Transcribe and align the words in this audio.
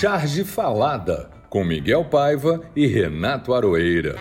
Charge 0.00 0.44
Falada, 0.44 1.30
com 1.50 1.62
Miguel 1.62 2.06
Paiva 2.06 2.62
e 2.74 2.86
Renato 2.86 3.52
Aroeira. 3.52 4.16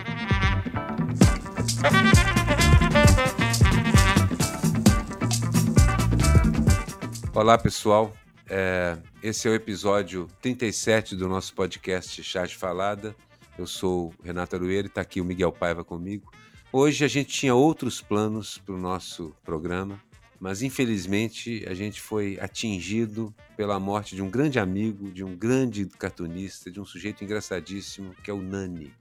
Olá, 7.33 7.57
pessoal. 7.57 8.11
É, 8.49 8.97
esse 9.23 9.47
é 9.47 9.51
o 9.51 9.55
episódio 9.55 10.27
37 10.41 11.15
do 11.15 11.29
nosso 11.29 11.55
podcast 11.55 12.21
Charge 12.23 12.57
Falada. 12.57 13.15
Eu 13.57 13.65
sou 13.65 14.07
o 14.07 14.13
Renato 14.21 14.57
Aroeira 14.57 14.87
e 14.87 14.89
está 14.89 14.99
aqui 14.99 15.21
o 15.21 15.23
Miguel 15.23 15.53
Paiva 15.53 15.85
comigo. 15.85 16.29
Hoje 16.73 17.05
a 17.05 17.07
gente 17.07 17.29
tinha 17.29 17.55
outros 17.55 18.01
planos 18.01 18.57
para 18.57 18.75
o 18.75 18.77
nosso 18.77 19.33
programa, 19.45 19.97
mas 20.39 20.61
infelizmente 20.61 21.65
a 21.67 21.73
gente 21.73 21.99
foi 21.99 22.37
atingido 22.39 23.33
pela 23.57 23.79
morte 23.79 24.15
de 24.15 24.21
um 24.21 24.29
grande 24.29 24.57
amigo, 24.57 25.11
de 25.11 25.23
um 25.23 25.35
grande 25.35 25.85
cartunista, 25.85 26.71
de 26.71 26.79
um 26.79 26.85
sujeito 26.85 27.23
engraçadíssimo, 27.23 28.15
que 28.23 28.31
é 28.31 28.33
o 28.33 28.41
Nani. 28.41 28.93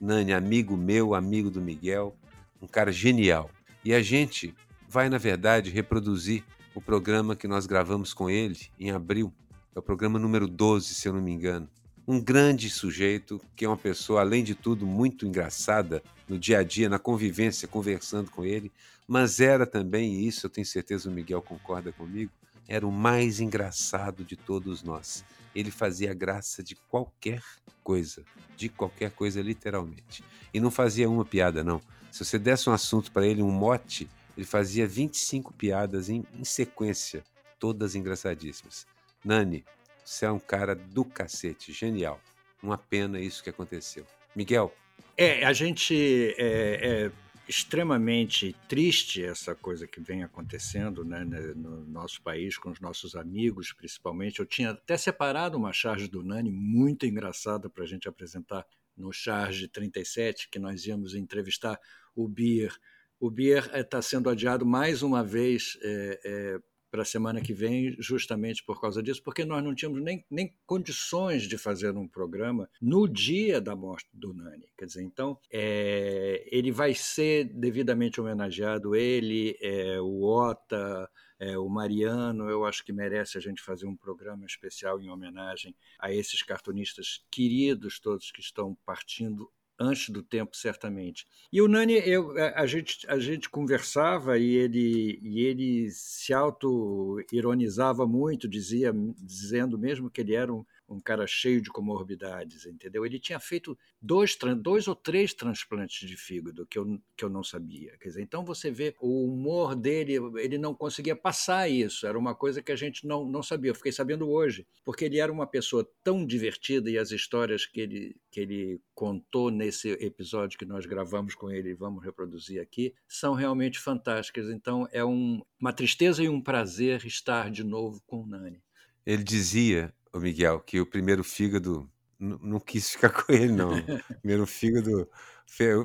Nani, 0.00 0.32
amigo 0.32 0.76
meu, 0.76 1.14
amigo 1.14 1.50
do 1.50 1.60
Miguel, 1.60 2.16
um 2.60 2.66
cara 2.66 2.90
genial. 2.90 3.50
E 3.84 3.92
a 3.92 4.02
gente 4.02 4.54
vai, 4.88 5.08
na 5.08 5.18
verdade, 5.18 5.70
reproduzir 5.70 6.42
o 6.74 6.80
programa 6.80 7.36
que 7.36 7.46
nós 7.46 7.66
gravamos 7.66 8.14
com 8.14 8.30
ele 8.30 8.58
em 8.78 8.90
abril. 8.90 9.32
É 9.74 9.78
o 9.78 9.82
programa 9.82 10.18
número 10.18 10.48
12, 10.48 10.94
se 10.94 11.08
eu 11.08 11.12
não 11.12 11.20
me 11.20 11.30
engano. 11.30 11.68
Um 12.08 12.20
grande 12.20 12.70
sujeito, 12.70 13.40
que 13.54 13.64
é 13.64 13.68
uma 13.68 13.76
pessoa, 13.76 14.20
além 14.20 14.44
de 14.44 14.54
tudo, 14.54 14.86
muito 14.86 15.26
engraçada 15.26 16.02
no 16.28 16.38
dia 16.38 16.58
a 16.58 16.62
dia, 16.62 16.88
na 16.88 16.98
convivência, 16.98 17.66
conversando 17.68 18.30
com 18.30 18.44
ele, 18.44 18.70
mas 19.06 19.40
era 19.40 19.66
também, 19.66 20.14
e 20.14 20.26
isso 20.26 20.46
eu 20.46 20.50
tenho 20.50 20.66
certeza 20.66 21.08
o 21.08 21.12
Miguel 21.12 21.40
concorda 21.40 21.92
comigo, 21.92 22.32
era 22.68 22.86
o 22.86 22.90
mais 22.90 23.38
engraçado 23.40 24.24
de 24.24 24.36
todos 24.36 24.82
nós. 24.82 25.24
Ele 25.54 25.70
fazia 25.70 26.12
graça 26.12 26.62
de 26.62 26.74
qualquer 26.74 27.42
coisa, 27.82 28.24
de 28.56 28.68
qualquer 28.68 29.12
coisa 29.12 29.40
literalmente. 29.40 30.24
E 30.52 30.58
não 30.58 30.70
fazia 30.70 31.08
uma 31.08 31.24
piada, 31.24 31.62
não. 31.62 31.80
Se 32.10 32.24
você 32.24 32.38
desse 32.38 32.68
um 32.68 32.72
assunto 32.72 33.12
para 33.12 33.26
ele, 33.26 33.42
um 33.42 33.50
mote, 33.50 34.08
ele 34.36 34.44
fazia 34.44 34.86
25 34.86 35.52
piadas 35.52 36.08
em, 36.08 36.24
em 36.34 36.44
sequência, 36.44 37.22
todas 37.58 37.94
engraçadíssimas. 37.94 38.86
Nani, 39.24 39.64
você 40.04 40.26
é 40.26 40.30
um 40.30 40.38
cara 40.38 40.74
do 40.74 41.04
cacete, 41.04 41.72
genial. 41.72 42.20
Uma 42.62 42.76
pena 42.76 43.20
isso 43.20 43.42
que 43.42 43.50
aconteceu. 43.50 44.04
Miguel. 44.34 44.74
É, 45.16 45.44
a 45.44 45.52
gente 45.52 46.34
é, 46.38 47.06
é 47.06 47.12
extremamente 47.48 48.54
triste 48.68 49.22
essa 49.22 49.54
coisa 49.54 49.86
que 49.86 50.00
vem 50.00 50.22
acontecendo 50.22 51.04
né, 51.04 51.24
né, 51.24 51.40
no 51.54 51.86
nosso 51.86 52.20
país, 52.22 52.58
com 52.58 52.70
os 52.70 52.80
nossos 52.80 53.14
amigos, 53.14 53.72
principalmente. 53.72 54.40
Eu 54.40 54.46
tinha 54.46 54.70
até 54.70 54.96
separado 54.96 55.56
uma 55.56 55.72
charge 55.72 56.08
do 56.08 56.22
Nani 56.22 56.50
muito 56.50 57.06
engraçada 57.06 57.70
para 57.70 57.84
a 57.84 57.86
gente 57.86 58.08
apresentar 58.08 58.66
no 58.96 59.12
Charge 59.12 59.68
37, 59.68 60.48
que 60.48 60.58
nós 60.58 60.86
íamos 60.86 61.14
entrevistar 61.14 61.78
o 62.14 62.26
Bier. 62.26 62.74
O 63.20 63.30
Bier 63.30 63.70
está 63.74 64.00
sendo 64.00 64.28
adiado 64.28 64.64
mais 64.64 65.02
uma 65.02 65.22
vez 65.22 65.78
é, 65.82 66.20
é, 66.24 66.58
para 66.90 67.02
a 67.02 67.04
semana 67.04 67.40
que 67.40 67.52
vem, 67.52 67.96
justamente 67.98 68.64
por 68.64 68.80
causa 68.80 69.02
disso, 69.02 69.22
porque 69.22 69.44
nós 69.44 69.62
não 69.62 69.74
tínhamos 69.74 70.02
nem, 70.02 70.24
nem 70.30 70.54
condições 70.66 71.42
de 71.42 71.58
fazer 71.58 71.96
um 71.96 72.08
programa 72.08 72.68
no 72.80 73.08
dia 73.08 73.60
da 73.60 73.74
morte 73.74 74.08
do 74.12 74.32
Nani. 74.32 74.66
Quer 74.76 74.86
dizer, 74.86 75.02
então, 75.02 75.38
é, 75.50 76.46
ele 76.50 76.70
vai 76.70 76.94
ser 76.94 77.44
devidamente 77.44 78.20
homenageado, 78.20 78.94
ele, 78.94 79.56
é, 79.60 80.00
o 80.00 80.22
Ota, 80.22 81.08
é, 81.38 81.58
o 81.58 81.68
Mariano, 81.68 82.48
eu 82.48 82.64
acho 82.64 82.84
que 82.84 82.92
merece 82.92 83.36
a 83.36 83.40
gente 83.40 83.60
fazer 83.60 83.86
um 83.86 83.96
programa 83.96 84.46
especial 84.46 85.00
em 85.00 85.10
homenagem 85.10 85.74
a 85.98 86.12
esses 86.12 86.42
cartunistas 86.42 87.24
queridos 87.30 88.00
todos 88.00 88.30
que 88.30 88.40
estão 88.40 88.76
partindo 88.86 89.50
antes 89.78 90.10
do 90.10 90.22
tempo, 90.22 90.56
certamente. 90.56 91.26
E 91.52 91.60
o 91.60 91.68
Nani, 91.68 91.94
eu, 91.94 92.32
a, 92.54 92.66
gente, 92.66 93.06
a 93.08 93.18
gente 93.18 93.48
conversava 93.50 94.38
e 94.38 94.54
ele, 94.54 95.18
e 95.22 95.40
ele 95.40 95.90
se 95.90 96.32
auto-ironizava 96.32 98.06
muito, 98.06 98.48
dizia, 98.48 98.92
dizendo 99.18 99.78
mesmo 99.78 100.10
que 100.10 100.20
ele 100.20 100.34
era 100.34 100.52
um, 100.52 100.64
um 100.88 101.00
cara 101.00 101.26
cheio 101.26 101.60
de 101.60 101.70
comorbidades, 101.70 102.64
entendeu? 102.66 103.04
Ele 103.04 103.18
tinha 103.18 103.40
feito 103.40 103.76
dois, 104.00 104.36
dois 104.60 104.86
ou 104.86 104.94
três 104.94 105.34
transplantes 105.34 106.08
de 106.08 106.16
fígado 106.16 106.66
que 106.66 106.78
eu, 106.78 107.00
que 107.16 107.24
eu 107.24 107.28
não 107.28 107.42
sabia. 107.42 107.96
Quer 107.98 108.08
dizer, 108.08 108.22
então 108.22 108.44
você 108.44 108.70
vê 108.70 108.94
o 109.00 109.24
humor 109.24 109.74
dele, 109.74 110.14
ele 110.36 110.58
não 110.58 110.74
conseguia 110.74 111.16
passar 111.16 111.68
isso, 111.68 112.06
era 112.06 112.18
uma 112.18 112.34
coisa 112.34 112.62
que 112.62 112.70
a 112.70 112.76
gente 112.76 113.06
não, 113.06 113.24
não 113.28 113.42
sabia. 113.42 113.70
Eu 113.70 113.74
fiquei 113.74 113.92
sabendo 113.92 114.28
hoje, 114.28 114.66
porque 114.84 115.04
ele 115.04 115.18
era 115.18 115.32
uma 115.32 115.46
pessoa 115.46 115.88
tão 116.04 116.24
divertida 116.24 116.90
e 116.90 116.98
as 116.98 117.10
histórias 117.10 117.66
que 117.66 117.80
ele, 117.80 118.16
que 118.30 118.40
ele 118.40 118.80
contou 118.94 119.50
nesse 119.50 119.90
episódio 119.92 120.58
que 120.58 120.64
nós 120.64 120.86
gravamos 120.86 121.34
com 121.34 121.50
ele 121.50 121.70
e 121.70 121.74
vamos 121.74 122.04
reproduzir 122.04 122.60
aqui 122.60 122.94
são 123.08 123.34
realmente 123.34 123.78
fantásticas. 123.78 124.48
Então 124.48 124.88
é 124.92 125.04
um, 125.04 125.42
uma 125.60 125.72
tristeza 125.72 126.22
e 126.22 126.28
um 126.28 126.40
prazer 126.40 127.04
estar 127.04 127.50
de 127.50 127.64
novo 127.64 128.00
com 128.06 128.22
o 128.22 128.26
Nani. 128.26 128.62
Ele 129.04 129.22
dizia 129.22 129.94
o 130.18 130.20
Miguel, 130.20 130.60
que 130.60 130.80
o 130.80 130.86
primeiro 130.86 131.22
fígado 131.22 131.88
não 132.18 132.58
quis 132.60 132.90
ficar 132.90 133.10
com 133.24 133.32
ele, 133.32 133.52
não. 133.52 133.76
O 133.76 134.14
primeiro 134.20 134.46
fígado 134.46 135.08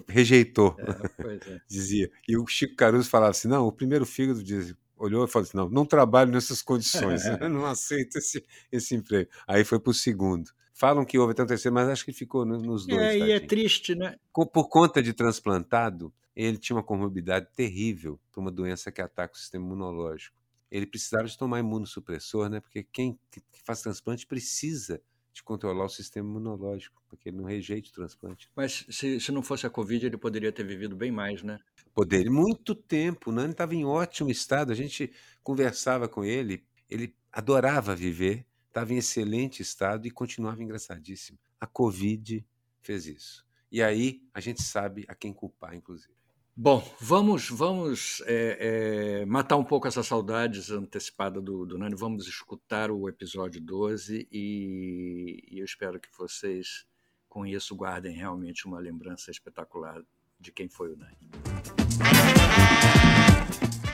rejeitou, 0.08 0.76
é, 0.80 1.54
é. 1.54 1.62
dizia. 1.68 2.12
E 2.28 2.38
o 2.38 2.46
Chico 2.48 2.76
Caruso 2.76 3.10
falava 3.10 3.32
assim: 3.32 3.48
não, 3.48 3.68
o 3.68 3.72
primeiro 3.72 4.06
fígado 4.06 4.44
diz, 4.44 4.74
olhou 4.98 5.26
e 5.26 5.28
falou 5.28 5.48
assim: 5.48 5.58
não, 5.58 5.70
não 5.70 5.86
trabalho 5.86 6.32
nessas 6.32 6.62
condições, 6.62 7.26
é. 7.26 7.38
não 7.50 7.66
aceito 7.66 8.18
esse, 8.18 8.44
esse 8.72 8.96
emprego. 8.96 9.30
Aí 9.48 9.64
foi 9.64 9.80
para 9.80 9.92
o 9.92 9.94
segundo. 9.94 10.50
Falam 10.74 11.06
que 11.06 11.20
houve 11.20 11.34
até 11.34 11.44
um 11.44 11.48
terceiro, 11.48 11.76
mas 11.76 11.88
acho 11.90 12.04
que 12.04 12.14
ficou 12.14 12.44
nos 12.44 12.88
dois. 12.88 13.00
É, 13.00 13.18
e 13.18 13.32
é 13.32 13.40
triste, 13.40 13.94
né? 13.94 14.16
Por 14.34 14.68
conta 14.68 15.04
de 15.04 15.14
transplantado, 15.14 16.12
ele 16.36 16.58
tinha 16.58 16.76
uma 16.76 16.82
comorbidade 16.82 17.48
terrível 17.56 18.20
para 18.32 18.42
uma 18.42 18.52
doença 18.52 18.92
que 18.92 19.00
ataca 19.00 19.36
o 19.36 19.38
sistema 19.38 19.64
imunológico 19.64 20.41
ele 20.72 20.86
precisava 20.88 21.28
de 21.28 21.38
tomar 21.38 21.60
imunossupressor, 21.60 22.50
né? 22.50 22.62
Porque 22.62 22.82
quem 22.84 23.20
faz 23.66 23.82
transplante 23.82 24.26
precisa 24.26 25.02
de 25.34 25.44
controlar 25.44 25.86
o 25.86 25.90
sistema 25.90 26.28
imunológico, 26.28 27.02
porque 27.08 27.30
ele 27.30 27.38
não 27.38 27.46
rejeita 27.46 27.90
o 27.90 27.94
transplante. 27.94 28.50
Mas 28.56 28.86
se, 28.90 29.20
se 29.20 29.32
não 29.32 29.42
fosse 29.42 29.66
a 29.66 29.70
Covid, 29.70 30.06
ele 30.06 30.18
poderia 30.18 30.52
ter 30.52 30.66
vivido 30.66 30.96
bem 30.96 31.12
mais, 31.12 31.44
né? 31.44 31.60
Poderia, 31.94 32.32
muito 32.32 32.74
tempo, 32.74 33.32
né? 33.32 33.44
Ele 33.44 33.52
estava 33.52 33.76
em 33.76 33.86
ótimo 33.86 34.30
estado, 34.30 34.72
a 34.72 34.76
gente 34.76 35.12
conversava 35.44 36.08
com 36.08 36.24
ele, 36.24 36.66
ele 36.90 37.16
adorava 37.32 37.96
viver, 37.96 38.46
estava 38.68 38.94
em 38.94 38.98
excelente 38.98 39.62
estado 39.62 40.08
e 40.08 40.12
continuava 40.12 40.64
engraçadíssimo. 40.64 41.38
A 41.60 41.68
Covid 41.68 42.46
fez 42.82 43.06
isso. 43.06 43.46
E 43.72 43.82
aí 43.82 44.22
a 44.34 44.40
gente 44.40 44.62
sabe 44.62 45.06
a 45.08 45.16
quem 45.16 45.34
culpar, 45.34 45.76
inclusive. 45.76 46.21
Bom, 46.56 46.84
vamos 47.00 47.50
vamos 47.50 48.22
é, 48.28 49.22
é, 49.22 49.26
matar 49.26 49.56
um 49.56 49.64
pouco 49.64 49.88
essas 49.88 50.06
saudades 50.06 50.70
antecipadas 50.70 51.42
do, 51.42 51.66
do 51.66 51.78
Nani. 51.78 51.96
Vamos 51.96 52.28
escutar 52.28 52.92
o 52.92 53.08
episódio 53.08 53.62
12 53.62 54.28
e, 54.30 55.44
e 55.50 55.60
eu 55.60 55.66
espero 55.66 55.98
que 55.98 56.10
vocês, 56.18 56.86
com 57.30 57.46
isso, 57.46 57.74
guardem 57.74 58.14
realmente 58.14 58.66
uma 58.68 58.80
lembrança 58.80 59.32
espetacular 59.32 60.02
de 60.38 60.52
quem 60.52 60.68
foi 60.68 60.92
o 60.92 60.98
Nani. 60.98 61.18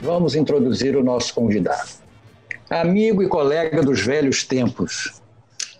Vamos 0.02 0.36
introduzir 0.36 0.98
o 0.98 1.04
nosso 1.04 1.36
convidado. 1.36 1.92
Amigo 2.70 3.22
e 3.22 3.30
colega 3.30 3.84
dos 3.84 4.02
velhos 4.02 4.44
tempos, 4.44 5.22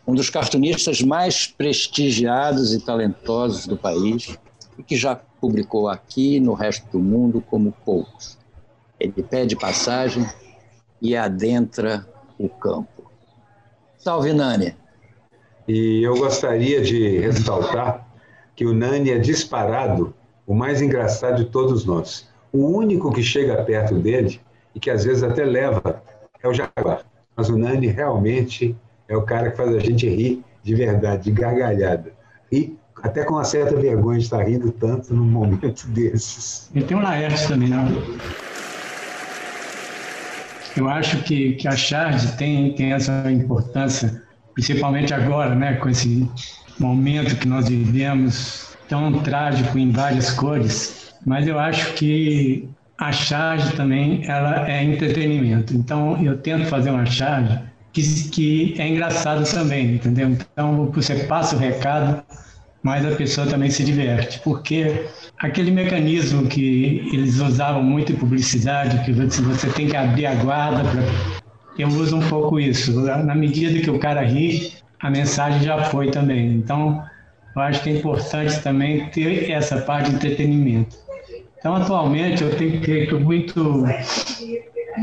um 0.06 0.14
dos 0.14 0.30
cartunistas 0.30 1.02
mais 1.02 1.48
prestigiados 1.48 2.72
e 2.72 2.80
talentosos 2.80 3.66
do 3.66 3.76
país, 3.76 4.38
e 4.78 4.84
que 4.84 4.96
já 4.96 5.16
publicou 5.40 5.88
aqui 5.88 6.40
no 6.40 6.54
resto 6.54 6.86
do 6.92 7.00
mundo 7.00 7.42
como 7.42 7.74
poucos. 7.86 8.38
Ele 9.00 9.24
pede 9.24 9.56
passagem 9.56 10.26
e 11.02 11.16
adentra 11.16 12.08
o 12.38 12.50
campo. 12.50 13.12
Salve, 13.98 14.34
Nani! 14.34 14.76
E 15.68 16.02
eu 16.02 16.18
gostaria 16.18 16.82
de 16.82 17.20
ressaltar 17.20 18.08
que 18.56 18.66
o 18.66 18.74
Nani 18.74 19.12
é 19.12 19.20
disparado 19.20 20.14
o 20.46 20.54
mais 20.54 20.82
engraçado 20.82 21.44
de 21.44 21.50
todos 21.50 21.86
nós. 21.86 22.28
O 22.54 22.66
único 22.66 23.12
que 23.12 23.22
chega 23.22 23.62
perto 23.64 23.96
dele 23.96 24.40
e 24.74 24.80
que 24.80 24.90
às 24.90 25.04
vezes 25.04 25.24
até 25.24 25.44
leva 25.44 26.02
é 26.42 26.48
o 26.48 26.54
Jaguar. 26.54 27.06
Mas 27.36 27.50
o 27.50 27.58
Nani 27.58 27.88
realmente 27.88 28.76
é 29.08 29.16
o 29.16 29.24
cara 29.24 29.52
que 29.52 29.58
faz 29.58 29.76
a 29.76 29.80
gente 29.80 30.08
rir 30.08 30.44
de 30.64 30.74
verdade, 30.74 31.26
de 31.26 31.32
gargalhada. 31.32 32.14
Rir 32.52 32.78
até 33.04 33.24
com 33.24 33.36
uma 33.36 33.44
certa 33.44 33.76
vergonha 33.76 34.20
de 34.20 34.26
estar 34.26 34.44
rindo 34.44 34.72
tanto 34.72 35.14
num 35.14 35.26
momento 35.26 35.88
desses. 35.90 36.70
E 36.74 36.82
tem 36.82 36.98
o 36.98 37.02
Laércio 37.02 37.48
também, 37.50 37.70
não? 37.70 37.86
Eu 40.76 40.88
acho 40.90 41.24
que, 41.24 41.54
que 41.54 41.68
a 41.68 41.76
charge 41.76 42.36
tem, 42.38 42.74
tem 42.74 42.94
essa 42.94 43.32
importância, 43.32 44.22
principalmente 44.54 45.14
agora, 45.14 45.56
né, 45.56 45.76
com 45.76 45.90
esse 45.90 46.30
momento 46.80 47.36
que 47.36 47.48
nós 47.48 47.68
vivemos, 47.68 48.78
tão 48.88 49.20
trágico 49.20 49.78
em 49.78 49.92
várias 49.92 50.32
cores, 50.32 51.14
mas 51.26 51.48
eu 51.48 51.60
acho 51.60 51.94
que 51.94 52.70
a 52.98 53.12
charge 53.12 53.76
também 53.76 54.24
ela 54.28 54.70
é 54.70 54.84
entretenimento. 54.84 55.76
Então 55.76 56.24
eu 56.24 56.38
tento 56.38 56.68
fazer 56.68 56.90
uma 56.92 57.06
charge 57.06 57.60
que, 57.92 58.30
que 58.30 58.76
é 58.78 58.88
engraçado 58.88 59.44
também, 59.50 59.96
entendeu? 59.96 60.30
Então 60.30 60.90
você 60.92 61.16
passa 61.26 61.56
o 61.56 61.60
recado, 61.60 62.24
mas 62.88 63.06
a 63.06 63.12
pessoa 63.12 63.46
também 63.46 63.70
se 63.70 63.84
diverte, 63.84 64.40
porque 64.40 65.08
aquele 65.38 65.72
mecanismo 65.72 66.48
que 66.48 67.06
eles 67.12 67.38
usavam 67.38 67.84
muito 67.84 68.14
em 68.14 68.16
publicidade, 68.16 69.04
que 69.04 69.12
você, 69.12 69.68
tem 69.72 69.88
que 69.90 69.98
abrir 69.98 70.26
a 70.26 70.36
guarda 70.36 70.90
para 70.90 71.02
eu 71.78 71.90
uso 71.90 72.16
um 72.16 72.30
pouco 72.30 72.58
isso. 72.58 72.94
Na 73.02 73.36
medida 73.36 73.78
que 73.82 73.90
o 73.90 74.00
cara 74.00 74.22
ri, 74.22 74.72
a 75.02 75.10
mensagem 75.10 75.64
já 75.64 75.84
foi 75.84 76.12
também. 76.12 76.54
Então, 76.54 77.04
eu 77.54 77.62
acho 77.62 77.84
que 77.84 77.90
é 77.90 77.98
importante 77.98 78.58
também 78.62 79.10
ter 79.10 79.52
essa 79.52 79.82
parte 79.82 80.10
de 80.10 80.16
entretenimento. 80.16 80.96
Então, 81.60 81.76
atualmente, 81.76 82.42
eu 82.42 82.56
tenho 82.56 82.82
feito 82.82 83.20
muito 83.20 83.84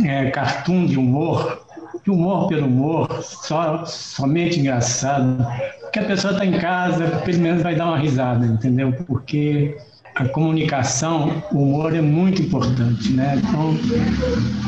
é, 0.06 0.30
cartoon 0.30 0.86
de 0.86 0.98
humor, 0.98 1.66
de 2.04 2.10
humor 2.10 2.48
pelo 2.48 2.66
humor, 2.66 3.22
só, 3.22 3.84
somente 3.86 4.60
engraçado, 4.60 5.44
porque 5.80 5.98
a 5.98 6.04
pessoa 6.04 6.34
está 6.34 6.44
em 6.44 6.58
casa, 6.58 7.06
pelo 7.24 7.38
menos 7.38 7.62
vai 7.62 7.74
dar 7.74 7.86
uma 7.86 7.98
risada, 7.98 8.44
entendeu? 8.44 8.92
Porque 9.06 9.76
a 10.14 10.26
comunicação, 10.28 11.42
o 11.50 11.62
humor 11.62 11.94
é 11.94 12.02
muito 12.02 12.42
importante, 12.42 13.10
né? 13.12 13.40
Então, 13.42 13.74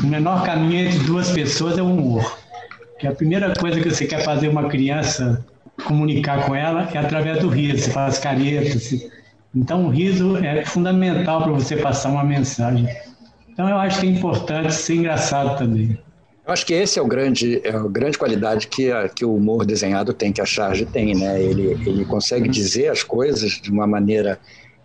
o 0.03 0.07
menor 0.07 0.43
caminho 0.43 0.87
entre 0.87 0.99
duas 1.05 1.29
pessoas 1.29 1.77
é 1.77 1.81
o 1.81 1.85
humor. 1.85 2.37
Que 2.99 3.07
a 3.07 3.13
primeira 3.13 3.53
coisa 3.55 3.79
que 3.79 3.89
você 3.89 4.05
quer 4.05 4.23
fazer 4.23 4.49
uma 4.49 4.67
criança 4.67 5.45
comunicar 5.85 6.45
com 6.47 6.55
ela 6.55 6.89
é 6.91 6.97
através 6.97 7.39
do 7.39 7.49
riso, 7.49 7.83
você 7.83 7.91
faz 7.91 8.17
caretas. 8.17 9.07
Então, 9.55 9.85
o 9.85 9.89
riso 9.89 10.37
é 10.37 10.65
fundamental 10.65 11.43
para 11.43 11.51
você 11.51 11.77
passar 11.77 12.09
uma 12.09 12.23
mensagem. 12.23 12.89
Então, 13.47 13.69
eu 13.69 13.77
acho 13.77 13.99
que 13.99 14.07
é 14.07 14.09
importante 14.09 14.73
ser 14.73 14.95
engraçado 14.95 15.57
também. 15.57 15.97
Eu 16.47 16.53
acho 16.53 16.65
que 16.65 16.73
esse 16.73 16.97
é 16.97 17.01
o 17.01 17.05
grande, 17.05 17.59
é 17.61 17.71
a 17.71 17.79
grande 17.79 18.17
qualidade 18.17 18.67
que, 18.67 18.89
a, 18.89 19.09
que 19.09 19.25
o 19.25 19.35
humor 19.35 19.65
desenhado 19.65 20.13
tem, 20.13 20.31
que 20.31 20.39
a 20.39 20.45
charge 20.45 20.85
tem, 20.85 21.13
né? 21.13 21.43
Ele, 21.43 21.73
ele 21.85 22.05
consegue 22.05 22.47
dizer 22.47 22.87
as 22.87 23.03
coisas 23.03 23.51
de 23.51 23.69
uma 23.69 23.85
maneira 23.85 24.39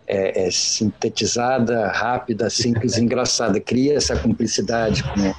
é, 0.05 0.47
é, 0.47 0.50
sintetizada, 0.50 1.87
rápida, 1.87 2.50
simples, 2.50 2.99
engraçada, 2.99 3.61
cria 3.61 3.94
essa 3.94 4.17
cumplicidade 4.17 5.05
com, 5.05 5.32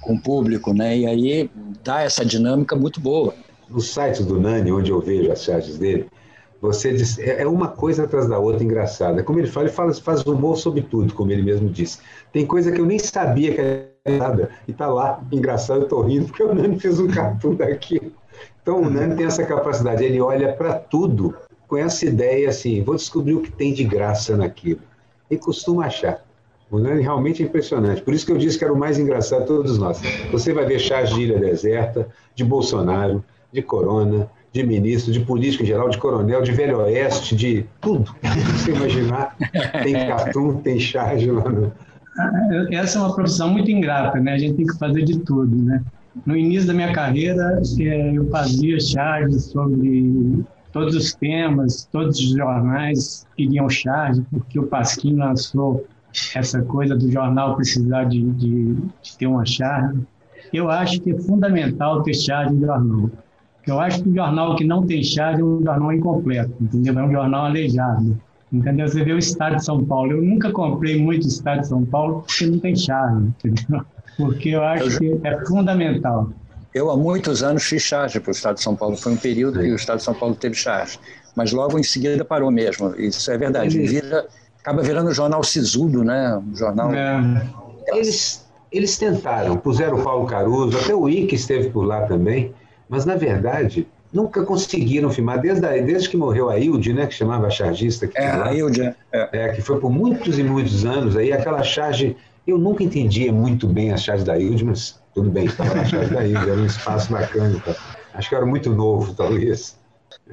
com 0.00 0.14
o 0.14 0.20
público, 0.22 0.72
né? 0.72 0.96
E 0.96 1.06
aí 1.06 1.50
dá 1.84 2.00
essa 2.00 2.24
dinâmica 2.24 2.74
muito 2.74 2.98
boa. 2.98 3.34
No 3.68 3.82
site 3.82 4.22
do 4.22 4.40
Nani, 4.40 4.72
onde 4.72 4.90
eu 4.90 4.98
vejo 4.98 5.30
as 5.30 5.44
charges 5.44 5.76
dele, 5.76 6.06
você 6.58 6.90
diz, 6.94 7.18
é, 7.18 7.42
é 7.42 7.46
uma 7.46 7.68
coisa 7.68 8.04
atrás 8.04 8.26
da 8.26 8.38
outra 8.38 8.64
engraçada. 8.64 9.22
Como 9.22 9.38
ele 9.38 9.46
fala, 9.46 9.66
ele 9.66 9.74
fala, 9.74 9.92
faz 9.92 10.22
humor 10.22 10.56
sobre 10.56 10.80
tudo, 10.80 11.12
como 11.12 11.30
ele 11.30 11.42
mesmo 11.42 11.68
disse. 11.68 11.98
Tem 12.32 12.46
coisa 12.46 12.72
que 12.72 12.80
eu 12.80 12.86
nem 12.86 12.98
sabia 12.98 13.54
que 13.54 13.89
nada, 14.06 14.50
e 14.66 14.72
tá 14.72 14.86
lá, 14.86 15.20
engraçado, 15.30 15.82
eu 15.82 15.88
tô 15.88 16.02
rindo, 16.02 16.26
porque 16.26 16.42
o 16.42 16.54
Nani 16.54 16.78
fez 16.78 16.98
um 16.98 17.08
cartoon 17.08 17.54
daqui. 17.54 18.12
Então 18.62 18.82
o 18.82 18.90
Nani 18.90 19.16
tem 19.16 19.26
essa 19.26 19.44
capacidade, 19.44 20.04
ele 20.04 20.20
olha 20.20 20.52
para 20.52 20.74
tudo 20.74 21.34
com 21.68 21.76
essa 21.76 22.04
ideia 22.06 22.48
assim, 22.48 22.82
vou 22.82 22.96
descobrir 22.96 23.34
o 23.34 23.42
que 23.42 23.52
tem 23.52 23.72
de 23.72 23.84
graça 23.84 24.36
naquilo. 24.36 24.80
E 25.30 25.36
costuma 25.36 25.86
achar. 25.86 26.24
O 26.70 26.78
Nani 26.78 27.02
realmente 27.02 27.42
é 27.42 27.46
impressionante. 27.46 28.02
Por 28.02 28.14
isso 28.14 28.26
que 28.26 28.32
eu 28.32 28.38
disse 28.38 28.58
que 28.58 28.64
era 28.64 28.72
o 28.72 28.78
mais 28.78 28.98
engraçado 28.98 29.42
de 29.42 29.46
todos 29.46 29.78
nós. 29.78 30.00
Você 30.32 30.52
vai 30.52 30.64
ver 30.66 30.78
chás 30.78 31.10
de 31.10 31.22
Ilha 31.22 31.38
Deserta, 31.38 32.08
de 32.34 32.44
Bolsonaro, 32.44 33.24
de 33.52 33.62
Corona, 33.62 34.30
de 34.52 34.62
ministro, 34.64 35.12
de 35.12 35.20
político 35.20 35.62
em 35.62 35.66
geral, 35.66 35.88
de 35.88 35.98
coronel, 35.98 36.42
de 36.42 36.52
velho 36.52 36.78
oeste, 36.78 37.36
de 37.36 37.66
tudo. 37.80 38.14
Você 38.52 38.72
imaginar, 38.72 39.36
tem 39.82 39.94
cartoon, 39.94 40.56
tem 40.56 40.78
charge 40.78 41.30
lá 41.30 41.48
no... 41.48 41.72
Essa 42.70 42.98
é 42.98 43.02
uma 43.02 43.14
profissão 43.14 43.50
muito 43.50 43.70
ingrata, 43.70 44.18
né? 44.20 44.32
A 44.32 44.38
gente 44.38 44.54
tem 44.56 44.66
que 44.66 44.78
fazer 44.78 45.04
de 45.04 45.18
tudo, 45.20 45.56
né? 45.56 45.82
No 46.26 46.36
início 46.36 46.66
da 46.66 46.74
minha 46.74 46.92
carreira, 46.92 47.60
é, 47.78 48.16
eu 48.16 48.28
fazia 48.30 48.80
charges 48.80 49.44
sobre 49.44 50.44
todos 50.72 50.94
os 50.94 51.14
temas, 51.14 51.88
todos 51.90 52.18
os 52.18 52.30
jornais 52.30 53.26
queriam 53.36 53.68
charge, 53.68 54.22
porque 54.30 54.58
o 54.58 54.66
Pasquim 54.66 55.14
lançou 55.14 55.86
essa 56.34 56.62
coisa 56.62 56.96
do 56.96 57.10
jornal 57.10 57.56
precisar 57.56 58.04
de, 58.04 58.22
de, 58.32 58.74
de 58.74 59.18
ter 59.18 59.26
uma 59.26 59.46
charge. 59.46 60.00
Eu 60.52 60.68
acho 60.68 61.00
que 61.00 61.12
é 61.12 61.18
fundamental 61.18 62.02
ter 62.02 62.14
charge 62.14 62.54
em 62.54 62.60
jornal. 62.60 63.10
Eu 63.66 63.78
acho 63.78 64.02
que 64.02 64.08
o 64.08 64.14
jornal 64.14 64.56
que 64.56 64.64
não 64.64 64.84
tem 64.84 65.02
charge 65.02 65.40
é 65.40 65.44
um 65.44 65.62
jornal 65.62 65.92
incompleto, 65.92 66.52
entendeu? 66.60 66.98
É 66.98 67.04
um 67.04 67.12
jornal 67.12 67.44
aleijado. 67.46 68.20
Entendeu? 68.52 68.88
Você 68.88 69.04
vê 69.04 69.12
o 69.12 69.18
Estado 69.18 69.56
de 69.56 69.64
São 69.64 69.84
Paulo. 69.84 70.12
Eu 70.12 70.22
nunca 70.22 70.50
comprei 70.50 71.00
muito 71.00 71.26
Estado 71.26 71.60
de 71.60 71.68
São 71.68 71.84
Paulo 71.84 72.24
porque 72.26 72.46
não 72.46 72.58
tem 72.58 72.74
charge, 72.74 73.28
entendeu? 73.44 73.84
Porque 74.16 74.50
eu 74.50 74.62
acho 74.62 74.98
que 74.98 75.20
é 75.22 75.44
fundamental. 75.46 76.28
Eu, 76.74 76.90
há 76.90 76.96
muitos 76.96 77.42
anos, 77.42 77.64
fiz 77.64 77.82
charge 77.82 78.20
para 78.20 78.30
o 78.30 78.32
Estado 78.32 78.56
de 78.56 78.62
São 78.62 78.76
Paulo. 78.76 78.96
Foi 78.96 79.12
um 79.12 79.16
período 79.16 79.60
que 79.60 79.70
o 79.70 79.76
Estado 79.76 79.98
de 79.98 80.04
São 80.04 80.14
Paulo 80.14 80.34
teve 80.34 80.54
charge. 80.54 80.98
Mas 81.34 81.52
logo 81.52 81.78
em 81.78 81.82
seguida 81.82 82.24
parou 82.24 82.50
mesmo. 82.50 82.94
Isso 82.96 83.30
é 83.30 83.38
verdade. 83.38 83.78
Vira, 83.78 84.26
acaba 84.60 84.82
virando 84.82 85.10
um 85.10 85.14
jornal 85.14 85.42
sisudo, 85.42 86.04
né? 86.04 86.36
Um 86.36 86.54
jornal. 86.54 86.92
É. 86.92 87.48
Eles, 87.88 88.46
eles 88.70 88.98
tentaram, 88.98 89.56
puseram 89.56 89.98
o 89.98 90.02
Paulo 90.02 90.26
Caruso, 90.26 90.78
até 90.78 90.94
o 90.94 91.08
Ike 91.08 91.34
esteve 91.34 91.70
por 91.70 91.84
lá 91.84 92.02
também, 92.02 92.52
mas 92.88 93.04
na 93.04 93.16
verdade 93.16 93.86
nunca 94.12 94.44
conseguiram 94.44 95.10
filmar, 95.10 95.40
desde, 95.40 95.64
a, 95.64 95.70
desde 95.70 96.08
que 96.08 96.16
morreu 96.16 96.50
a 96.50 96.58
Hilde, 96.58 96.92
né, 96.92 97.06
que 97.06 97.14
chamava 97.14 97.46
a 97.46 97.50
chargista. 97.50 98.06
Que 98.06 98.18
é, 98.18 98.30
a 98.30 98.54
Hilde, 98.54 98.82
é. 98.82 98.94
é. 99.12 99.48
Que 99.50 99.62
foi 99.62 99.78
por 99.78 99.90
muitos 99.90 100.38
e 100.38 100.42
muitos 100.42 100.84
anos, 100.84 101.16
aí 101.16 101.32
aquela 101.32 101.62
charge, 101.62 102.16
eu 102.46 102.58
nunca 102.58 102.82
entendia 102.82 103.32
muito 103.32 103.66
bem 103.66 103.92
a 103.92 103.96
charge 103.96 104.24
da 104.24 104.38
Hilde, 104.38 104.64
mas 104.64 105.00
tudo 105.14 105.30
bem, 105.30 105.46
estava 105.46 105.74
na 105.74 105.84
chave 105.84 106.14
da 106.14 106.26
Índia, 106.26 106.38
era 106.38 106.60
um 106.60 106.66
espaço 106.66 107.12
bacana. 107.12 107.60
Tá? 107.64 107.74
Acho 108.14 108.28
que 108.28 108.34
era 108.34 108.46
muito 108.46 108.70
novo, 108.70 109.14
talvez. 109.14 109.78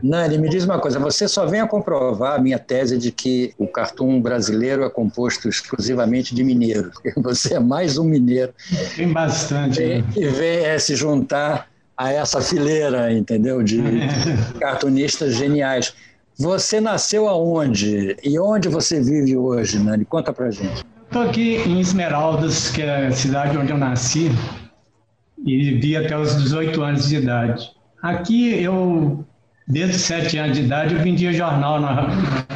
Nani, 0.01 0.37
me 0.37 0.49
diz 0.49 0.65
uma 0.65 0.79
coisa, 0.79 0.99
você 0.99 1.27
só 1.27 1.45
vem 1.45 1.61
a 1.61 1.67
comprovar 1.67 2.35
a 2.35 2.39
minha 2.39 2.59
tese 2.59 2.97
de 2.97 3.11
que 3.11 3.53
o 3.57 3.67
cartoon 3.67 4.21
brasileiro 4.21 4.83
é 4.83 4.89
composto 4.89 5.47
exclusivamente 5.47 6.35
de 6.35 6.43
mineiros. 6.43 6.93
Você 7.17 7.55
é 7.55 7.59
mais 7.59 7.97
um 7.97 8.03
mineiro. 8.03 8.53
Tem 8.95 9.11
bastante. 9.11 9.81
E, 9.81 10.01
né? 10.01 10.03
e 10.15 10.27
vem 10.27 10.65
é, 10.65 10.77
se 10.77 10.95
juntar 10.95 11.67
a 11.97 12.11
essa 12.11 12.39
fileira, 12.41 13.11
entendeu? 13.11 13.63
De 13.63 13.81
cartunistas 14.59 15.35
geniais. 15.35 15.93
Você 16.37 16.79
nasceu 16.79 17.27
aonde? 17.27 18.15
E 18.23 18.39
onde 18.39 18.69
você 18.69 19.01
vive 19.01 19.35
hoje, 19.35 19.79
Nani? 19.79 20.05
Conta 20.05 20.31
pra 20.31 20.51
gente. 20.51 20.85
Estou 21.05 21.23
aqui 21.23 21.55
em 21.65 21.79
Esmeraldas, 21.79 22.69
que 22.69 22.81
é 22.81 23.07
a 23.07 23.11
cidade 23.11 23.57
onde 23.57 23.71
eu 23.71 23.77
nasci 23.77 24.29
e 25.43 25.57
vivi 25.57 25.95
até 25.95 26.17
os 26.17 26.35
18 26.35 26.81
anos 26.81 27.07
de 27.07 27.15
idade. 27.15 27.71
Aqui 28.03 28.61
eu, 28.61 29.25
desde 29.67 29.95
os 29.95 30.01
7 30.03 30.37
anos 30.37 30.57
de 30.57 30.63
idade, 30.63 30.93
eu 30.93 31.01
vendia 31.01 31.33
jornal 31.33 31.79
na, 31.79 32.07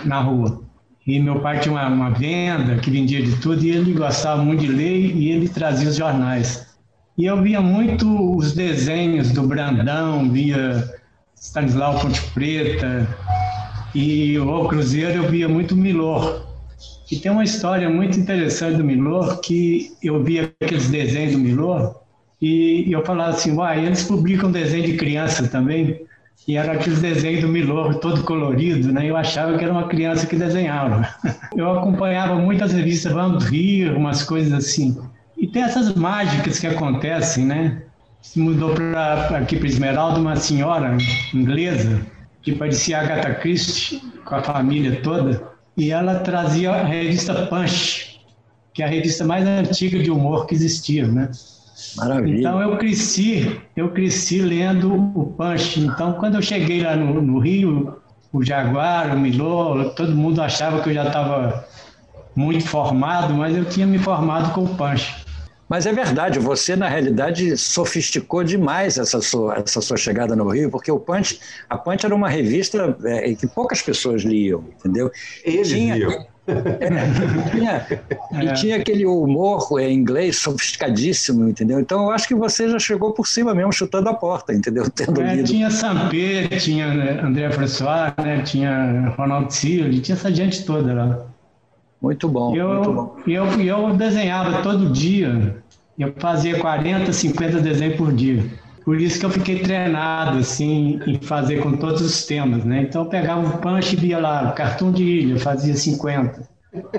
na 0.06 0.20
rua. 0.20 0.62
E 1.08 1.20
meu 1.20 1.40
pai 1.40 1.60
tinha 1.60 1.74
uma, 1.74 1.88
uma 1.88 2.10
venda 2.12 2.76
que 2.76 2.92
vendia 2.92 3.24
de 3.24 3.36
tudo 3.38 3.64
e 3.64 3.72
ele 3.72 3.94
gostava 3.94 4.44
muito 4.44 4.62
de 4.62 4.68
ler 4.68 5.16
e 5.16 5.32
ele 5.32 5.50
trazia 5.50 5.90
os 5.90 5.96
jornais. 5.96 6.68
E 7.18 7.26
eu 7.26 7.42
via 7.42 7.62
muito 7.62 8.36
os 8.38 8.54
desenhos 8.54 9.32
do 9.32 9.44
Brandão, 9.44 10.30
via 10.30 10.90
Stanislau 11.36 12.00
Ponte 12.00 12.22
Preta 12.34 13.08
e 13.94 14.40
o 14.40 14.66
Cruzeiro 14.68 15.24
eu 15.24 15.30
via 15.30 15.50
muito 15.50 15.76
Milor. 15.76 16.48
E 17.12 17.18
tem 17.18 17.32
uma 17.32 17.44
história 17.44 17.90
muito 17.90 18.18
interessante 18.18 18.78
do 18.78 18.84
Milor 18.84 19.42
que 19.42 19.92
eu 20.02 20.24
via 20.24 20.52
aqueles 20.62 20.90
desenhos 20.90 21.34
do 21.34 21.40
Milor 21.40 22.02
e 22.42 22.92
eu 22.92 23.06
falava 23.06 23.32
assim, 23.32 23.56
uai, 23.56 23.86
eles 23.86 24.04
publicam 24.04 24.52
desenho 24.52 24.86
de 24.86 24.98
criança 24.98 25.48
também, 25.48 26.02
e 26.48 26.58
era 26.58 26.72
aqueles 26.72 27.00
desenhos 27.00 27.42
do 27.42 27.48
Milor, 27.48 27.96
todo 28.00 28.24
colorido, 28.24 28.92
né? 28.92 29.08
Eu 29.08 29.16
achava 29.16 29.56
que 29.56 29.64
era 29.64 29.72
uma 29.72 29.88
criança 29.88 30.26
que 30.26 30.36
desenhava. 30.36 31.08
Eu 31.56 31.72
acompanhava 31.78 32.36
muitas 32.36 32.72
revistas 32.72 33.12
Vamos 33.12 33.46
Rir, 33.46 33.96
umas 33.96 34.24
coisas 34.24 34.52
assim. 34.52 34.98
E 35.42 35.48
tem 35.48 35.64
essas 35.64 35.96
mágicas 35.96 36.60
que 36.60 36.68
acontecem, 36.68 37.44
né? 37.44 37.82
Se 38.22 38.40
mudou 38.40 38.76
para 38.76 39.40
aqui 39.40 39.58
para 39.58 39.68
Esmeralda 39.68 40.20
uma 40.20 40.36
senhora 40.36 40.96
inglesa 41.34 42.00
que 42.44 42.52
parecia 42.52 43.00
Agatha 43.00 43.34
Christie 43.34 44.00
com 44.24 44.36
a 44.36 44.44
família 44.44 45.02
toda, 45.02 45.42
e 45.76 45.92
ela 45.92 46.20
trazia 46.20 46.70
a 46.70 46.84
revista 46.84 47.48
Punch, 47.48 48.22
que 48.72 48.84
é 48.84 48.86
a 48.86 48.88
revista 48.88 49.26
mais 49.26 49.44
antiga 49.48 49.98
de 49.98 50.12
humor 50.12 50.46
que 50.46 50.54
existia, 50.54 51.08
né? 51.08 51.32
Maravilha. 51.98 52.38
Então 52.38 52.62
eu 52.62 52.78
cresci, 52.78 53.60
eu 53.76 53.90
cresci 53.90 54.44
lendo 54.44 54.94
o 54.94 55.26
Punch. 55.26 55.80
Então 55.80 56.14
quando 56.14 56.36
eu 56.36 56.42
cheguei 56.44 56.84
lá 56.84 56.96
no, 56.96 57.20
no 57.20 57.40
Rio, 57.40 58.00
o 58.32 58.44
Jaguar, 58.44 59.16
o 59.16 59.20
Milô, 59.20 59.90
todo 59.96 60.16
mundo 60.16 60.40
achava 60.40 60.84
que 60.84 60.90
eu 60.90 60.94
já 60.94 61.08
estava 61.08 61.66
muito 62.36 62.64
formado, 62.64 63.34
mas 63.34 63.58
eu 63.58 63.66
tinha 63.66 63.88
me 63.88 63.98
formado 63.98 64.54
com 64.54 64.66
o 64.66 64.76
Punch. 64.76 65.31
Mas 65.72 65.86
é 65.86 65.94
verdade, 65.94 66.38
você 66.38 66.76
na 66.76 66.90
realidade 66.90 67.56
sofisticou 67.56 68.44
demais 68.44 68.98
essa 68.98 69.22
sua, 69.22 69.56
essa 69.56 69.80
sua 69.80 69.96
chegada 69.96 70.36
no 70.36 70.50
Rio, 70.50 70.70
porque 70.70 70.92
o 70.92 71.00
Punch, 71.00 71.40
a 71.70 71.78
Punch 71.78 72.06
era 72.06 72.14
uma 72.14 72.28
revista 72.28 72.94
é, 73.06 73.34
que 73.34 73.48
poucas 73.48 73.82
pessoas 73.82 74.24
liam, 74.24 74.66
entendeu? 74.78 75.10
Ele 75.46 75.64
tinha, 75.64 75.96
É, 76.52 77.52
tinha, 77.52 77.72
é. 78.34 78.44
E 78.44 78.54
tinha 78.56 78.76
aquele 78.76 79.06
humor 79.06 79.80
em 79.80 79.94
inglês 79.94 80.40
sofisticadíssimo, 80.40 81.48
entendeu? 81.48 81.80
Então 81.80 82.04
eu 82.04 82.12
acho 82.12 82.28
que 82.28 82.36
você 82.36 82.68
já 82.68 82.78
chegou 82.78 83.14
por 83.14 83.26
cima 83.26 83.56
mesmo, 83.56 83.72
chutando 83.72 84.10
a 84.10 84.14
porta, 84.14 84.54
entendeu? 84.54 84.90
Tendo 84.92 85.22
é, 85.22 85.42
Tinha 85.42 85.72
Sampé, 85.72 86.50
tinha 86.50 86.94
né, 86.94 87.22
André 87.24 87.50
François, 87.50 88.14
né? 88.18 88.42
tinha 88.42 89.14
Ronaldo 89.18 89.54
Silva, 89.54 89.90
tinha 90.02 90.18
essa 90.18 90.34
gente 90.34 90.66
toda 90.66 90.94
lá. 90.94 91.26
Muito 92.02 92.28
bom. 92.28 92.56
Eu, 92.56 92.74
muito 92.74 92.92
bom. 92.92 93.16
Eu, 93.28 93.46
eu 93.62 93.94
desenhava 93.96 94.64
todo 94.64 94.92
dia, 94.92 95.61
eu 95.98 96.14
fazia 96.18 96.58
40, 96.58 97.12
50 97.12 97.60
desenhos 97.60 97.96
por 97.96 98.12
dia. 98.12 98.44
Por 98.84 99.00
isso 99.00 99.20
que 99.20 99.26
eu 99.26 99.30
fiquei 99.30 99.60
treinado 99.60 100.40
assim 100.40 101.00
em 101.06 101.20
fazer 101.22 101.58
com 101.58 101.74
todos 101.74 102.02
os 102.02 102.26
temas, 102.26 102.66
né? 102.66 102.82
Então 102.82 103.04
eu 103.04 103.10
pegava 103.10 103.48
o 103.48 103.58
punch 103.60 103.94
e 103.94 103.96
via 103.96 104.18
lá, 104.18 104.52
cartão 104.54 104.92
de 104.92 105.04
ilha, 105.04 105.40
fazia 105.40 105.76
50. 105.76 106.50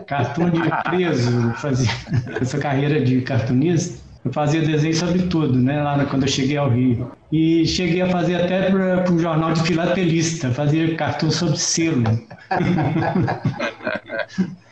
Cartão 0.06 0.50
de 0.50 0.60
preso, 0.84 1.52
fazia 1.54 1.90
essa 2.40 2.58
carreira 2.58 3.00
de 3.00 3.22
cartunista. 3.22 4.00
Eu 4.24 4.32
fazia 4.32 4.62
desenho 4.62 4.94
sobre 4.94 5.22
tudo, 5.22 5.58
né? 5.58 5.82
Lá 5.82 6.04
quando 6.04 6.22
eu 6.22 6.28
cheguei 6.28 6.56
ao 6.56 6.70
Rio. 6.70 7.10
E 7.32 7.66
cheguei 7.66 8.02
a 8.02 8.08
fazer 8.08 8.36
até 8.36 8.70
para 8.70 9.12
o 9.12 9.18
jornal 9.18 9.52
de 9.52 9.62
filatelista, 9.62 10.52
fazia 10.52 10.94
cartão 10.94 11.30
sobre 11.30 11.58
selo. 11.58 12.04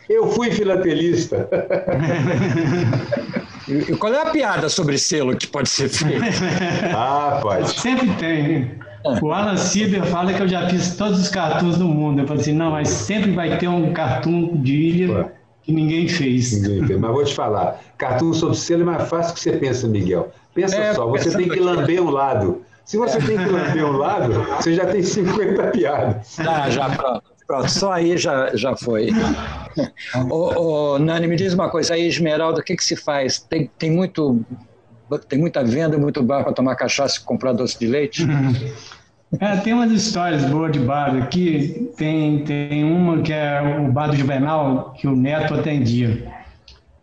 Eu 0.09 0.29
fui 0.29 0.53
filatelista. 0.53 1.49
E 3.71 3.97
qual 3.97 4.13
é 4.13 4.23
a 4.23 4.31
piada 4.31 4.69
sobre 4.69 4.99
selo 4.99 5.37
que 5.37 5.47
pode 5.47 5.69
ser 5.69 5.89
feita? 5.89 6.27
ah, 6.95 7.39
pode. 7.41 7.71
Sempre 7.81 8.09
tem. 8.15 8.81
O 9.23 9.33
Alan 9.33 9.57
Sieber 9.57 10.05
fala 10.07 10.33
que 10.33 10.43
eu 10.43 10.49
já 10.49 10.69
fiz 10.69 10.97
todos 10.97 11.21
os 11.21 11.29
cartoons 11.29 11.79
do 11.79 11.87
mundo. 11.87 12.21
Eu 12.21 12.27
falei 12.27 12.43
assim, 12.43 12.53
não, 12.53 12.73
mas 12.73 12.89
sempre 12.89 13.33
vai 13.33 13.57
ter 13.57 13.69
um 13.69 13.93
cartoon 13.93 14.61
de 14.61 14.75
ilha 14.75 15.33
que 15.63 15.73
ninguém 15.73 16.07
fez. 16.09 16.61
Ninguém 16.61 16.87
fez. 16.87 17.01
Mas 17.01 17.11
vou 17.11 17.25
te 17.25 17.35
falar, 17.35 17.81
cartoon 17.97 18.33
sobre 18.35 18.57
selo 18.57 18.83
é 18.83 18.85
mais 18.85 19.09
fácil 19.09 19.35
que 19.35 19.41
você 19.41 19.53
pensa, 19.53 19.87
Miguel. 19.87 20.31
Pensa 20.55 20.77
é, 20.77 20.95
só, 20.95 21.07
você 21.07 21.35
tem 21.35 21.49
que 21.49 21.61
lamber 21.61 22.03
um 22.03 22.11
lado. 22.11 22.63
Se 22.85 22.97
você 22.97 23.19
tem 23.21 23.39
que 23.39 23.45
lamber 23.45 23.87
um 23.87 23.97
lado, 23.97 24.33
você 24.57 24.75
já 24.75 24.85
tem 24.85 25.03
50 25.03 25.63
piadas. 25.69 26.39
Ah, 26.41 26.69
já 26.69 26.91
pronto. 26.91 27.23
Pronto, 27.51 27.69
só 27.69 27.91
aí 27.91 28.17
já, 28.17 28.55
já 28.55 28.77
foi. 28.77 29.09
ô, 30.31 31.01
Nani, 31.01 31.27
me 31.27 31.35
diz 31.35 31.53
uma 31.53 31.69
coisa, 31.69 31.95
aí 31.95 32.07
Esmeralda, 32.07 32.61
o 32.61 32.63
que, 32.63 32.77
que 32.77 32.85
se 32.85 32.95
faz? 32.95 33.41
Tem, 33.41 33.69
tem, 33.77 33.91
muito, 33.91 34.41
tem 35.29 35.37
muita 35.37 35.65
venda, 35.65 35.99
muito 35.99 36.23
bar 36.23 36.45
para 36.45 36.53
tomar 36.53 36.77
cachaça 36.77 37.19
e 37.19 37.25
comprar 37.25 37.53
doce 37.53 37.77
de 37.79 37.89
leite? 37.89 38.25
É, 39.39 39.57
tem 39.59 39.73
umas 39.73 39.93
histórias 39.93 40.45
boas 40.47 40.73
de 40.73 40.81
bar 40.81 41.15
aqui. 41.15 41.89
Tem, 41.97 42.43
tem 42.43 42.83
uma 42.83 43.23
que 43.23 43.33
é 43.33 43.63
o 43.79 43.93
bar 43.93 44.09
do 44.09 44.17
Juvenal, 44.17 44.93
que 44.99 45.07
o 45.07 45.15
neto 45.15 45.55
atendia. 45.55 46.27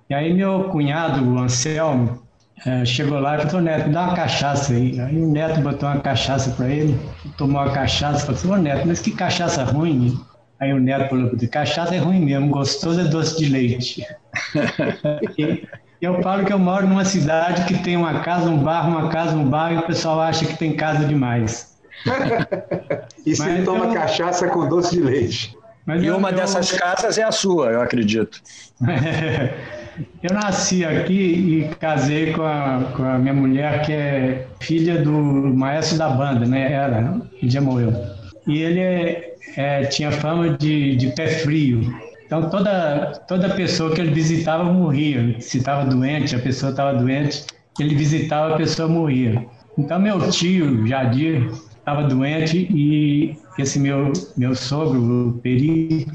E 0.10 0.14
aí 0.14 0.34
meu 0.34 0.66
cunhado, 0.66 1.24
o 1.24 1.40
Anselmo, 1.40 2.22
é, 2.66 2.84
chegou 2.84 3.18
lá 3.18 3.38
e 3.38 3.46
falou, 3.46 3.62
Neto, 3.62 3.90
dá 3.92 4.04
uma 4.04 4.14
cachaça 4.14 4.74
aí. 4.74 5.00
Aí 5.00 5.16
o 5.16 5.32
Neto 5.32 5.62
botou 5.62 5.88
uma 5.88 6.02
cachaça 6.02 6.52
para 6.52 6.68
ele, 6.68 7.00
tomou 7.38 7.62
uma 7.62 7.72
cachaça, 7.72 8.26
falou 8.26 8.36
assim, 8.36 8.52
ô 8.52 8.58
Neto, 8.58 8.86
mas 8.86 9.00
que 9.00 9.12
cachaça 9.12 9.64
ruim. 9.64 10.20
Aí 10.60 10.74
o 10.74 10.80
neto 10.80 11.10
falou, 11.10 11.32
cachaça 11.52 11.96
é 11.96 12.00
ruim 12.00 12.20
mesmo, 12.20 12.50
gostoso 12.50 13.00
é 13.00 13.04
doce 13.04 13.38
de 13.38 13.50
leite. 13.50 14.06
e 15.38 15.68
eu 16.02 16.22
falo 16.22 16.46
que 16.46 16.54
eu 16.54 16.60
moro 16.60 16.88
numa 16.88 17.06
cidade 17.06 17.66
que 17.66 17.84
tem 17.84 17.96
uma 17.96 18.22
casa, 18.22 18.50
um 18.50 18.58
bar, 18.58 18.88
uma 18.88 19.10
casa, 19.10 19.36
um 19.36 19.48
bar, 19.48 19.74
e 19.74 19.78
o 19.78 19.84
pessoal 19.84 20.20
acha 20.20 20.46
que 20.46 20.58
tem 20.58 20.76
casa 20.76 21.06
demais. 21.06 21.78
e 23.26 23.36
você 23.36 23.44
Mas 23.44 23.66
toma 23.66 23.86
eu... 23.86 23.94
cachaça 23.94 24.48
com 24.48 24.68
doce 24.68 24.96
de 24.96 25.02
leite. 25.02 25.58
Mas 25.86 26.04
e 26.04 26.10
uma 26.10 26.32
eu... 26.32 26.36
dessas 26.36 26.72
casas 26.72 27.18
é 27.18 27.24
a 27.24 27.32
sua, 27.32 27.68
eu 27.68 27.82
acredito. 27.82 28.42
eu 30.22 30.34
nasci 30.34 30.84
aqui 30.84 31.14
e 31.14 31.76
casei 31.76 32.34
com 32.34 32.44
a, 32.44 32.92
com 32.96 33.04
a 33.04 33.18
minha 33.18 33.34
mulher, 33.34 33.86
que 33.86 33.94
é 33.94 34.48
filha 34.60 35.02
do 35.02 35.12
maestro 35.12 35.98
da 35.98 36.10
banda, 36.10 36.46
né? 36.46 36.74
Era, 36.74 37.22
ele 37.42 37.50
já 37.50 37.62
morreu. 37.62 37.94
E 38.46 38.62
ele 38.62 38.80
é, 38.80 39.37
é, 39.56 39.86
tinha 39.86 40.12
fama 40.12 40.50
de, 40.50 40.96
de 40.96 41.08
pé 41.08 41.28
frio. 41.28 41.82
Então 42.26 42.50
toda, 42.50 43.14
toda 43.28 43.50
pessoa 43.50 43.94
que 43.94 44.02
ele 44.02 44.12
visitava 44.12 44.64
morria. 44.66 45.40
Se 45.40 45.60
estava 45.60 45.86
doente, 45.86 46.36
a 46.36 46.40
pessoa 46.40 46.72
estava 46.72 46.94
doente, 46.94 47.46
ele 47.80 47.96
visitava, 47.96 48.54
a 48.54 48.58
pessoa 48.58 48.90
morria. 48.90 49.46
Então 49.78 50.00
meu 50.00 50.30
tio, 50.30 50.86
Jadir, 50.86 51.50
estava 51.80 52.04
doente 52.04 52.68
e 52.70 53.38
esse 53.58 53.80
meu, 53.80 54.12
meu 54.36 54.54
sogro, 54.56 55.30
o 55.30 55.34
Peri, 55.40 56.06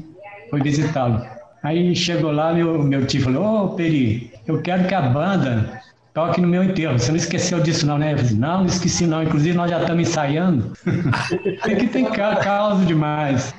foi 0.49 0.61
visitá-lo. 0.61 1.25
Aí 1.63 1.95
chegou 1.95 2.31
lá, 2.31 2.53
meu, 2.53 2.83
meu 2.83 3.07
tio 3.07 3.21
falou, 3.21 3.43
ô 3.43 3.65
oh, 3.65 3.69
Peri, 3.69 4.31
eu 4.45 4.61
quero 4.61 4.87
que 4.87 4.93
a 4.93 5.01
banda 5.01 5.81
toque 6.13 6.39
no 6.39 6.47
meu 6.47 6.63
enterro. 6.63 6.97
Você 6.97 7.11
não 7.11 7.17
esqueceu 7.17 7.59
disso 7.59 7.85
não, 7.85 7.97
né? 7.97 8.15
Falei, 8.15 8.33
não, 8.33 8.59
não 8.59 8.65
esqueci 8.65 9.05
não. 9.05 9.23
Inclusive 9.23 9.57
nós 9.57 9.69
já 9.69 9.81
estamos 9.81 10.07
ensaiando. 10.07 10.73
Aqui 11.63 11.87
tem 11.87 12.05
causa 12.05 12.85
demais. 12.85 13.53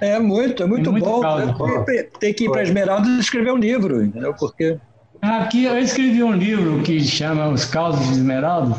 É 0.00 0.18
muito, 0.18 0.62
é 0.62 0.66
muito, 0.66 0.88
é 0.88 0.92
muito 0.92 1.06
bom. 1.06 1.84
Tem 2.18 2.34
que 2.34 2.44
ir 2.44 2.50
para 2.50 2.62
Esmeralda 2.62 3.08
e 3.08 3.18
escrever 3.18 3.52
um 3.52 3.56
livro, 3.56 4.02
entendeu? 4.02 4.34
Porque... 4.34 4.78
Aqui 5.22 5.64
eu 5.64 5.78
escrevi 5.78 6.22
um 6.22 6.32
livro 6.32 6.82
que 6.82 7.00
chama 7.00 7.48
Os 7.48 7.64
Causos 7.64 8.04
de 8.08 8.12
Esmeralda, 8.12 8.76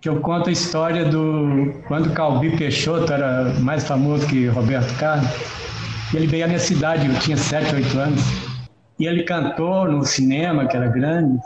que 0.00 0.08
eu 0.08 0.18
conto 0.20 0.48
a 0.48 0.52
história 0.52 1.04
do 1.04 1.74
quando 1.86 2.10
Calbi 2.14 2.56
Peixoto 2.56 3.12
era 3.12 3.52
mais 3.58 3.84
famoso 3.86 4.26
que 4.26 4.46
Roberto 4.46 4.96
Carlos. 4.98 5.28
Ele 6.14 6.26
veio 6.26 6.44
à 6.44 6.48
minha 6.48 6.58
cidade, 6.58 7.06
eu 7.06 7.14
tinha 7.18 7.36
7, 7.36 7.74
8 7.74 7.98
anos. 7.98 8.22
E 8.98 9.06
ele 9.06 9.22
cantou 9.24 9.86
no 9.86 10.02
cinema, 10.04 10.66
que 10.66 10.76
era 10.76 10.88
grande, 10.88 11.38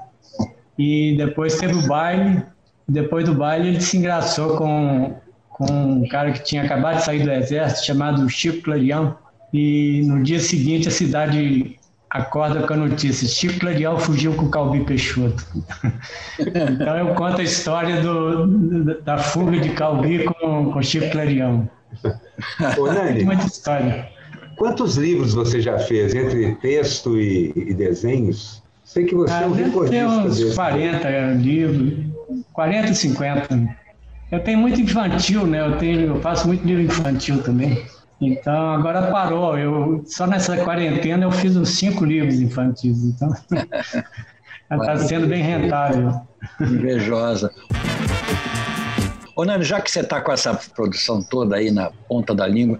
e 0.78 1.14
depois 1.16 1.56
teve 1.56 1.74
o 1.74 1.86
baile. 1.86 2.42
Depois 2.86 3.24
do 3.24 3.34
baile, 3.34 3.68
ele 3.68 3.80
se 3.80 3.96
engraçou 3.96 4.56
com, 4.56 5.14
com 5.48 5.72
um 5.72 6.08
cara 6.08 6.32
que 6.32 6.44
tinha 6.44 6.62
acabado 6.62 6.96
de 6.96 7.04
sair 7.04 7.22
do 7.22 7.30
exército, 7.30 7.86
chamado 7.86 8.28
Chico 8.28 8.62
Clarião. 8.62 9.16
E 9.52 10.02
no 10.06 10.22
dia 10.22 10.40
seguinte, 10.40 10.88
a 10.88 10.90
cidade 10.90 11.78
acorda 12.10 12.66
com 12.66 12.74
a 12.74 12.76
notícia: 12.76 13.26
Chico 13.26 13.60
Clarião 13.60 13.98
fugiu 13.98 14.34
com 14.34 14.46
o 14.46 14.50
Calbi 14.50 14.84
Peixoto. 14.84 15.44
então 16.38 16.98
eu 16.98 17.14
conto 17.14 17.40
a 17.40 17.44
história 17.44 18.02
do, 18.02 19.00
da 19.02 19.16
fuga 19.18 19.58
de 19.58 19.70
Calbi 19.70 20.24
com, 20.24 20.72
com 20.72 20.82
Chico 20.82 21.10
Clarião. 21.10 21.68
Ô, 22.78 22.86
Nani, 22.86 23.24
muita 23.24 23.46
história. 23.46 24.08
Quantos 24.56 24.96
livros 24.96 25.34
você 25.34 25.60
já 25.60 25.78
fez 25.78 26.14
entre 26.14 26.54
texto 26.56 27.18
e, 27.18 27.52
e 27.56 27.74
desenhos? 27.74 28.63
Sei 28.84 29.06
que 29.06 29.14
você 29.14 29.32
ah, 29.32 29.42
é 29.42 29.46
um 29.46 29.52
recordista. 29.52 29.96
Tem 29.96 30.06
uns 30.06 30.38
desse. 30.38 30.54
40 30.54 31.08
livros, 31.40 31.92
40, 32.52 32.94
50. 32.94 33.76
Eu 34.30 34.40
tenho 34.40 34.58
muito 34.58 34.80
infantil, 34.80 35.46
né? 35.46 35.60
Eu, 35.66 35.78
tenho, 35.78 36.00
eu 36.02 36.20
faço 36.20 36.46
muito 36.46 36.66
livro 36.66 36.82
infantil 36.82 37.42
também. 37.42 37.84
Então 38.20 38.74
agora 38.74 39.10
parou. 39.10 39.58
Eu, 39.58 40.02
só 40.06 40.26
nessa 40.26 40.56
quarentena 40.58 41.24
eu 41.24 41.32
fiz 41.32 41.56
uns 41.56 41.70
cinco 41.70 42.04
livros 42.04 42.40
infantis. 42.40 43.04
Então 43.04 43.32
está 44.70 44.96
sendo 44.98 45.26
bem 45.26 45.42
rentável. 45.42 46.20
Invejosa. 46.60 47.50
Ô 49.36 49.44
Nani, 49.44 49.64
já 49.64 49.80
que 49.80 49.90
você 49.90 50.00
está 50.00 50.20
com 50.20 50.30
essa 50.30 50.54
produção 50.54 51.22
toda 51.22 51.56
aí 51.56 51.70
na 51.70 51.90
ponta 52.08 52.34
da 52.34 52.46
língua, 52.46 52.78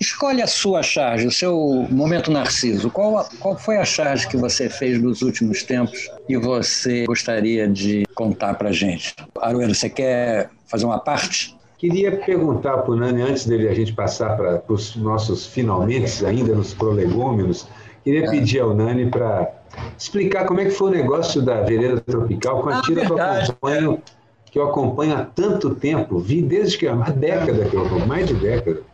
Escolhe 0.00 0.40
a 0.40 0.46
sua 0.46 0.82
charge, 0.82 1.26
o 1.26 1.32
seu 1.32 1.86
momento 1.90 2.30
narciso. 2.30 2.90
Qual, 2.90 3.28
qual 3.40 3.58
foi 3.58 3.78
a 3.78 3.84
charge 3.84 4.28
que 4.28 4.36
você 4.36 4.68
fez 4.68 5.00
nos 5.00 5.22
últimos 5.22 5.62
tempos 5.62 6.08
e 6.28 6.36
você 6.36 7.04
gostaria 7.04 7.66
de 7.66 8.04
contar 8.14 8.54
para 8.54 8.70
gente? 8.70 9.14
Aruero, 9.40 9.74
você 9.74 9.90
quer 9.90 10.50
fazer 10.66 10.84
uma 10.84 11.00
parte? 11.00 11.56
Queria 11.78 12.16
perguntar 12.16 12.78
para 12.78 12.90
o 12.92 12.96
Nani, 12.96 13.22
antes 13.22 13.46
dele 13.46 13.68
a 13.68 13.74
gente 13.74 13.92
passar 13.92 14.36
para 14.36 14.62
os 14.68 14.96
nossos 14.96 15.46
finalmente, 15.46 16.26
ainda 16.26 16.54
nos 16.54 16.74
prolegômenos, 16.74 17.68
queria 18.02 18.24
é. 18.24 18.30
pedir 18.30 18.60
ao 18.60 18.74
Nani 18.74 19.08
para 19.10 19.48
explicar 19.96 20.44
como 20.44 20.60
é 20.60 20.64
que 20.64 20.70
foi 20.72 20.88
o 20.88 20.90
negócio 20.90 21.40
da 21.40 21.62
Vereda 21.62 22.00
Tropical 22.00 22.62
com 22.62 22.70
a 22.70 22.78
ah, 22.78 22.82
tira 22.82 23.04
que 23.04 23.12
eu 23.12 23.22
acompanho, 23.22 24.02
que 24.50 24.58
eu 24.58 24.68
acompanho 24.68 25.14
há 25.14 25.24
tanto 25.24 25.74
tempo, 25.74 26.18
vi 26.18 26.42
desde 26.42 26.78
que 26.78 26.86
há 26.88 26.92
uma 26.92 27.10
década 27.10 27.64
que 27.64 27.74
eu 27.74 27.82
acompanho, 27.82 28.06
mais 28.08 28.26
de 28.26 28.34
década. 28.34 28.87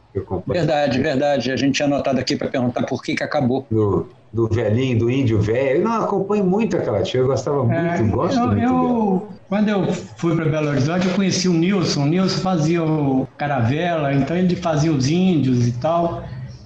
Verdade, 0.47 1.01
verdade. 1.01 1.51
A 1.51 1.57
gente 1.57 1.75
tinha 1.75 1.87
anotado 1.87 2.21
aqui 2.21 2.37
para 2.37 2.49
perguntar 2.49 2.85
por 2.85 3.03
que, 3.03 3.15
que 3.15 3.23
acabou. 3.23 3.67
Do, 3.71 4.09
do 4.33 4.49
velhinho, 4.49 4.99
do 4.99 5.11
índio 5.11 5.41
velho. 5.41 5.81
Eu 5.81 5.85
não 5.85 6.03
acompanho 6.03 6.45
muito 6.45 6.77
aquela 6.77 7.03
tia, 7.03 7.21
eu 7.21 7.27
gostava 7.27 7.65
muito, 7.65 7.79
é, 7.79 8.03
gosto 8.03 8.39
eu, 8.39 8.47
muito 8.47 8.63
eu, 8.63 9.29
Quando 9.49 9.69
eu 9.69 9.93
fui 9.93 10.35
para 10.35 10.45
Belo 10.45 10.69
Horizonte, 10.69 11.07
eu 11.09 11.15
conheci 11.15 11.49
o 11.49 11.53
Nilson. 11.53 12.03
O 12.03 12.07
Nilson 12.07 12.41
fazia 12.41 12.83
o 12.83 13.27
Caravela, 13.37 14.13
então 14.13 14.37
ele 14.37 14.55
fazia 14.57 14.93
os 14.93 15.09
índios 15.09 15.67
e 15.67 15.73
tal. 15.73 16.25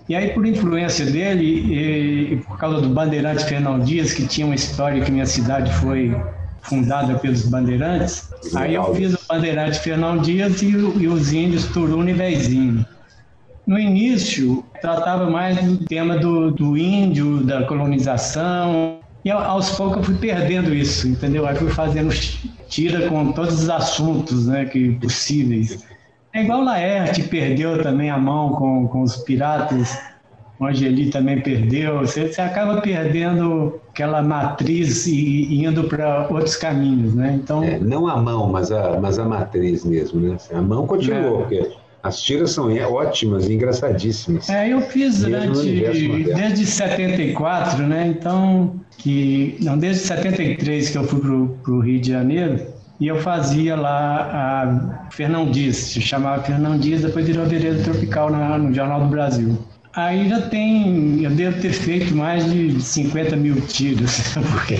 E 0.08 0.16
aí, 0.16 0.30
por 0.30 0.46
influência 0.46 1.04
dele, 1.04 1.44
e, 1.44 2.32
e 2.32 2.36
por 2.36 2.58
causa 2.58 2.80
do 2.80 2.88
Bandeirante 2.88 3.44
Fernão 3.44 3.78
Dias, 3.78 4.14
que 4.14 4.26
tinha 4.26 4.46
uma 4.46 4.54
história 4.54 5.02
que 5.04 5.10
minha 5.10 5.26
cidade 5.26 5.72
foi 5.74 6.16
fundada 6.62 7.18
pelos 7.18 7.46
bandeirantes, 7.46 8.30
aí 8.54 8.74
eu 8.74 8.94
fiz 8.94 9.14
o 9.14 9.18
Bandeirante 9.28 9.78
Fernão 9.80 10.18
Dias 10.18 10.62
e, 10.62 10.70
e 10.70 11.08
os 11.08 11.32
índios 11.32 11.66
Turuna 11.66 12.10
e 12.10 12.14
Vezinho. 12.14 12.84
No 13.68 13.78
início, 13.78 14.64
tratava 14.80 15.28
mais 15.28 15.62
do 15.62 15.76
tema 15.84 16.16
do, 16.16 16.50
do 16.50 16.78
índio, 16.78 17.44
da 17.44 17.64
colonização, 17.64 18.96
e 19.22 19.30
aos 19.30 19.72
poucos 19.72 19.98
eu 19.98 20.04
fui 20.04 20.14
perdendo 20.14 20.74
isso, 20.74 21.06
entendeu? 21.06 21.46
Aí 21.46 21.54
fui 21.54 21.68
fazendo 21.68 22.08
tira 22.66 23.10
com 23.10 23.30
todos 23.32 23.62
os 23.62 23.68
assuntos 23.68 24.46
né, 24.46 24.64
que 24.64 24.92
possíveis. 24.92 25.84
É 26.32 26.42
igual 26.42 26.64
Laerte 26.64 27.22
perdeu 27.24 27.82
também 27.82 28.08
a 28.08 28.16
mão 28.16 28.54
com, 28.54 28.88
com 28.88 29.02
os 29.02 29.18
piratas, 29.18 30.00
o 30.58 30.64
Angeli 30.64 31.10
também 31.10 31.38
perdeu. 31.42 32.00
Você, 32.00 32.32
você 32.32 32.40
acaba 32.40 32.80
perdendo 32.80 33.78
aquela 33.90 34.22
matriz 34.22 35.06
e, 35.06 35.12
e 35.12 35.66
indo 35.66 35.84
para 35.84 36.26
outros 36.30 36.56
caminhos, 36.56 37.14
né? 37.14 37.38
Então 37.42 37.62
é, 37.62 37.78
não 37.78 38.08
a 38.08 38.16
mão, 38.16 38.50
mas 38.50 38.72
a, 38.72 38.98
mas 38.98 39.18
a 39.18 39.26
matriz 39.26 39.84
mesmo, 39.84 40.20
né? 40.20 40.38
A 40.54 40.62
mão 40.62 40.86
continuou, 40.86 41.34
é. 41.34 41.42
porque 41.42 41.70
as 42.02 42.22
tiras 42.22 42.52
são 42.52 42.72
ótimas 42.92 43.48
e 43.48 43.54
engraçadíssimas. 43.54 44.48
É, 44.48 44.72
eu 44.72 44.80
fiz 44.82 45.18
durante, 45.18 45.80
desde 46.24 46.66
74, 46.66 47.86
né? 47.86 48.06
Então, 48.08 48.80
que 48.98 49.56
não 49.60 49.76
desde 49.76 50.04
73 50.04 50.90
que 50.90 50.98
eu 50.98 51.04
fui 51.04 51.20
para 51.20 51.72
o 51.72 51.80
Rio 51.80 52.00
de 52.00 52.10
Janeiro 52.10 52.60
e 53.00 53.06
eu 53.06 53.20
fazia 53.20 53.76
lá 53.76 55.06
a 55.06 55.10
Fernão 55.10 55.50
Dias, 55.50 55.76
se 55.76 56.00
chamava 56.00 56.42
Fernão 56.42 56.76
Dias, 56.78 57.02
depois 57.02 57.26
virou 57.26 57.46
Vereda 57.46 57.82
Tropical 57.82 58.30
no 58.30 58.74
Jornal 58.74 59.00
do 59.00 59.06
Brasil. 59.06 59.56
Aí 59.98 60.28
já 60.28 60.40
tem, 60.42 61.24
eu 61.24 61.30
devo 61.32 61.60
ter 61.60 61.72
feito 61.72 62.14
mais 62.14 62.48
de 62.48 62.80
50 62.80 63.34
mil 63.34 63.60
tiros. 63.62 64.16
Porque... 64.52 64.76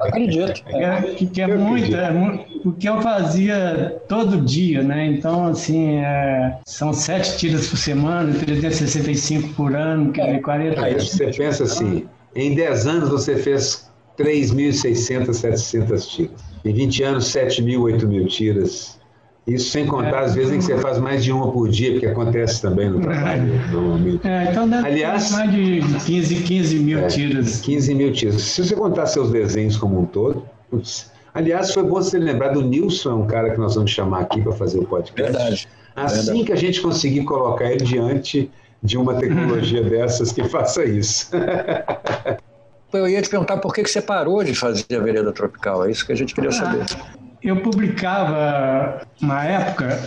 Acredito. 0.00 0.62
É, 0.68 1.02
que 1.02 1.42
é 1.42 1.46
muito, 1.54 1.94
é 1.94 2.46
o 2.64 2.72
que 2.72 2.88
eu 2.88 3.02
fazia 3.02 4.00
todo 4.08 4.40
dia, 4.40 4.82
né? 4.82 5.04
Então, 5.04 5.48
assim, 5.48 5.96
é, 5.98 6.56
são 6.64 6.94
sete 6.94 7.36
tiros 7.36 7.68
por 7.68 7.76
semana, 7.76 8.32
365 8.32 9.52
por 9.52 9.76
ano, 9.76 10.12
quer 10.12 10.24
dizer, 10.24 10.40
40 10.40 10.82
Aí 10.82 10.94
você 10.94 11.26
pensa 11.26 11.64
assim, 11.64 12.06
em 12.34 12.54
10 12.54 12.86
anos 12.86 13.10
você 13.10 13.36
fez 13.36 13.90
3.600, 14.18 15.34
700 15.34 16.08
tiros. 16.08 16.40
Em 16.64 16.72
20 16.72 17.02
anos, 17.02 17.26
7 17.26 17.62
mil, 17.62 17.82
8 17.82 18.08
mil 18.08 18.26
tiras. 18.26 18.97
Isso 19.48 19.70
sem 19.70 19.86
contar 19.86 20.20
as 20.20 20.34
vezes 20.34 20.52
em 20.52 20.58
que 20.58 20.64
você 20.64 20.76
faz 20.76 20.98
mais 20.98 21.24
de 21.24 21.32
uma 21.32 21.50
por 21.50 21.70
dia, 21.70 21.92
porque 21.92 22.06
acontece 22.06 22.60
também 22.60 22.90
no 22.90 23.00
trabalho 23.00 23.44
normalmente. 23.72 24.28
É, 24.28 24.50
então 24.50 24.68
deve 24.68 24.86
Aliás, 24.86 25.30
mais 25.30 25.50
de 25.50 25.80
15, 26.04 26.34
15 26.42 26.78
mil 26.80 26.98
é, 26.98 27.06
tiras. 27.06 27.60
15 27.62 27.94
mil 27.94 28.12
tiras. 28.12 28.42
Se 28.42 28.62
você 28.62 28.76
contar 28.76 29.06
seus 29.06 29.30
desenhos 29.30 29.78
como 29.78 30.00
um 30.00 30.04
todo. 30.04 30.44
Aliás, 31.32 31.72
foi 31.72 31.82
bom 31.82 31.94
você 31.94 32.18
lembrar 32.18 32.48
do 32.48 32.60
Nilson, 32.60 33.10
é 33.10 33.14
um 33.14 33.26
cara 33.26 33.50
que 33.50 33.58
nós 33.58 33.74
vamos 33.74 33.90
chamar 33.90 34.20
aqui 34.20 34.42
para 34.42 34.52
fazer 34.52 34.80
o 34.80 34.84
podcast. 34.84 35.32
Verdade. 35.32 35.68
Assim 35.96 36.16
Verdade. 36.16 36.44
que 36.44 36.52
a 36.52 36.56
gente 36.56 36.80
conseguir 36.82 37.24
colocar 37.24 37.70
ele 37.70 37.84
diante 37.84 38.50
de 38.82 38.98
uma 38.98 39.14
tecnologia 39.14 39.82
dessas 39.88 40.30
que 40.30 40.44
faça 40.44 40.84
isso. 40.84 41.30
Eu 42.92 43.08
ia 43.08 43.22
te 43.22 43.30
perguntar 43.30 43.56
por 43.58 43.74
que 43.74 43.86
você 43.86 44.02
parou 44.02 44.44
de 44.44 44.54
fazer 44.54 44.84
a 44.94 45.00
vereda 45.00 45.32
tropical, 45.32 45.86
é 45.86 45.90
isso 45.90 46.04
que 46.04 46.12
a 46.12 46.16
gente 46.16 46.34
queria 46.34 46.52
saber. 46.52 46.84
Eu 47.42 47.60
publicava, 47.60 49.02
na 49.20 49.44
época, 49.44 50.00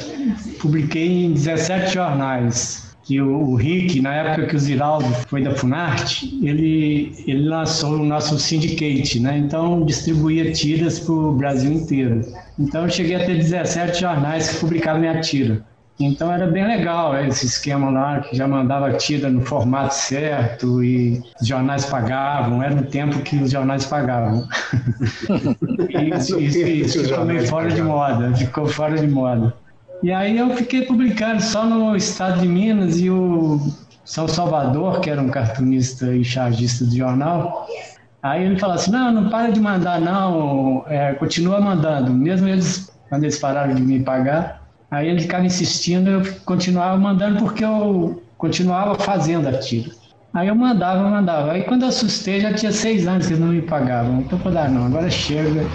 publiquei 0.60 1.26
em 1.26 1.34
17 1.34 1.94
jornais. 1.94 2.92
Que 3.04 3.20
o, 3.20 3.30
o 3.30 3.56
Rick, 3.56 4.00
na 4.00 4.14
época 4.14 4.48
que 4.48 4.56
o 4.56 4.60
Ziraldo 4.60 5.12
foi 5.28 5.42
da 5.44 5.56
Funarte, 5.56 6.40
ele, 6.46 7.16
ele 7.26 7.50
lançou 7.50 7.96
o 7.96 8.06
nosso 8.06 8.38
syndicate, 8.38 9.20
né? 9.20 9.38
Então 9.40 9.84
distribuía 9.84 10.52
tiras 10.52 11.00
para 11.00 11.14
o 11.14 11.34
Brasil 11.34 11.72
inteiro. 11.72 12.22
Então 12.60 12.84
eu 12.84 12.90
cheguei 12.90 13.16
a 13.16 13.26
ter 13.26 13.38
17 13.38 14.00
jornais 14.00 14.50
que 14.50 14.58
publicavam 14.60 15.02
minha 15.02 15.20
tira. 15.20 15.66
Então 16.06 16.32
era 16.32 16.48
bem 16.48 16.66
legal 16.66 17.18
esse 17.26 17.46
esquema 17.46 17.90
lá, 17.90 18.20
que 18.20 18.36
já 18.36 18.48
mandava 18.48 18.94
tira 18.94 19.30
no 19.30 19.42
formato 19.42 19.94
certo 19.94 20.84
e 20.84 21.22
os 21.40 21.48
jornais 21.48 21.86
pagavam, 21.86 22.62
era 22.62 22.76
no 22.76 22.84
tempo 22.84 23.20
que 23.20 23.36
os 23.38 23.52
jornais 23.52 23.86
pagavam. 23.86 24.48
isso, 26.18 26.40
isso, 26.40 26.60
isso 26.60 27.04
ficou 27.04 27.26
meio 27.26 27.48
fora 27.48 27.70
de 27.70 27.82
moda, 27.82 28.36
ficou 28.36 28.68
fora 28.68 28.98
de 28.98 29.08
moda. 29.08 29.54
E 30.04 30.12
aí 30.12 30.38
eu 30.38 30.50
fiquei 30.56 30.86
publicando 30.86 31.42
só 31.42 31.64
no 31.64 31.96
estado 31.96 32.42
de 32.42 32.48
Minas 32.48 33.00
e 33.00 33.10
o 33.10 33.60
São 34.04 34.28
Salvador, 34.28 35.00
que 35.00 35.10
era 35.10 35.22
um 35.22 35.30
cartunista 35.30 36.14
e 36.16 36.24
chargista 36.24 36.86
do 36.86 36.96
jornal, 36.96 37.68
aí 38.24 38.44
ele 38.44 38.58
falou 38.58 38.76
assim, 38.76 38.92
não, 38.92 39.12
não 39.12 39.30
para 39.30 39.52
de 39.52 39.60
mandar 39.60 40.02
não, 40.02 40.84
é, 40.88 41.14
continua 41.14 41.62
mandando, 41.62 42.12
mesmo 42.12 42.48
eles, 42.48 42.92
quando 43.10 43.24
eles 43.24 43.38
pararam 43.38 43.76
de 43.76 43.82
me 43.82 44.00
pagar, 44.00 44.61
Aí 44.92 45.08
ele 45.08 45.22
ficava 45.22 45.46
insistindo, 45.46 46.10
eu 46.10 46.22
continuava 46.44 46.98
mandando 46.98 47.40
porque 47.40 47.64
eu 47.64 48.22
continuava 48.38 48.96
fazendo 48.96 49.48
a 49.48 49.58
tira. 49.58 49.90
Aí 50.34 50.50
eu 50.50 50.56
mandava, 50.56 51.10
mandava. 51.10 51.54
Aí 51.54 51.64
quando 51.64 51.84
eu 51.84 51.88
assustei, 51.88 52.42
já 52.42 52.54
tinha 52.54 52.72
seis 52.74 53.08
anos 53.08 53.26
que 53.26 53.34
eles 53.34 53.44
não 53.44 53.54
me 53.54 53.62
pagavam. 53.62 54.20
Então 54.20 54.38
eu 54.38 54.44
falei, 54.44 54.60
ah, 54.60 54.68
não, 54.68 54.86
agora 54.86 55.10
chega. 55.10 55.66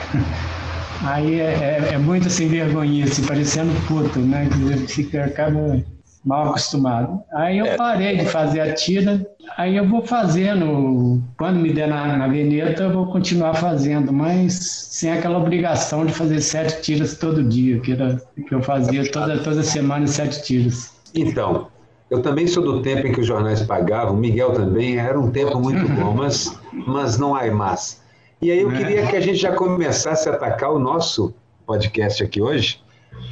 Aí 1.04 1.40
é, 1.40 1.44
é, 1.44 1.94
é 1.94 1.98
muito 1.98 2.28
sem 2.30 2.48
vergonha, 2.48 3.04
assim, 3.04 3.24
parecendo 3.24 3.70
puto, 3.86 4.18
né? 4.18 4.48
Que 4.48 4.86
fica, 4.86 5.24
acaba 5.24 5.82
mal 6.26 6.48
acostumado. 6.48 7.22
Aí 7.32 7.58
eu 7.58 7.66
é. 7.66 7.76
parei 7.76 8.16
de 8.16 8.24
fazer 8.24 8.60
a 8.60 8.74
tira, 8.74 9.24
aí 9.56 9.76
eu 9.76 9.88
vou 9.88 10.04
fazendo, 10.04 11.22
quando 11.38 11.60
me 11.60 11.72
der 11.72 11.86
na, 11.86 12.16
na 12.16 12.26
veneta, 12.26 12.82
eu 12.82 12.92
vou 12.92 13.06
continuar 13.06 13.54
fazendo, 13.54 14.12
mas 14.12 14.54
sem 14.90 15.12
aquela 15.12 15.38
obrigação 15.38 16.04
de 16.04 16.12
fazer 16.12 16.40
sete 16.40 16.82
tiras 16.82 17.16
todo 17.16 17.44
dia, 17.44 17.78
que, 17.78 17.92
era, 17.92 18.20
que 18.48 18.52
eu 18.52 18.60
fazia 18.60 19.08
toda, 19.08 19.38
toda 19.38 19.62
semana 19.62 20.04
sete 20.08 20.42
tiras. 20.42 20.92
Então, 21.14 21.68
eu 22.10 22.20
também 22.20 22.48
sou 22.48 22.64
do 22.64 22.82
tempo 22.82 23.06
em 23.06 23.12
que 23.12 23.20
os 23.20 23.26
jornais 23.26 23.62
pagavam, 23.62 24.16
Miguel 24.16 24.52
também, 24.52 24.98
era 24.98 25.18
um 25.18 25.30
tempo 25.30 25.60
muito 25.60 25.88
bom, 25.94 26.12
mas, 26.12 26.58
mas 26.72 27.16
não 27.18 27.36
há 27.36 27.48
mais. 27.52 28.02
E 28.42 28.50
aí 28.50 28.60
eu 28.60 28.72
é. 28.72 28.76
queria 28.76 29.06
que 29.06 29.14
a 29.14 29.20
gente 29.20 29.38
já 29.38 29.52
começasse 29.52 30.28
a 30.28 30.32
atacar 30.32 30.72
o 30.72 30.78
nosso 30.80 31.32
podcast 31.64 32.24
aqui 32.24 32.42
hoje, 32.42 32.80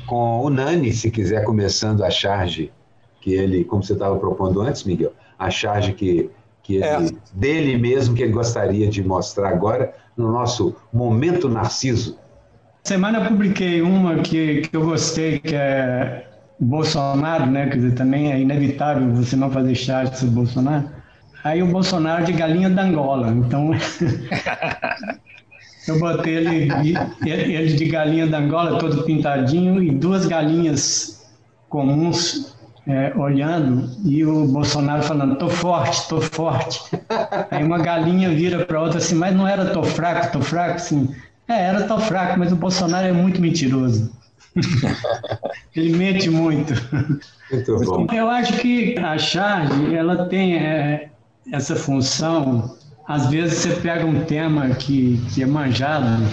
com 0.06 0.44
o 0.44 0.48
Nani, 0.48 0.92
se 0.92 1.10
quiser 1.10 1.42
começando 1.44 2.04
a 2.04 2.10
charge 2.10 2.72
que 3.24 3.32
ele, 3.32 3.64
como 3.64 3.82
você 3.82 3.94
estava 3.94 4.18
propondo 4.18 4.60
antes, 4.60 4.84
Miguel, 4.84 5.10
a 5.38 5.50
charge 5.50 5.94
que, 5.94 6.28
que 6.62 6.76
ele, 6.76 6.84
é. 6.84 7.10
dele 7.32 7.78
mesmo 7.78 8.14
que 8.14 8.22
ele 8.22 8.32
gostaria 8.32 8.86
de 8.86 9.02
mostrar 9.02 9.48
agora 9.48 9.94
no 10.14 10.30
nosso 10.30 10.76
momento 10.92 11.48
Narciso. 11.48 12.18
Semana 12.82 13.20
eu 13.20 13.28
publiquei 13.28 13.80
uma 13.80 14.16
que, 14.16 14.60
que 14.60 14.76
eu 14.76 14.84
gostei, 14.84 15.38
que 15.38 15.54
é 15.54 16.28
o 16.60 16.64
Bolsonaro, 16.66 17.46
né? 17.46 17.66
Quer 17.66 17.76
dizer, 17.76 17.94
também 17.94 18.30
é 18.30 18.38
inevitável 18.38 19.10
você 19.14 19.36
não 19.36 19.50
fazer 19.50 19.74
charge 19.74 20.18
sobre 20.18 20.28
o 20.28 20.32
Bolsonaro. 20.32 20.90
Aí 21.42 21.62
o 21.62 21.66
Bolsonaro 21.66 22.26
de 22.26 22.32
galinha 22.34 22.68
da 22.68 22.82
Angola. 22.82 23.30
Então, 23.30 23.70
eu 25.88 25.98
botei 25.98 26.34
ele, 26.34 26.68
ele 27.24 27.72
de 27.72 27.86
galinha 27.86 28.26
da 28.26 28.36
Angola, 28.36 28.78
todo 28.78 29.02
pintadinho, 29.04 29.82
e 29.82 29.90
duas 29.90 30.26
galinhas 30.26 31.26
comuns 31.70 32.53
é, 32.86 33.12
olhando 33.16 33.90
e 34.04 34.24
o 34.24 34.46
Bolsonaro 34.46 35.02
falando, 35.02 35.36
tô 35.36 35.48
forte, 35.48 36.06
tô 36.08 36.20
forte. 36.20 36.80
Aí 37.50 37.62
uma 37.64 37.78
galinha 37.78 38.30
vira 38.30 38.64
para 38.64 38.80
outra 38.80 38.98
assim, 38.98 39.14
mas 39.14 39.34
não 39.34 39.48
era 39.48 39.66
tô 39.66 39.82
fraco, 39.82 40.32
tô 40.32 40.40
fraco, 40.40 40.76
assim. 40.76 41.14
É, 41.48 41.64
era 41.64 41.86
tô 41.86 41.98
fraco, 41.98 42.38
mas 42.38 42.52
o 42.52 42.56
Bolsonaro 42.56 43.06
é 43.06 43.12
muito 43.12 43.40
mentiroso. 43.40 44.12
Ele 45.74 45.96
mente 45.96 46.30
muito. 46.30 46.74
Muito 47.50 47.76
bom. 47.84 48.06
Eu 48.12 48.28
acho 48.28 48.56
que 48.58 48.96
a 48.98 49.18
charge, 49.18 49.94
ela 49.94 50.26
tem 50.26 50.56
é, 50.56 51.10
essa 51.52 51.74
função. 51.74 52.76
Às 53.06 53.26
vezes 53.28 53.58
você 53.58 53.72
pega 53.80 54.06
um 54.06 54.24
tema 54.24 54.70
que, 54.70 55.26
que 55.34 55.42
é 55.42 55.46
manjado, 55.46 56.24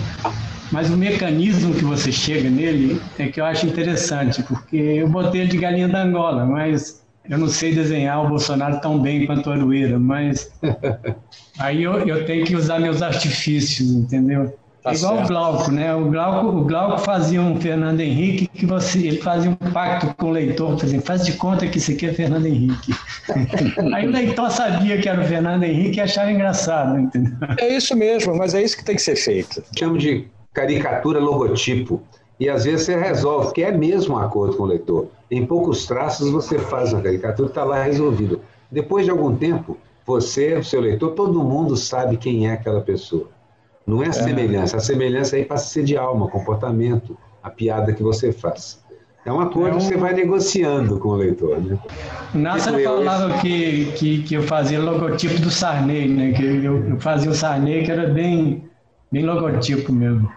mas 0.71 0.89
o 0.89 0.97
mecanismo 0.97 1.73
que 1.73 1.83
você 1.83 2.11
chega 2.11 2.49
nele 2.49 3.01
é 3.19 3.27
que 3.27 3.41
eu 3.41 3.45
acho 3.45 3.65
interessante, 3.65 4.41
porque 4.43 4.77
eu 4.77 5.07
botei 5.07 5.41
ele 5.41 5.49
de 5.49 5.57
galinha 5.57 5.87
da 5.87 6.03
Angola, 6.03 6.45
mas 6.45 7.01
eu 7.29 7.37
não 7.37 7.47
sei 7.47 7.73
desenhar 7.73 8.25
o 8.25 8.29
Bolsonaro 8.29 8.79
tão 8.79 8.99
bem 8.99 9.25
quanto 9.25 9.49
o 9.49 9.53
Arueira, 9.53 9.99
mas 9.99 10.51
aí 11.59 11.83
eu, 11.83 12.07
eu 12.07 12.25
tenho 12.25 12.45
que 12.45 12.55
usar 12.55 12.79
meus 12.79 13.01
artifícios, 13.01 13.89
entendeu? 13.91 14.57
Tá 14.83 14.95
igual 14.95 15.17
certo. 15.17 15.25
o 15.25 15.27
Glauco, 15.27 15.71
né? 15.71 15.93
O 15.93 16.09
Glauco, 16.09 16.47
o 16.47 16.65
Glauco 16.65 16.97
fazia 16.99 17.39
um 17.39 17.61
Fernando 17.61 17.99
Henrique 17.99 18.47
que 18.47 18.65
você, 18.65 18.97
ele 18.97 19.17
fazia 19.17 19.51
um 19.51 19.71
pacto 19.71 20.11
com 20.17 20.27
o 20.27 20.31
leitor, 20.31 20.79
fazia, 20.79 20.99
faz 21.01 21.23
de 21.23 21.33
conta 21.33 21.67
que 21.67 21.77
esse 21.77 21.93
aqui 21.93 22.07
é 22.07 22.13
Fernando 22.13 22.47
Henrique. 22.47 22.91
Aí 23.93 24.07
o 24.07 24.11
leitor 24.11 24.49
sabia 24.49 24.99
que 24.99 25.07
era 25.07 25.21
o 25.21 25.25
Fernando 25.25 25.63
Henrique 25.63 25.99
e 25.99 26.01
achava 26.01 26.31
engraçado, 26.31 26.97
entendeu? 26.97 27.33
É 27.59 27.75
isso 27.75 27.95
mesmo, 27.95 28.35
mas 28.35 28.55
é 28.55 28.63
isso 28.63 28.75
que 28.75 28.83
tem 28.83 28.95
que 28.95 29.03
ser 29.03 29.15
feito. 29.15 29.63
Chamo 29.77 29.99
de 29.99 30.25
caricatura 30.53 31.19
logotipo. 31.19 32.01
E 32.39 32.49
às 32.49 32.65
vezes 32.65 32.85
você 32.85 32.95
resolve, 32.95 33.53
que 33.53 33.63
é 33.63 33.71
mesmo 33.71 34.15
um 34.15 34.17
acordo 34.17 34.57
com 34.57 34.63
o 34.63 34.65
leitor. 34.65 35.07
Em 35.29 35.45
poucos 35.45 35.85
traços 35.85 36.29
você 36.31 36.57
faz 36.57 36.91
uma 36.91 37.01
caricatura, 37.01 37.49
está 37.49 37.63
lá 37.63 37.83
resolvido. 37.83 38.41
Depois 38.71 39.05
de 39.05 39.11
algum 39.11 39.35
tempo, 39.35 39.77
você, 40.05 40.55
o 40.55 40.63
seu 40.63 40.81
leitor, 40.81 41.11
todo 41.11 41.43
mundo 41.43 41.77
sabe 41.77 42.17
quem 42.17 42.47
é 42.47 42.53
aquela 42.53 42.81
pessoa. 42.81 43.29
Não 43.85 44.01
é 44.01 44.07
a 44.07 44.09
é. 44.09 44.13
semelhança, 44.13 44.77
a 44.77 44.79
semelhança 44.79 45.35
aí 45.35 45.45
passa 45.45 45.65
a 45.65 45.67
ser 45.67 45.83
de 45.83 45.97
alma, 45.97 46.27
comportamento, 46.29 47.17
a 47.43 47.49
piada 47.49 47.93
que 47.93 48.01
você 48.01 48.31
faz. 48.31 48.81
É 49.23 49.31
uma 49.31 49.49
coisa 49.49 49.69
é 49.69 49.73
um... 49.73 49.77
que 49.77 49.83
você 49.83 49.97
vai 49.97 50.13
negociando 50.13 50.97
com 50.97 51.09
o 51.09 51.15
leitor, 51.15 51.61
né? 51.61 51.77
O 52.33 52.37
Nassa 52.37 52.73
falava 52.73 53.37
que, 53.39 53.91
que, 53.91 54.23
que 54.23 54.33
eu 54.33 54.43
fazia 54.43 54.79
logotipo 54.79 55.39
do 55.39 55.51
Sarney, 55.51 56.07
né? 56.07 56.31
Que 56.31 56.43
eu, 56.43 56.89
eu 56.89 56.99
fazia 56.99 57.29
o 57.29 57.35
Sarney 57.35 57.83
que 57.83 57.91
era 57.91 58.07
bem, 58.07 58.63
bem 59.11 59.23
logotipo 59.23 59.93
mesmo. 59.93 60.31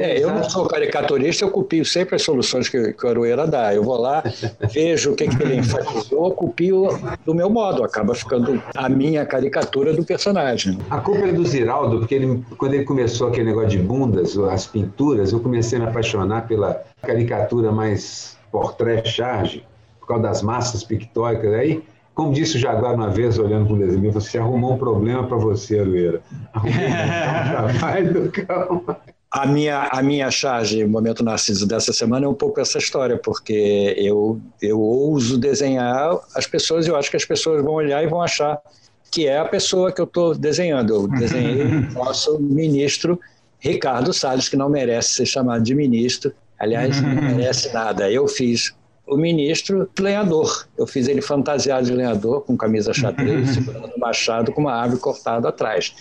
É, 0.00 0.18
eu 0.18 0.30
não 0.30 0.42
sou 0.48 0.66
caricaturista, 0.66 1.44
eu 1.44 1.50
copio 1.50 1.84
sempre 1.84 2.16
as 2.16 2.22
soluções 2.22 2.70
que, 2.70 2.94
que 2.94 3.04
o 3.04 3.08
Aroeira 3.10 3.46
dá. 3.46 3.74
Eu 3.74 3.84
vou 3.84 4.00
lá, 4.00 4.24
vejo 4.72 5.12
o 5.12 5.14
que, 5.14 5.28
que 5.28 5.42
ele 5.42 5.56
enfatizou, 5.56 6.32
copio 6.32 6.88
do 7.26 7.34
meu 7.34 7.50
modo, 7.50 7.84
acaba 7.84 8.14
ficando 8.14 8.62
a 8.74 8.88
minha 8.88 9.26
caricatura 9.26 9.92
do 9.92 10.02
personagem. 10.02 10.78
A 10.88 11.00
culpa 11.00 11.28
é 11.28 11.32
do 11.32 11.44
Ziraldo, 11.44 11.98
porque 11.98 12.14
ele, 12.14 12.42
quando 12.56 12.72
ele 12.72 12.84
começou 12.84 13.28
aquele 13.28 13.50
negócio 13.50 13.68
de 13.68 13.78
bundas, 13.78 14.38
as 14.38 14.66
pinturas, 14.66 15.32
eu 15.32 15.40
comecei 15.40 15.78
a 15.78 15.82
me 15.82 15.88
apaixonar 15.88 16.48
pela 16.48 16.82
caricatura 17.02 17.70
mais 17.70 18.38
portrait-charge, 18.50 19.66
por 20.00 20.06
causa 20.06 20.22
das 20.22 20.40
massas 20.40 20.82
pictóricas. 20.82 21.52
Aí 21.52 21.82
como 22.14 22.34
disse 22.34 22.56
o 22.56 22.60
Jaguar 22.60 22.94
uma 22.94 23.08
vez, 23.08 23.38
olhando 23.38 23.66
para 23.66 23.74
o 23.74 23.78
desenho, 23.78 24.12
você 24.12 24.36
arrumou 24.36 24.74
um 24.74 24.78
problema 24.78 25.26
para 25.26 25.38
você, 25.38 25.78
Arueira. 25.78 26.20
Arrumou 26.52 26.74
um 26.74 27.78
trabalho 27.78 28.12
do 28.24 28.30
cão. 28.30 28.84
A 29.30 29.46
minha, 29.46 29.88
a 29.92 30.02
minha 30.02 30.28
charge, 30.28 30.84
Momento 30.84 31.22
Narciso, 31.22 31.64
dessa 31.64 31.92
semana 31.92 32.26
é 32.26 32.28
um 32.28 32.34
pouco 32.34 32.60
essa 32.60 32.78
história, 32.78 33.16
porque 33.16 33.94
eu, 33.96 34.40
eu 34.60 34.80
ouso 34.80 35.38
desenhar 35.38 36.18
as 36.34 36.48
pessoas 36.48 36.86
e 36.86 36.90
eu 36.90 36.96
acho 36.96 37.08
que 37.08 37.16
as 37.16 37.24
pessoas 37.24 37.62
vão 37.62 37.74
olhar 37.74 38.02
e 38.02 38.08
vão 38.08 38.20
achar 38.20 38.60
que 39.08 39.28
é 39.28 39.38
a 39.38 39.44
pessoa 39.44 39.92
que 39.92 40.00
eu 40.00 40.04
estou 40.04 40.34
desenhando. 40.34 40.94
Eu 40.94 41.06
desenhei 41.06 41.62
o 41.90 41.92
nosso 41.92 42.40
ministro 42.40 43.20
Ricardo 43.60 44.12
Salles, 44.12 44.48
que 44.48 44.56
não 44.56 44.68
merece 44.68 45.10
ser 45.10 45.26
chamado 45.26 45.62
de 45.62 45.76
ministro, 45.76 46.32
aliás, 46.58 47.00
não 47.00 47.14
merece 47.36 47.72
nada. 47.72 48.10
Eu 48.10 48.26
fiz 48.26 48.74
o 49.06 49.16
ministro 49.16 49.88
lenhador. 50.00 50.66
Eu 50.76 50.88
fiz 50.88 51.06
ele 51.06 51.22
fantasiado 51.22 51.86
de 51.86 51.92
lenhador, 51.92 52.40
com 52.40 52.56
camisa 52.56 52.92
xadrez, 52.92 53.50
segurando 53.54 53.92
um 53.96 54.00
machado 54.00 54.50
com 54.50 54.60
uma 54.60 54.74
árvore 54.74 55.00
cortada 55.00 55.48
atrás 55.48 55.94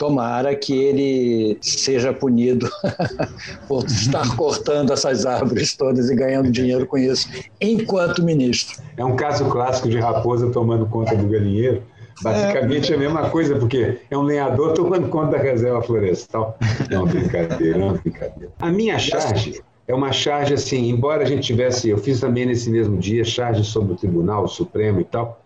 tomara 0.00 0.56
que 0.56 0.72
ele 0.72 1.58
seja 1.60 2.10
punido 2.10 2.66
por 3.68 3.84
estar 3.84 4.26
cortando 4.34 4.94
essas 4.94 5.26
árvores 5.26 5.76
todas 5.76 6.08
e 6.08 6.16
ganhando 6.16 6.50
dinheiro 6.50 6.86
com 6.86 6.96
isso, 6.96 7.28
enquanto 7.60 8.24
ministro. 8.24 8.82
É 8.96 9.04
um 9.04 9.14
caso 9.14 9.44
clássico 9.50 9.90
de 9.90 9.98
raposa 9.98 10.50
tomando 10.50 10.86
conta 10.86 11.14
do 11.14 11.28
galinheiro. 11.28 11.82
Basicamente 12.22 12.90
é, 12.90 12.94
é 12.94 12.96
a 12.96 13.00
mesma 13.00 13.28
coisa, 13.28 13.56
porque 13.56 13.98
é 14.10 14.16
um 14.16 14.22
lenhador 14.22 14.72
tomando 14.72 15.08
conta 15.08 15.32
da 15.32 15.38
reserva 15.38 15.82
florestal. 15.82 16.56
É 16.90 16.96
uma 16.96 17.06
brincadeira, 17.06 17.78
é 17.78 17.82
uma 17.82 17.92
brincadeira. 17.92 18.52
A 18.58 18.70
minha 18.70 18.98
charge 18.98 19.60
é 19.86 19.94
uma 19.94 20.12
charge 20.12 20.54
assim, 20.54 20.88
embora 20.88 21.24
a 21.24 21.26
gente 21.26 21.42
tivesse, 21.42 21.90
eu 21.90 21.98
fiz 21.98 22.20
também 22.20 22.46
nesse 22.46 22.70
mesmo 22.70 22.96
dia 22.96 23.22
charge 23.22 23.64
sobre 23.64 23.92
o 23.92 23.96
Tribunal 23.96 24.48
Supremo 24.48 25.00
e 25.00 25.04
tal, 25.04 25.39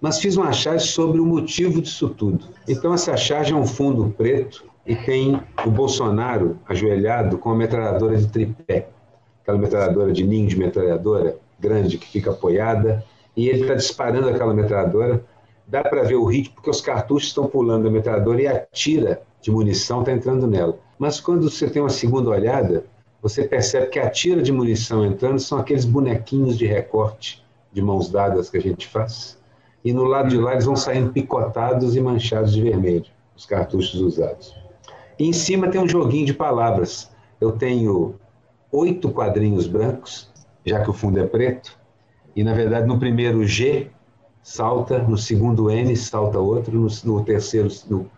mas 0.00 0.18
fiz 0.20 0.36
uma 0.36 0.52
charge 0.52 0.88
sobre 0.88 1.20
o 1.20 1.26
motivo 1.26 1.80
disso 1.80 2.08
tudo. 2.08 2.46
Então, 2.68 2.92
essa 2.92 3.16
charge 3.16 3.52
é 3.52 3.56
um 3.56 3.66
fundo 3.66 4.12
preto 4.16 4.64
e 4.84 4.94
tem 4.94 5.40
o 5.64 5.70
Bolsonaro 5.70 6.58
ajoelhado 6.68 7.38
com 7.38 7.50
a 7.50 7.54
metralhadora 7.54 8.16
de 8.16 8.28
tripé, 8.28 8.88
aquela 9.42 9.58
metralhadora 9.58 10.12
de 10.12 10.24
ninho 10.24 10.46
de 10.46 10.56
metralhadora 10.56 11.38
grande 11.58 11.98
que 11.98 12.06
fica 12.06 12.30
apoiada, 12.30 13.04
e 13.36 13.48
ele 13.48 13.62
está 13.62 13.74
disparando 13.74 14.28
aquela 14.28 14.54
metralhadora. 14.54 15.24
Dá 15.66 15.82
para 15.82 16.04
ver 16.04 16.14
o 16.14 16.24
ritmo, 16.24 16.54
porque 16.54 16.70
os 16.70 16.80
cartuchos 16.80 17.28
estão 17.28 17.46
pulando 17.46 17.84
da 17.84 17.90
metralhadora 17.90 18.40
e 18.40 18.46
a 18.46 18.58
tira 18.72 19.22
de 19.40 19.50
munição 19.50 20.00
está 20.00 20.12
entrando 20.12 20.46
nela. 20.46 20.78
Mas 20.98 21.18
quando 21.18 21.50
você 21.50 21.68
tem 21.68 21.82
uma 21.82 21.90
segunda 21.90 22.30
olhada, 22.30 22.84
você 23.20 23.42
percebe 23.42 23.88
que 23.88 23.98
a 23.98 24.08
tira 24.08 24.40
de 24.40 24.52
munição 24.52 25.04
entrando 25.04 25.40
são 25.40 25.58
aqueles 25.58 25.84
bonequinhos 25.84 26.56
de 26.56 26.66
recorte 26.66 27.44
de 27.72 27.82
mãos 27.82 28.08
dadas 28.08 28.48
que 28.48 28.56
a 28.56 28.60
gente 28.60 28.86
faz 28.86 29.36
e 29.86 29.92
no 29.92 30.02
lado 30.02 30.28
de 30.28 30.36
lá 30.36 30.50
eles 30.50 30.64
vão 30.64 30.74
saindo 30.74 31.12
picotados 31.12 31.94
e 31.94 32.00
manchados 32.00 32.52
de 32.52 32.60
vermelho, 32.60 33.06
os 33.36 33.46
cartuchos 33.46 34.00
usados. 34.00 34.52
E 35.16 35.28
em 35.28 35.32
cima 35.32 35.68
tem 35.68 35.80
um 35.80 35.88
joguinho 35.88 36.26
de 36.26 36.34
palavras. 36.34 37.08
Eu 37.40 37.52
tenho 37.52 38.16
oito 38.72 39.08
quadrinhos 39.10 39.68
brancos, 39.68 40.28
já 40.64 40.82
que 40.82 40.90
o 40.90 40.92
fundo 40.92 41.20
é 41.20 41.24
preto, 41.24 41.78
e 42.34 42.42
na 42.42 42.52
verdade 42.52 42.88
no 42.88 42.98
primeiro 42.98 43.46
G 43.46 43.88
salta, 44.42 44.98
no 44.98 45.16
segundo 45.16 45.70
N 45.70 45.94
salta 45.94 46.40
outro, 46.40 46.76
no, 46.76 46.88
no 47.04 47.24
terceiro, 47.24 47.68
no, 47.88 48.10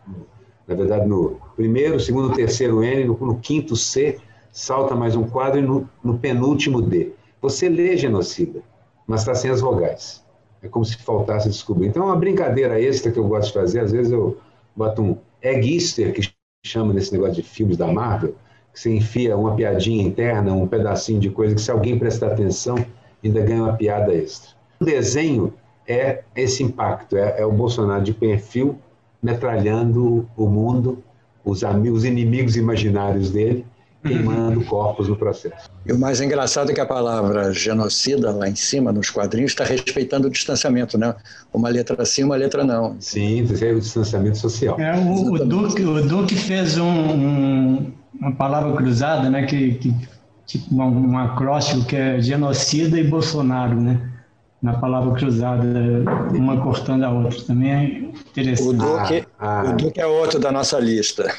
na 0.66 0.74
verdade 0.74 1.06
no 1.06 1.38
primeiro, 1.54 2.00
segundo, 2.00 2.34
terceiro 2.34 2.82
N, 2.82 3.04
no, 3.04 3.12
no 3.14 3.38
quinto 3.40 3.76
C 3.76 4.18
salta 4.50 4.96
mais 4.96 5.14
um 5.14 5.24
quadro 5.24 5.58
e 5.58 5.62
no, 5.62 5.86
no 6.02 6.16
penúltimo 6.16 6.80
D. 6.80 7.12
Você 7.42 7.68
lê 7.68 7.94
genocida, 7.94 8.62
mas 9.06 9.20
está 9.20 9.34
sem 9.34 9.50
as 9.50 9.60
vogais. 9.60 10.26
É 10.62 10.68
como 10.68 10.84
se 10.84 10.96
faltasse 10.96 11.48
descobrir. 11.48 11.88
Então, 11.88 12.02
é 12.02 12.06
uma 12.06 12.16
brincadeira 12.16 12.80
extra 12.80 13.12
que 13.12 13.18
eu 13.18 13.28
gosto 13.28 13.48
de 13.48 13.54
fazer. 13.54 13.80
Às 13.80 13.92
vezes 13.92 14.12
eu 14.12 14.38
boto 14.74 15.02
um 15.02 15.16
egg 15.42 15.74
Easter, 15.74 16.12
que 16.12 16.28
chama 16.64 16.92
nesse 16.92 17.12
negócio 17.12 17.34
de 17.34 17.42
filmes 17.42 17.76
da 17.76 17.86
Marvel, 17.86 18.34
que 18.72 18.80
você 18.80 18.94
enfia 18.94 19.36
uma 19.36 19.54
piadinha 19.54 20.02
interna, 20.02 20.52
um 20.52 20.66
pedacinho 20.66 21.20
de 21.20 21.30
coisa 21.30 21.54
que, 21.54 21.60
se 21.60 21.70
alguém 21.70 21.98
prestar 21.98 22.28
atenção, 22.28 22.76
ainda 23.24 23.40
ganha 23.40 23.62
uma 23.62 23.76
piada 23.76 24.12
extra. 24.12 24.50
O 24.80 24.84
desenho 24.84 25.52
é 25.86 26.22
esse 26.36 26.62
impacto, 26.62 27.16
é, 27.16 27.40
é 27.40 27.46
o 27.46 27.52
Bolsonaro 27.52 28.02
de 28.02 28.12
perfil 28.12 28.78
metralhando 29.22 30.28
o 30.36 30.46
mundo, 30.46 31.02
os 31.44 31.64
amigos, 31.64 32.00
os 32.00 32.04
inimigos 32.04 32.56
imaginários 32.56 33.30
dele, 33.30 33.64
queimando 34.02 34.64
corpos 34.64 35.08
no 35.08 35.16
processo. 35.16 35.68
E 35.84 35.92
o 35.92 35.98
mais 35.98 36.20
engraçado 36.20 36.70
é 36.70 36.74
que 36.74 36.80
a 36.80 36.86
palavra 36.86 37.52
genocida, 37.52 38.30
lá 38.30 38.48
em 38.48 38.54
cima, 38.54 38.92
nos 38.92 39.10
quadrinhos, 39.10 39.52
está 39.52 39.64
respeitando 39.64 40.28
o 40.28 40.30
distanciamento, 40.30 40.96
né? 40.96 41.14
Uma 41.52 41.68
letra 41.68 42.04
sim, 42.04 42.24
uma 42.24 42.36
letra 42.36 42.64
não. 42.64 42.96
Sim, 43.00 43.46
é 43.60 43.72
o 43.72 43.80
distanciamento 43.80 44.38
social. 44.38 44.78
É, 44.78 44.96
o, 44.96 45.32
o, 45.32 45.38
Duque, 45.44 45.82
o 45.82 46.06
Duque 46.06 46.36
fez 46.36 46.78
um, 46.78 46.84
um, 46.84 47.92
uma 48.20 48.32
palavra 48.32 48.72
cruzada, 48.76 49.28
né? 49.28 49.46
Que, 49.46 49.72
que 49.74 49.94
tipo 50.46 50.74
um, 50.74 51.12
um 51.12 51.18
acróstico 51.18 51.84
que 51.84 51.96
é 51.96 52.20
genocida 52.20 52.98
e 52.98 53.04
Bolsonaro, 53.04 53.80
né? 53.80 54.00
na 54.60 54.74
palavra 54.74 55.14
cruzada, 55.14 55.62
uma 56.32 56.60
cortando 56.60 57.04
a 57.04 57.10
outra. 57.10 57.40
Também 57.42 57.72
é 57.72 57.84
interessante. 58.30 58.68
O 58.68 58.72
Duque, 58.72 59.24
ah, 59.38 59.60
ah. 59.60 59.70
o 59.70 59.76
Duque 59.76 60.00
é 60.00 60.06
outro 60.06 60.38
da 60.38 60.50
nossa 60.50 60.78
lista. 60.78 61.32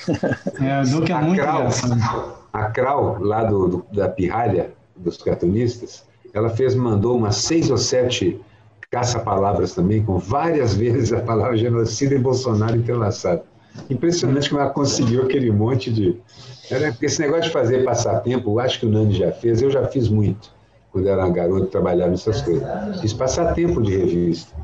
É, 0.61 0.81
o 0.81 0.89
Duque 0.89 1.11
é 1.11 1.15
a 1.15 1.21
muito 1.21 1.41
Krau, 1.41 1.59
engraçado. 1.59 2.38
A 2.51 2.65
Krau, 2.65 3.17
lá 3.19 3.43
do, 3.43 3.67
do, 3.67 3.85
da 3.93 4.09
pirralha 4.09 4.71
dos 4.95 5.17
cartunistas, 5.17 6.03
ela 6.33 6.49
fez, 6.49 6.75
mandou 6.75 7.17
umas 7.17 7.37
seis 7.37 7.69
ou 7.69 7.77
sete 7.77 8.39
caça-palavras 8.91 9.73
também, 9.73 10.03
com 10.03 10.17
várias 10.17 10.73
vezes 10.75 11.13
a 11.13 11.21
palavra 11.21 11.57
genocida 11.57 12.15
e 12.15 12.19
Bolsonaro 12.19 12.75
entrelaçada. 12.75 13.43
Impressionante 13.89 14.49
como 14.49 14.61
ela 14.61 14.71
conseguiu 14.71 15.23
aquele 15.23 15.51
monte 15.51 15.91
de... 15.91 16.17
Esse 17.01 17.21
negócio 17.21 17.45
de 17.45 17.51
fazer 17.51 17.83
passatempo, 17.83 18.51
eu 18.51 18.59
acho 18.59 18.79
que 18.79 18.85
o 18.85 18.89
Nani 18.89 19.13
já 19.13 19.31
fez, 19.31 19.61
eu 19.61 19.71
já 19.71 19.87
fiz 19.87 20.07
muito 20.07 20.51
quando 20.91 21.07
era 21.07 21.27
garoto, 21.29 21.67
trabalhava 21.67 22.11
nessas 22.11 22.41
coisas. 22.41 22.67
Fiz 22.99 23.13
passatempo 23.13 23.81
de 23.81 23.95
revista. 23.95 24.55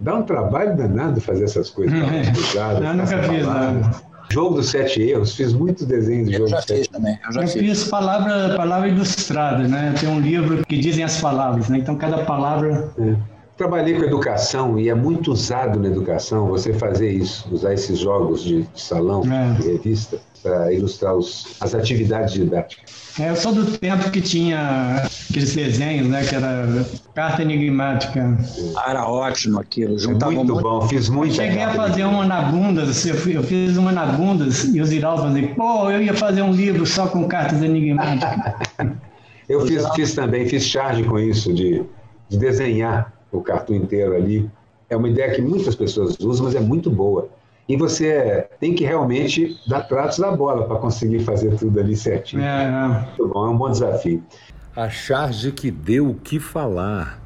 Dá 0.00 0.14
um 0.14 0.22
trabalho 0.22 0.76
danado 0.76 1.20
fazer 1.20 1.44
essas 1.44 1.70
coisas. 1.70 1.94
Cruzadas, 2.30 2.80
eu 2.84 2.94
nunca 2.94 3.22
fiz 3.22 3.46
nada. 3.46 4.13
Jogo 4.30 4.56
dos 4.56 4.70
Sete 4.70 5.02
Erros, 5.02 5.34
fiz 5.34 5.52
muito 5.52 5.84
desenho 5.86 6.24
de 6.26 6.32
jogo 6.32 6.50
dos 6.50 6.64
Sete 6.64 6.88
também. 6.88 7.18
Eu, 7.24 7.32
já 7.32 7.42
eu 7.42 7.48
fiz. 7.48 7.62
fiz 7.62 7.84
palavra, 7.84 8.56
palavra 8.56 8.88
ilustrada, 8.88 9.66
né? 9.68 9.94
Tem 9.98 10.08
um 10.08 10.20
livro 10.20 10.64
que 10.66 10.76
dizem 10.78 11.04
as 11.04 11.20
palavras, 11.20 11.68
né? 11.68 11.78
Então 11.78 11.96
cada 11.96 12.18
palavra. 12.24 12.90
É. 12.98 13.14
Trabalhei 13.56 13.94
com 13.94 14.02
educação 14.02 14.80
e 14.80 14.88
é 14.88 14.94
muito 14.94 15.30
usado 15.30 15.78
na 15.78 15.86
educação 15.86 16.48
você 16.48 16.72
fazer 16.72 17.12
isso, 17.12 17.48
usar 17.52 17.72
esses 17.72 18.00
jogos 18.00 18.42
de, 18.42 18.62
de 18.62 18.80
salão, 18.80 19.22
é. 19.32 19.52
de 19.52 19.68
revista, 19.68 20.18
para 20.44 20.70
ilustrar 20.70 21.16
os, 21.16 21.56
as 21.58 21.74
atividades 21.74 22.34
didáticas. 22.34 23.14
É, 23.18 23.30
eu 23.30 23.36
sou 23.36 23.52
do 23.52 23.64
tempo 23.78 24.10
que 24.10 24.20
tinha 24.20 25.08
aqueles 25.30 25.54
desenhos, 25.54 26.06
né? 26.06 26.22
Que 26.22 26.34
era 26.34 26.84
carta 27.14 27.40
enigmática. 27.40 28.36
Ah, 28.76 28.90
era 28.90 29.08
ótimo 29.08 29.58
aquilo. 29.58 29.98
Juntava 29.98 30.32
muito, 30.32 30.52
muito 30.52 30.62
bom, 30.62 30.86
fiz 30.86 31.08
muito. 31.08 31.30
Eu 31.30 31.46
cheguei 31.46 31.62
a 31.62 31.72
fazer 31.72 32.04
uma 32.04 32.26
na 32.26 32.42
Bundas, 32.42 33.06
eu, 33.06 33.14
eu 33.30 33.42
fiz 33.42 33.78
uma 33.78 33.90
na 33.90 34.04
Bundas 34.04 34.64
e 34.64 34.80
o 34.82 34.84
Ziral 34.84 35.16
falou 35.16 35.48
pô, 35.54 35.90
eu 35.90 36.02
ia 36.02 36.12
fazer 36.12 36.42
um 36.42 36.52
livro 36.52 36.84
só 36.84 37.06
com 37.06 37.26
cartas 37.26 37.62
enigmáticas. 37.62 38.54
eu 39.48 39.66
fiz, 39.66 39.88
fiz 39.94 40.14
também, 40.14 40.46
fiz 40.46 40.64
charge 40.64 41.04
com 41.04 41.18
isso, 41.18 41.54
de, 41.54 41.82
de 42.28 42.36
desenhar 42.36 43.14
o 43.32 43.40
cartão 43.40 43.74
inteiro 43.74 44.14
ali. 44.14 44.50
É 44.90 44.96
uma 44.96 45.08
ideia 45.08 45.32
que 45.32 45.40
muitas 45.40 45.74
pessoas 45.74 46.18
usam, 46.20 46.44
mas 46.44 46.54
é 46.54 46.60
muito 46.60 46.90
boa. 46.90 47.30
E 47.66 47.76
você 47.76 48.46
tem 48.60 48.74
que 48.74 48.84
realmente 48.84 49.58
dar 49.66 49.82
tratos 49.84 50.18
da 50.18 50.30
bola 50.30 50.66
para 50.66 50.76
conseguir 50.76 51.20
fazer 51.20 51.56
tudo 51.56 51.80
ali 51.80 51.96
certinho. 51.96 52.42
É, 52.42 52.64
é. 52.64 52.88
Muito 52.88 53.28
bom, 53.28 53.46
é 53.46 53.48
um 53.48 53.56
bom 53.56 53.70
desafio. 53.70 54.22
A 54.76 54.90
charge 54.90 55.50
que 55.50 55.70
deu 55.70 56.10
o 56.10 56.14
que 56.14 56.38
falar. 56.38 57.18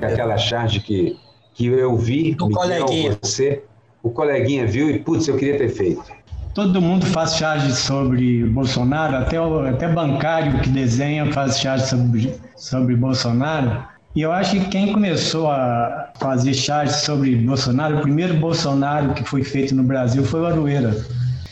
Aquela 0.00 0.38
charge 0.38 0.80
que, 0.80 1.18
que 1.52 1.66
eu 1.66 1.96
vi, 1.96 2.36
o 2.40 2.46
Miguel, 2.46 2.50
coleguinha. 2.50 3.18
você, 3.20 3.62
o 4.02 4.10
coleguinha 4.10 4.66
viu 4.66 4.88
e, 4.88 4.98
putz, 4.98 5.28
eu 5.28 5.36
queria 5.36 5.58
ter 5.58 5.68
feito. 5.68 6.04
Todo 6.54 6.80
mundo 6.80 7.04
faz 7.06 7.34
charge 7.34 7.74
sobre 7.74 8.44
Bolsonaro, 8.44 9.16
até, 9.16 9.40
o, 9.40 9.66
até 9.66 9.88
bancário 9.88 10.60
que 10.60 10.70
desenha 10.70 11.30
faz 11.32 11.58
charge 11.58 11.88
sobre, 11.88 12.34
sobre 12.56 12.94
Bolsonaro. 12.94 13.84
E 14.14 14.22
eu 14.22 14.30
acho 14.30 14.52
que 14.52 14.66
quem 14.66 14.92
começou 14.92 15.50
a 15.50 16.12
fazer 16.20 16.54
charge 16.54 16.94
sobre 16.94 17.34
Bolsonaro, 17.34 17.98
o 17.98 18.00
primeiro 18.00 18.34
Bolsonaro 18.34 19.12
que 19.12 19.24
foi 19.24 19.42
feito 19.42 19.74
no 19.74 19.82
Brasil 19.82 20.24
foi 20.24 20.40
o 20.40 20.46
Aroeira, 20.46 20.96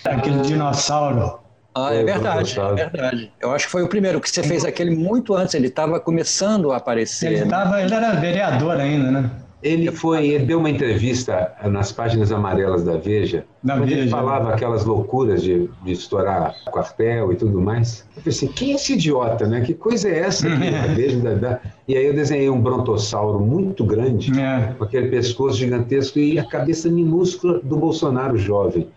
aquele 0.04 0.40
dinossauro. 0.42 1.40
Ah, 1.74 1.92
é 1.92 2.04
verdade, 2.04 2.60
é 2.60 2.88
verdade. 2.88 3.32
Eu 3.40 3.52
acho 3.52 3.64
que 3.64 3.72
foi 3.72 3.82
o 3.82 3.88
primeiro, 3.88 4.20
que 4.20 4.30
você 4.30 4.42
fez 4.42 4.64
aquele 4.64 4.94
muito 4.94 5.34
antes, 5.34 5.54
ele 5.54 5.66
estava 5.66 5.98
começando 5.98 6.70
a 6.70 6.76
aparecer. 6.76 7.32
Ele, 7.32 7.46
tava, 7.46 7.82
ele 7.82 7.92
era 7.92 8.12
vereador 8.12 8.78
ainda, 8.78 9.10
né? 9.10 9.30
Ele 9.62 9.92
foi, 9.92 10.26
ele 10.26 10.44
deu 10.44 10.58
uma 10.58 10.68
entrevista 10.68 11.52
nas 11.70 11.92
páginas 11.92 12.32
amarelas 12.32 12.82
da 12.82 12.96
Veja, 12.96 13.44
Da 13.62 13.76
onde 13.76 13.92
ele 13.92 14.02
Veja. 14.02 14.16
falava 14.16 14.52
aquelas 14.52 14.84
loucuras 14.84 15.40
de, 15.40 15.70
de 15.84 15.92
estourar 15.92 16.52
quartel 16.72 17.32
e 17.32 17.36
tudo 17.36 17.60
mais. 17.60 18.04
Eu 18.16 18.22
pensei, 18.22 18.48
quem 18.48 18.72
é 18.72 18.74
esse 18.74 18.94
idiota, 18.94 19.46
né? 19.46 19.60
Que 19.60 19.72
coisa 19.72 20.08
é 20.08 20.18
essa? 20.18 20.48
aqui, 20.48 20.58
da 20.72 20.86
Veja, 20.94 21.18
da- 21.20 21.34
da- 21.34 21.60
E 21.86 21.96
aí 21.96 22.04
eu 22.06 22.12
desenhei 22.12 22.50
um 22.50 22.60
brontossauro 22.60 23.38
muito 23.38 23.84
grande, 23.84 24.32
É. 24.40 24.74
com 24.76 24.82
aquele 24.82 25.08
pescoço 25.08 25.58
gigantesco 25.58 26.18
e 26.18 26.40
a 26.40 26.44
cabeça 26.44 26.88
minúscula 26.88 27.60
do 27.62 27.76
Bolsonaro 27.76 28.36
jovem. 28.36 28.88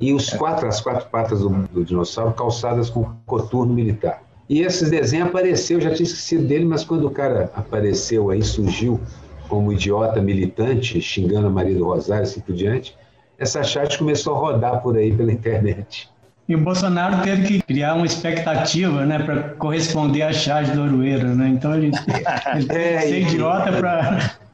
E 0.00 0.12
os 0.12 0.30
quatro, 0.30 0.66
as 0.66 0.80
quatro 0.80 1.06
patas 1.10 1.40
do, 1.40 1.50
do 1.50 1.84
dinossauro 1.84 2.32
calçadas 2.32 2.88
com 2.88 3.04
coturno 3.26 3.74
militar. 3.74 4.22
E 4.48 4.60
esse 4.62 4.88
desenho 4.90 5.24
apareceu, 5.26 5.78
eu 5.78 5.82
já 5.82 5.90
tinha 5.94 6.04
esquecido 6.06 6.46
dele, 6.46 6.64
mas 6.64 6.82
quando 6.84 7.06
o 7.06 7.10
cara 7.10 7.50
apareceu 7.54 8.30
aí, 8.30 8.42
surgiu 8.42 9.00
como 9.48 9.72
idiota 9.72 10.20
militante, 10.20 11.00
xingando 11.00 11.46
a 11.46 11.50
Maria 11.50 11.76
do 11.76 11.84
Rosário 11.84 12.22
e 12.22 12.24
assim 12.24 12.40
por 12.40 12.54
diante, 12.54 12.96
essa 13.38 13.62
chat 13.62 13.98
começou 13.98 14.34
a 14.34 14.38
rodar 14.38 14.80
por 14.82 14.96
aí 14.96 15.12
pela 15.12 15.32
internet. 15.32 16.08
E 16.48 16.54
o 16.54 16.58
Bolsonaro 16.58 17.22
teve 17.22 17.46
que 17.46 17.62
criar 17.62 17.94
uma 17.94 18.04
expectativa, 18.04 19.06
né, 19.06 19.18
para 19.18 19.54
corresponder 19.54 20.22
à 20.22 20.32
charge 20.32 20.72
do 20.72 20.82
Aroeira, 20.82 21.34
né? 21.34 21.48
Então 21.48 21.74
ele, 21.74 21.90
ele 22.54 22.66
É, 22.70 22.98
que 22.98 23.02
ser 23.08 23.18
e- 23.18 23.22
idiota 23.22 23.72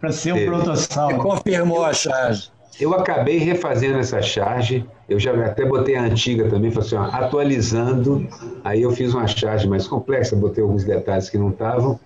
para 0.01 0.13
ser 0.13 0.33
um 0.33 0.37
Teve. 0.37 0.51
brontossauro. 0.51 1.19
Confirmou 1.19 1.85
a 1.85 1.93
charge. 1.93 2.51
Eu 2.81 2.95
acabei 2.95 3.39
refazendo 3.39 3.99
essa 3.99 4.23
charge, 4.23 4.87
eu 5.09 5.19
já 5.19 5.33
até 5.45 5.67
botei 5.67 5.97
a 5.97 6.03
antiga 6.03 6.49
também, 6.49 6.71
falei 6.71 6.87
assim, 6.87 6.97
ó, 6.97 7.03
atualizando, 7.25 8.27
aí 8.65 8.81
eu 8.83 8.91
fiz 8.93 9.13
uma 9.13 9.27
charge 9.27 9.69
mais 9.69 9.87
complexa, 9.87 10.35
botei 10.35 10.63
alguns 10.63 10.85
detalhes 10.85 11.29
que 11.29 11.37
não 11.37 11.51
estavam, 11.51 12.01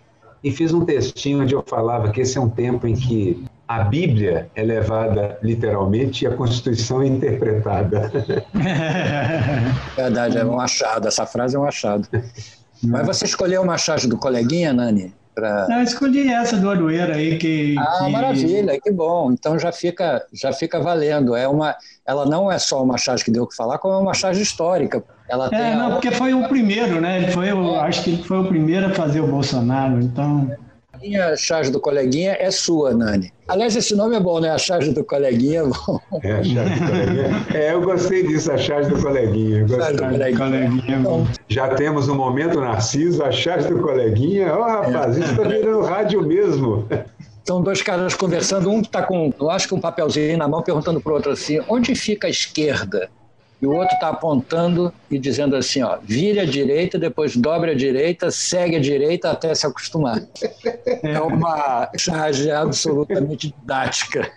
e 0.45 0.51
fiz 0.51 0.75
um 0.75 0.85
textinho 0.85 1.43
onde 1.43 1.55
eu 1.55 1.65
falava 1.67 2.11
que 2.11 2.21
esse 2.21 2.37
é 2.37 2.41
um 2.41 2.51
tempo 2.51 2.87
em 2.87 2.95
que 2.95 3.43
a 3.67 3.83
Bíblia 3.83 4.51
é 4.55 4.63
levada 4.63 5.39
literalmente 5.43 6.25
e 6.25 6.29
a 6.29 6.37
Constituição 6.37 7.01
é 7.01 7.07
interpretada. 7.07 8.13
Verdade, 9.97 10.37
é 10.37 10.45
um 10.45 10.61
achado. 10.61 11.09
Essa 11.09 11.25
frase 11.25 11.57
é 11.57 11.59
um 11.59 11.65
achado. 11.65 12.07
Mas 12.83 13.07
você 13.07 13.25
escolheu 13.25 13.63
uma 13.63 13.79
charge 13.79 14.07
do 14.07 14.19
coleguinha, 14.19 14.75
Nani? 14.75 15.15
Pra... 15.35 15.67
Eu 15.71 15.83
escolhi 15.83 16.29
essa 16.29 16.59
do 16.59 16.71
Aroeira 16.71 17.17
aí 17.17 17.39
que. 17.39 17.75
Ah, 17.79 18.05
que- 18.05 18.11
maravilha, 18.11 18.79
que 18.79 18.93
bom. 18.93 19.33
Então 19.33 19.59
já 19.59 19.73
fica, 19.73 20.25
já 20.33 20.53
fica 20.53 20.79
valendo. 20.79 21.35
É 21.35 21.49
uma, 21.49 21.75
ela 22.07 22.27
não 22.27 22.53
é 22.53 22.59
só 22.59 22.83
uma 22.83 22.99
charge 22.99 23.25
que 23.25 23.31
deu 23.31 23.45
o 23.45 23.49
que 23.49 23.57
falar, 23.57 23.79
como 23.79 23.95
é 23.95 23.99
uma 23.99 24.15
charge 24.15 24.43
histórica. 24.43 25.03
Ela 25.29 25.49
tem 25.49 25.59
É, 25.59 25.75
não, 25.75 25.89
a- 25.89 25.91
porque 25.93 26.11
foi 26.11 26.35
o 26.35 26.47
primeiro, 26.49 27.01
né? 27.01 27.23
Ele 27.23 27.31
foi, 27.33 27.53
o, 27.53 27.77
acho 27.77 28.03
que 28.05 28.11
ele 28.11 28.23
foi 28.23 28.39
o 28.41 28.45
primeiro 28.47 28.87
a 28.87 28.91
fazer 28.91 29.21
o 29.21 29.27
Bolsonaro, 29.27 30.01
então. 30.01 30.51
a 30.93 30.99
minha 30.99 31.35
charge 31.37 31.71
do 31.71 31.81
coleguinha 31.81 32.37
é 32.39 32.51
sua, 32.51 32.93
Nani. 32.95 33.33
Aliás, 33.49 33.75
esse 33.77 33.95
nome 33.95 34.17
é 34.17 34.21
bom, 34.21 34.41
né? 34.41 34.51
A 34.51 34.59
charge 34.59 34.91
do 34.93 35.05
coleguinha 35.05 35.61
é 35.61 35.65
bom. 35.65 36.01
É, 36.23 36.33
a 36.33 36.45
charge 36.45 36.75
do 36.81 36.87
coleguinha. 36.87 37.47
É, 37.55 37.73
eu 37.73 37.81
gostei 37.83 38.27
disso, 38.27 38.53
a 38.53 38.57
charge 38.59 38.89
do 38.91 39.01
coleguinha. 39.03 39.67
Charge 39.69 39.97
do 39.97 40.03
coleguinha. 40.05 40.39
Coleguinha. 40.39 40.97
Então, 40.99 41.27
Já 41.49 41.69
temos 41.75 42.09
o 42.09 42.15
momento 42.15 42.61
Narciso, 42.61 43.23
a 43.25 43.31
charge 43.33 43.69
do 43.69 43.81
coleguinha. 43.81 44.53
Ó, 44.55 44.63
rapaz, 44.63 45.17
isso 45.17 45.31
está 45.31 45.43
virando 45.43 45.81
rádio 45.83 46.23
mesmo. 46.23 46.87
São 47.47 47.63
dois 47.63 47.83
caras 47.83 48.15
conversando, 48.15 48.71
um 48.71 48.81
está 48.81 49.03
com, 49.03 49.31
eu 49.39 49.51
acho 49.51 49.69
que 49.69 49.75
um 49.75 49.81
papelzinho 49.81 50.39
na 50.39 50.49
mão, 50.49 50.63
perguntando 50.63 50.99
para 51.01 51.13
o 51.13 51.15
outro 51.17 51.33
assim: 51.33 51.61
onde 51.69 51.95
fica 51.95 52.27
a 52.27 52.31
esquerda? 52.31 53.11
E 53.65 53.67
o 53.67 53.73
outro 53.73 53.95
está 53.95 54.11
apontando 54.11 54.93
e 55.11 55.19
dizendo 55.19 55.57
assim: 55.57 55.83
ó, 55.83 55.97
vire 56.03 56.39
à 56.39 56.45
direita, 56.45 56.99
depois 56.99 57.35
dobre 57.35 57.71
à 57.71 57.75
direita, 57.75 58.31
segue 58.31 58.77
à 58.77 58.79
direita 58.79 59.31
até 59.31 59.55
se 59.55 59.67
acostumar. 59.67 60.21
É 61.03 61.19
uma 61.19 61.89
charge 61.97 62.51
absolutamente 62.51 63.55
didática. 63.59 64.31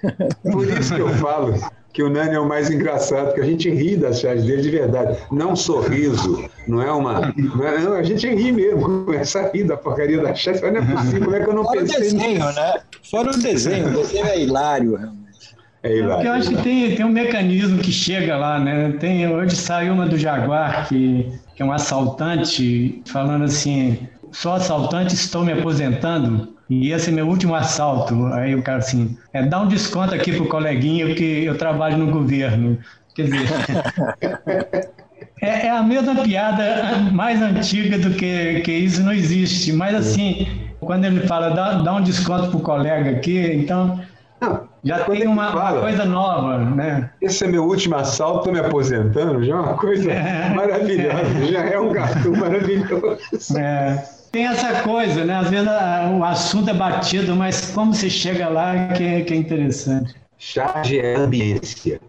Por 0.50 0.66
isso 0.66 0.96
que 0.96 1.02
eu 1.02 1.10
falo 1.16 1.56
que 1.92 2.02
o 2.02 2.10
Nani 2.10 2.36
é 2.36 2.40
o 2.40 2.48
mais 2.48 2.70
engraçado, 2.70 3.34
que 3.34 3.42
a 3.42 3.44
gente 3.44 3.70
ri 3.70 3.98
das 3.98 4.22
charges 4.22 4.46
dele 4.46 4.62
de 4.62 4.70
verdade. 4.70 5.18
Não 5.30 5.52
um 5.52 5.56
sorriso, 5.58 6.50
não 6.66 6.82
é 6.82 6.90
uma. 6.90 7.34
Não 7.36 7.68
é, 7.68 7.80
não, 7.80 7.94
a 7.96 8.04
gente 8.04 8.34
ri 8.34 8.54
mesmo, 8.54 8.82
começa 9.04 9.40
a 9.42 9.50
rir 9.50 9.66
da 9.66 9.76
porcaria 9.76 10.22
da 10.22 10.34
charge. 10.34 10.62
Não 10.62 10.70
é 10.70 10.86
possível, 10.96 11.24
como 11.26 11.36
é 11.36 11.44
que 11.44 11.50
eu 11.50 11.54
não 11.54 11.64
Fora 11.66 11.80
o 11.80 11.82
pensei 11.82 12.00
desenho, 12.00 12.46
nisso? 12.46 12.56
né? 12.56 12.74
Fora 13.12 13.32
o 13.32 13.38
desenho, 13.38 13.88
o 13.88 13.92
desenho 13.92 14.26
é 14.26 14.40
hilário, 14.40 14.96
realmente. 14.96 15.17
É 15.90 16.02
Porque 16.02 16.02
hilário. 16.02 16.28
eu 16.28 16.34
acho 16.34 16.50
que 16.50 16.58
tem, 16.58 16.96
tem 16.96 17.06
um 17.06 17.10
mecanismo 17.10 17.80
que 17.80 17.92
chega 17.92 18.38
lá, 18.38 18.60
né? 18.60 18.92
Tem, 19.00 19.28
hoje 19.28 19.56
saiu 19.56 19.94
uma 19.94 20.08
do 20.08 20.18
Jaguar, 20.18 20.88
que, 20.88 21.32
que 21.56 21.62
é 21.62 21.66
um 21.66 21.72
assaltante, 21.72 23.02
falando 23.06 23.46
assim: 23.46 24.10
sou 24.32 24.54
assaltante, 24.54 25.14
estou 25.16 25.44
me 25.44 25.52
aposentando, 25.54 26.56
e 26.70 26.92
esse 26.92 27.10
é 27.10 27.14
meu 27.14 27.28
último 27.28 27.56
assalto. 27.56 28.28
Aí 28.34 28.56
o 28.56 28.64
cara 28.64 28.80
assim: 28.80 29.18
é, 29.34 29.44
dá 29.46 29.62
um 29.62 29.68
desconto 29.68 30.14
aqui 30.16 30.34
pro 30.34 30.48
coleguinha, 30.48 31.08
porque 31.08 31.24
eu 31.24 31.58
trabalho 31.58 31.98
no 31.98 32.12
governo. 32.12 32.80
Quer 33.16 33.24
dizer. 33.24 33.48
É, 35.42 35.68
é 35.68 35.70
a 35.70 35.84
mesma 35.84 36.16
piada 36.24 36.98
mais 37.12 37.42
antiga 37.42 37.98
do 38.00 38.12
que, 38.16 38.62
que 38.62 38.72
isso 38.72 39.04
não 39.04 39.14
existe. 39.14 39.72
Mas 39.72 39.96
assim, 39.96 40.48
quando 40.80 41.06
ele 41.06 41.28
fala 41.28 41.52
dá, 41.52 41.74
dá 41.82 41.94
um 41.94 42.02
desconto 42.02 42.50
pro 42.50 42.60
colega 42.60 43.12
aqui, 43.12 43.38
então 43.54 44.00
Não, 44.42 44.67
já 44.88 45.04
tem 45.04 45.28
uma, 45.28 45.52
fala, 45.52 45.82
coisa 45.82 46.06
nova, 46.06 46.58
né? 46.58 47.10
Esse 47.22 47.44
é 47.46 47.48
meu 47.48 47.66
último 47.66 47.96
assalto, 47.96 48.40
estou 48.40 48.54
me 48.54 48.60
aposentando, 48.60 49.44
já 49.44 49.54
é 49.56 49.60
uma 49.60 49.74
coisa 49.76 50.10
maravilhosa, 50.56 51.46
já 51.52 51.66
é 51.66 51.80
um 51.80 51.92
gato 51.92 52.32
maravilhoso. 52.36 53.58
É, 53.58 54.04
tem 54.32 54.48
essa 54.48 54.82
coisa, 54.82 55.24
né? 55.26 55.36
Às 55.36 55.50
vezes 55.50 55.68
a- 55.68 56.12
o 56.18 56.24
assunto 56.24 56.70
é 56.70 56.74
batido, 56.74 57.36
mas 57.36 57.72
como 57.72 57.94
você 57.94 58.10
chega 58.10 58.48
lá 58.50 58.90
que 58.90 59.04
é, 59.04 59.22
que 59.22 59.34
é 59.34 59.38
interessante. 59.38 60.16
Charge 60.38 61.00
é 61.00 61.16
ambiência. 61.16 62.00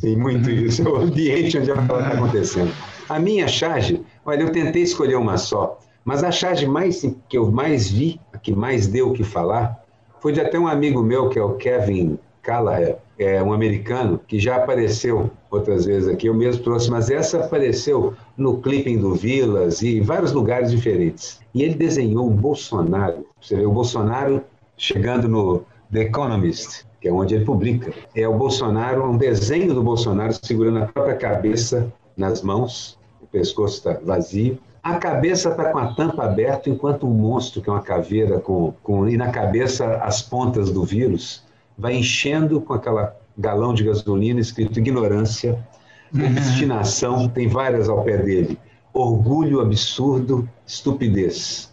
Tem 0.00 0.16
muito 0.16 0.48
isso, 0.50 0.86
é 0.86 0.88
o 0.88 0.96
ambiente 0.96 1.58
onde 1.58 1.72
a 1.72 1.76
fala 1.82 2.02
está 2.02 2.14
acontecendo. 2.14 2.72
A 3.08 3.18
minha 3.18 3.48
charge, 3.48 4.00
olha, 4.24 4.42
eu 4.42 4.52
tentei 4.52 4.82
escolher 4.82 5.16
uma 5.16 5.36
só, 5.38 5.78
mas 6.04 6.22
a 6.22 6.30
charge 6.30 6.66
mais, 6.66 7.02
que 7.28 7.36
eu 7.36 7.50
mais 7.50 7.90
vi, 7.90 8.20
a 8.32 8.38
que 8.38 8.52
mais 8.52 8.86
deu 8.86 9.08
o 9.08 9.12
que 9.12 9.24
falar, 9.24 9.82
foi 10.20 10.32
de 10.32 10.40
até 10.40 10.58
um 10.58 10.68
amigo 10.68 11.02
meu, 11.02 11.28
que 11.28 11.38
é 11.38 11.42
o 11.42 11.54
Kevin 11.54 12.18
Callahan, 12.48 12.94
é 13.18 13.42
um 13.42 13.52
americano, 13.52 14.18
que 14.26 14.40
já 14.40 14.56
apareceu 14.56 15.30
outras 15.50 15.84
vezes 15.84 16.08
aqui, 16.08 16.28
eu 16.28 16.34
mesmo 16.34 16.62
trouxe, 16.62 16.90
mas 16.90 17.10
essa 17.10 17.40
apareceu 17.44 18.14
no 18.38 18.56
clipping 18.62 18.96
do 18.96 19.14
Vilas 19.14 19.82
e 19.82 19.98
em 19.98 20.00
vários 20.00 20.32
lugares 20.32 20.70
diferentes. 20.70 21.40
E 21.54 21.62
ele 21.62 21.74
desenhou 21.74 22.26
o 22.26 22.30
Bolsonaro, 22.30 23.26
você 23.38 23.54
vê 23.54 23.66
o 23.66 23.70
Bolsonaro 23.70 24.40
chegando 24.78 25.28
no 25.28 25.62
The 25.92 26.04
Economist, 26.04 26.86
que 27.02 27.08
é 27.08 27.12
onde 27.12 27.34
ele 27.34 27.44
publica. 27.44 27.92
É 28.14 28.26
o 28.26 28.38
Bolsonaro, 28.38 29.04
um 29.04 29.18
desenho 29.18 29.74
do 29.74 29.82
Bolsonaro 29.82 30.32
segurando 30.42 30.78
a 30.78 30.86
própria 30.86 31.16
cabeça 31.16 31.92
nas 32.16 32.40
mãos, 32.40 32.98
o 33.20 33.26
pescoço 33.26 33.76
está 33.76 34.00
vazio. 34.02 34.58
A 34.82 34.94
cabeça 34.94 35.50
está 35.50 35.70
com 35.70 35.78
a 35.78 35.92
tampa 35.92 36.24
aberta, 36.24 36.70
enquanto 36.70 37.06
um 37.06 37.10
monstro, 37.10 37.60
que 37.60 37.68
é 37.68 37.72
uma 37.72 37.82
caveira, 37.82 38.40
com, 38.40 38.72
com, 38.82 39.06
e 39.06 39.18
na 39.18 39.30
cabeça 39.30 39.96
as 39.96 40.22
pontas 40.22 40.70
do 40.70 40.82
vírus, 40.82 41.46
vai 41.78 41.94
enchendo 41.94 42.60
com 42.60 42.74
aquela 42.74 43.16
galão 43.38 43.72
de 43.72 43.84
gasolina 43.84 44.40
escrito 44.40 44.80
ignorância, 44.80 45.64
obstinação, 46.12 47.28
tem 47.28 47.46
várias 47.46 47.88
ao 47.88 48.02
pé 48.02 48.16
dele, 48.18 48.58
orgulho 48.92 49.60
absurdo, 49.60 50.48
estupidez. 50.66 51.72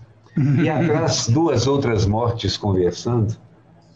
E 0.61 0.69
atrás, 0.69 1.27
duas 1.27 1.65
outras 1.65 2.05
mortes 2.05 2.55
conversando, 2.55 3.35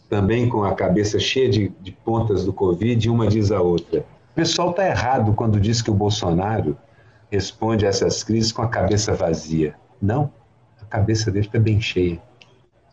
também 0.08 0.48
com 0.48 0.64
a 0.64 0.74
cabeça 0.74 1.18
cheia 1.18 1.48
de, 1.48 1.68
de 1.80 1.92
pontas 1.92 2.44
do 2.44 2.52
Covid, 2.52 3.06
e 3.06 3.10
uma 3.10 3.28
diz 3.28 3.52
a 3.52 3.60
outra. 3.60 4.00
O 4.32 4.34
pessoal 4.34 4.70
está 4.70 4.88
errado 4.88 5.34
quando 5.34 5.60
diz 5.60 5.82
que 5.82 5.90
o 5.90 5.94
Bolsonaro 5.94 6.76
responde 7.30 7.86
a 7.86 7.90
essas 7.90 8.24
crises 8.24 8.50
com 8.50 8.62
a 8.62 8.68
cabeça 8.68 9.14
vazia. 9.14 9.74
Não, 10.00 10.32
a 10.80 10.84
cabeça 10.86 11.30
dele 11.30 11.46
está 11.46 11.58
bem 11.60 11.80
cheia. 11.80 12.20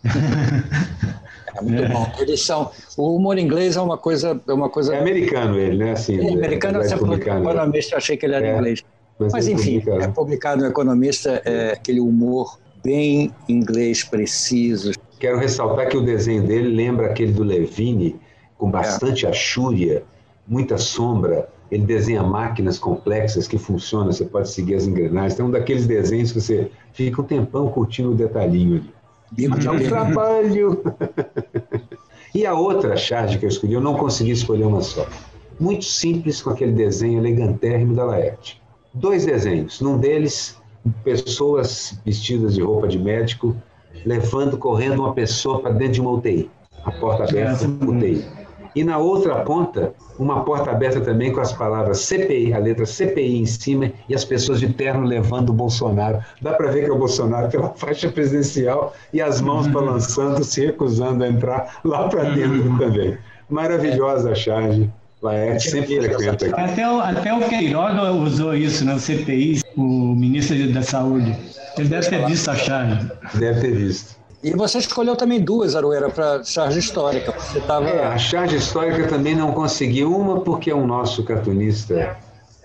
É 1.57 1.61
muito 1.61 1.91
bom. 1.91 2.11
Eles 2.19 2.45
são. 2.45 2.71
O 2.97 3.15
humor 3.15 3.37
inglês 3.37 3.75
é 3.75 3.81
uma 3.81 3.97
coisa. 3.97 4.39
É 4.47 4.53
uma 4.53 4.69
coisa 4.69 4.95
É 4.95 4.99
americano 4.99 5.57
ele, 5.57 5.77
né? 5.77 5.91
Assim, 5.91 6.19
É, 6.19 6.33
americano, 6.33 6.79
é 6.79 6.83
você 6.83 6.97
falou 6.97 7.17
que 7.17 7.25
republicano, 7.25 7.49
economista, 7.49 7.93
eu 7.95 7.97
achei 7.97 8.17
que 8.17 8.25
ele 8.25 8.35
era 8.35 8.47
É, 8.47 8.55
inglês. 8.55 8.83
mas 9.19 9.33
Mas 9.33 9.47
enfim, 9.47 9.83
é 9.87 9.97
né? 9.97 10.07
publicado 10.09 10.61
no 10.61 10.67
Economista, 10.67 11.41
é 11.43 11.71
aquele 11.71 11.99
humor 11.99 12.59
bem 12.83 13.33
inglês 13.49 14.03
preciso. 14.03 14.91
Quero 15.19 15.39
ressaltar 15.39 15.89
que 15.89 15.97
o 15.97 16.01
desenho 16.01 16.43
dele 16.45 16.69
lembra 16.69 17.07
aquele 17.07 17.31
do 17.31 17.43
Levine, 17.43 18.15
com 18.57 18.69
bastante 18.69 19.25
achúria, 19.25 20.03
muita 20.47 20.77
sombra, 20.77 21.49
ele 21.71 21.83
desenha 21.83 22.23
máquinas 22.23 22.77
complexas 22.79 23.47
que 23.47 23.57
funcionam, 23.57 24.11
você 24.11 24.23
pode 24.23 24.49
seguir 24.49 24.75
as 24.75 24.85
engrenagens. 24.85 25.35
Tem 25.35 25.45
um 25.45 25.51
daqueles 25.51 25.85
desenhos 25.85 26.31
que 26.31 26.39
você 26.39 26.71
fica 26.93 27.21
um 27.21 27.25
tempão 27.25 27.67
curtindo 27.69 28.11
o 28.11 28.15
detalhinho 28.15 28.77
ali. 28.77 28.96
Mas 29.49 29.65
é 29.65 29.71
um 29.71 29.79
trabalho. 29.79 30.83
e 32.33 32.45
a 32.45 32.53
outra 32.53 32.95
charge 32.95 33.37
que 33.37 33.45
eu 33.45 33.49
escolhi, 33.49 33.73
eu 33.73 33.81
não 33.81 33.95
consegui 33.95 34.31
escolher 34.31 34.65
uma 34.65 34.81
só. 34.81 35.07
Muito 35.59 35.85
simples 35.85 36.41
com 36.41 36.51
aquele 36.51 36.71
desenho 36.71 37.19
elegantérrimo 37.19 37.95
da 37.95 38.05
Laerte. 38.05 38.61
Dois 38.93 39.25
desenhos. 39.25 39.81
Num 39.81 39.97
deles, 39.97 40.57
pessoas 41.03 41.99
vestidas 42.05 42.53
de 42.53 42.61
roupa 42.61 42.87
de 42.87 42.99
médico 42.99 43.55
levando, 44.05 44.57
correndo 44.57 44.99
uma 44.99 45.13
pessoa 45.13 45.61
para 45.61 45.71
dentro 45.71 45.93
de 45.93 46.01
uma 46.01 46.11
UTI. 46.11 46.49
A 46.83 46.91
porta 46.91 47.23
aberta, 47.23 47.65
UTI. 47.67 48.36
E 48.77 48.83
na 48.83 48.99
outra 48.99 49.37
ponta, 49.37 49.91
uma 50.19 50.43
porta 50.43 50.69
aberta 50.69 51.01
também 51.01 51.33
com 51.33 51.41
as 51.41 51.51
palavras 51.51 52.01
CPI, 52.01 52.53
a 52.53 52.59
letra 52.59 52.85
CPI 52.85 53.39
em 53.39 53.45
cima, 53.47 53.91
e 54.07 54.13
as 54.13 54.23
pessoas 54.23 54.59
de 54.59 54.71
terno 54.71 55.03
levando 55.03 55.49
o 55.49 55.53
Bolsonaro. 55.53 56.19
Dá 56.43 56.53
para 56.53 56.69
ver 56.69 56.85
que 56.85 56.91
é 56.91 56.93
o 56.93 56.99
Bolsonaro 56.99 57.49
pela 57.49 57.69
faixa 57.73 58.07
presidencial 58.11 58.93
e 59.11 59.19
as 59.19 59.41
mãos 59.41 59.65
uhum. 59.65 59.71
balançando, 59.71 60.43
se 60.43 60.63
recusando 60.63 61.23
a 61.23 61.27
entrar 61.27 61.79
lá 61.83 62.07
para 62.07 62.25
dentro 62.25 62.69
uhum. 62.69 62.77
também. 62.77 63.17
Maravilhosa 63.49 64.33
a 64.33 64.35
charge. 64.35 64.87
Laerte 65.23 65.71
sempre 65.71 65.99
frequenta 65.99 66.45
aqui. 66.45 66.61
Até 66.61 66.87
o, 66.87 66.99
até 66.99 67.33
o 67.33 67.49
Queiroga 67.49 68.11
usou 68.11 68.53
isso, 68.53 68.85
né? 68.85 68.93
o 68.93 68.99
CPI, 68.99 69.59
o 69.75 69.81
ministro 69.81 70.71
da 70.71 70.83
Saúde. 70.83 71.35
Ele 71.79 71.89
deve 71.89 72.07
ter 72.07 72.23
visto 72.27 72.51
a 72.51 72.55
charge. 72.55 73.11
Deve 73.33 73.59
ter 73.59 73.71
visto. 73.71 74.16
E 74.47 74.55
você 74.55 74.77
escolheu 74.77 75.15
também 75.15 75.41
duas, 75.41 75.75
Aroeira, 75.75 76.09
para 76.09 76.41
charge 76.41 76.79
histórica. 76.79 77.33
Você 77.33 77.59
tava... 77.59 77.89
É, 77.89 78.05
a 78.05 78.17
charge 78.17 78.55
histórica 78.55 79.05
também 79.07 79.35
não 79.35 79.51
consegui. 79.51 80.05
Uma 80.05 80.39
porque 80.39 80.71
é 80.71 80.75
um 80.75 80.87
nosso 80.87 81.21
cartunista 81.23 82.17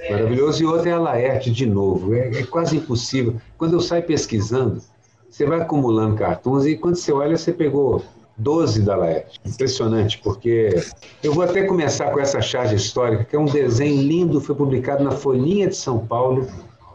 maravilhoso 0.09 0.62
e 0.62 0.66
outra 0.66 0.90
é 0.90 0.92
a 0.92 0.99
Laerte 0.99 1.51
de 1.51 1.66
novo. 1.66 2.14
É, 2.14 2.29
é, 2.29 2.42
quase 2.45 2.77
impossível. 2.77 3.37
Quando 3.59 3.73
eu 3.73 3.81
saio 3.81 4.05
pesquisando, 4.05 4.81
você 5.29 5.45
vai 5.45 5.61
acumulando 5.61 6.14
cartuns 6.14 6.66
e 6.66 6.77
quando 6.77 6.95
você 6.95 7.12
olha, 7.12 7.37
você 7.37 7.53
pegou 7.53 8.05
12 8.37 8.83
da 8.83 8.95
Laerte. 8.95 9.40
Impressionante, 9.45 10.21
porque 10.23 10.81
eu 11.21 11.33
vou 11.33 11.42
até 11.42 11.64
começar 11.64 12.12
com 12.12 12.21
essa 12.21 12.40
charge 12.40 12.77
histórica, 12.77 13.25
que 13.25 13.35
é 13.35 13.38
um 13.38 13.47
desenho 13.47 14.01
lindo, 14.01 14.40
foi 14.40 14.55
publicado 14.55 15.03
na 15.03 15.11
Folhinha 15.11 15.66
de 15.66 15.77
São 15.77 15.99
Paulo 16.07 16.47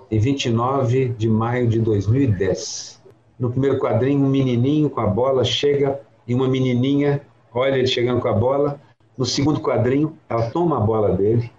em 0.10 0.18
29 0.18 1.10
de 1.10 1.28
maio 1.28 1.68
de 1.68 1.80
2010. 1.80 2.97
No 3.40 3.52
primeiro 3.52 3.78
quadrinho, 3.78 4.26
um 4.26 4.30
menininho 4.30 4.90
com 4.90 5.00
a 5.00 5.08
bola 5.08 5.44
chega 5.44 6.00
e 6.28 6.34
uma 6.34 6.48
menininha 6.48 7.22
olha 7.54 7.78
ele 7.78 7.88
chegando 7.88 8.22
com 8.22 8.28
a 8.28 8.34
bola. 8.34 8.80
No 9.18 9.26
segundo 9.26 9.60
quadrinho, 9.60 10.16
ela 10.30 10.50
toma 10.52 10.78
a 10.78 10.80
bola 10.80 11.16
dele, 11.16 11.52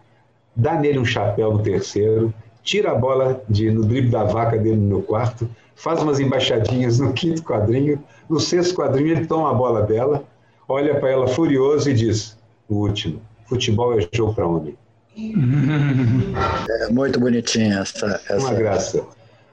dá 0.54 0.74
nele 0.74 0.98
um 0.98 1.04
chapéu 1.04 1.52
no 1.52 1.62
terceiro, 1.62 2.32
tira 2.62 2.92
a 2.92 2.94
bola 2.94 3.42
de, 3.48 3.70
no 3.70 3.84
drible 3.84 4.10
da 4.10 4.24
vaca 4.24 4.56
dele 4.56 4.76
no 4.76 5.02
quarto, 5.02 5.48
faz 5.74 6.00
umas 6.02 6.20
embaixadinhas 6.20 7.00
no 7.00 7.12
quinto 7.12 7.42
quadrinho. 7.42 8.02
No 8.28 8.38
sexto 8.38 8.74
quadrinho, 8.74 9.10
ele 9.10 9.26
toma 9.26 9.50
a 9.50 9.54
bola 9.54 9.82
dela, 9.82 10.22
olha 10.68 10.94
para 11.00 11.10
ela 11.10 11.26
furioso 11.26 11.90
e 11.90 11.94
diz: 11.94 12.38
o 12.68 12.76
último, 12.76 13.20
futebol 13.46 13.98
é 13.98 14.08
jogo 14.12 14.34
para 14.34 14.46
homem. 14.46 14.76
É 16.70 16.92
muito 16.92 17.18
bonitinha 17.18 17.80
essa, 17.80 18.20
essa. 18.28 18.38
Uma 18.38 18.54
graça. 18.54 19.04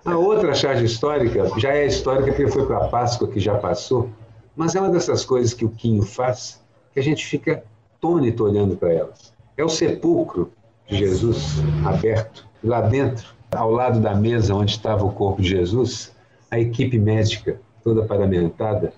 A 0.06 0.16
outra 0.16 0.54
charge 0.54 0.86
histórica 0.86 1.50
já 1.58 1.74
é 1.74 1.88
histórica 1.88 2.28
porque 2.28 2.48
foi 2.48 2.66
para 2.68 2.78
a 2.78 2.88
Páscoa 2.90 3.28
que 3.28 3.40
já 3.40 3.58
passou, 3.58 4.08
mas 4.56 4.76
é 4.76 4.80
uma 4.80 4.92
dessas 4.92 5.26
coisas 5.26 5.52
que 5.52 5.66
o 5.66 5.70
Quinho 5.70 6.04
faz 6.04 6.64
que 6.94 7.00
a 7.00 7.04
gente 7.04 7.26
fica 7.26 7.64
tônito 8.00 8.44
olhando 8.44 8.78
para 8.78 8.94
elas. 8.94 9.34
É 9.58 9.64
o 9.64 9.70
sepulcro 9.70 10.52
de 10.88 10.98
Jesus 10.98 11.56
aberto, 11.84 12.48
lá 12.64 12.82
dentro, 12.82 13.34
ao 13.52 13.72
lado 13.72 14.00
da 14.00 14.14
mesa 14.14 14.54
onde 14.54 14.72
estava 14.72 15.04
o 15.04 15.12
corpo 15.12 15.42
de 15.42 15.50
Jesus, 15.50 16.16
a 16.52 16.60
equipe 16.60 17.00
médica 17.00 17.60
toda 17.84 18.04
paramentada, 18.04 18.94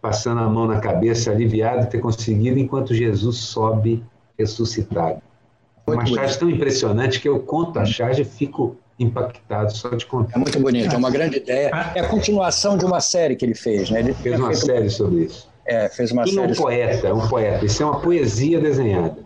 passando 0.00 0.42
a 0.42 0.48
mão 0.48 0.66
na 0.66 0.78
cabeça, 0.78 1.30
aliviado 1.30 1.82
de 1.82 1.90
ter 1.90 2.00
conseguido 2.00 2.58
enquanto 2.58 2.94
Jesus 2.94 3.38
sobe 3.38 4.04
ressuscitado. 4.38 5.22
Uma 5.86 6.04
charge 6.04 6.38
tão 6.38 6.50
impressionante 6.50 7.18
que 7.18 7.28
eu 7.28 7.40
conto 7.40 7.78
a 7.78 7.84
charge 7.84 8.22
e 8.22 8.24
fico 8.24 8.76
impactado 9.00 9.74
só 9.74 9.88
de 9.88 10.04
contar. 10.04 10.36
É 10.36 10.38
muito 10.38 10.60
bonito, 10.60 10.94
é 10.94 10.98
uma 10.98 11.10
grande 11.10 11.38
ideia. 11.38 11.70
É 11.94 12.00
a 12.00 12.08
continuação 12.08 12.76
de 12.76 12.84
uma 12.84 13.00
série 13.00 13.34
que 13.34 13.44
ele 13.44 13.54
fez, 13.54 13.90
né? 13.90 14.00
Ele 14.00 14.14
fez 14.14 14.38
uma 14.38 14.54
série 14.54 14.90
sobre 14.90 15.24
isso. 15.24 15.48
É, 15.64 15.88
fez 15.88 16.12
uma 16.12 16.24
e 16.24 16.32
série. 16.32 16.52
um 16.52 16.54
poeta, 16.54 17.14
um 17.14 17.28
poeta. 17.28 17.64
Isso 17.64 17.82
é 17.82 17.86
uma 17.86 18.00
poesia 18.00 18.60
desenhada. 18.60 19.16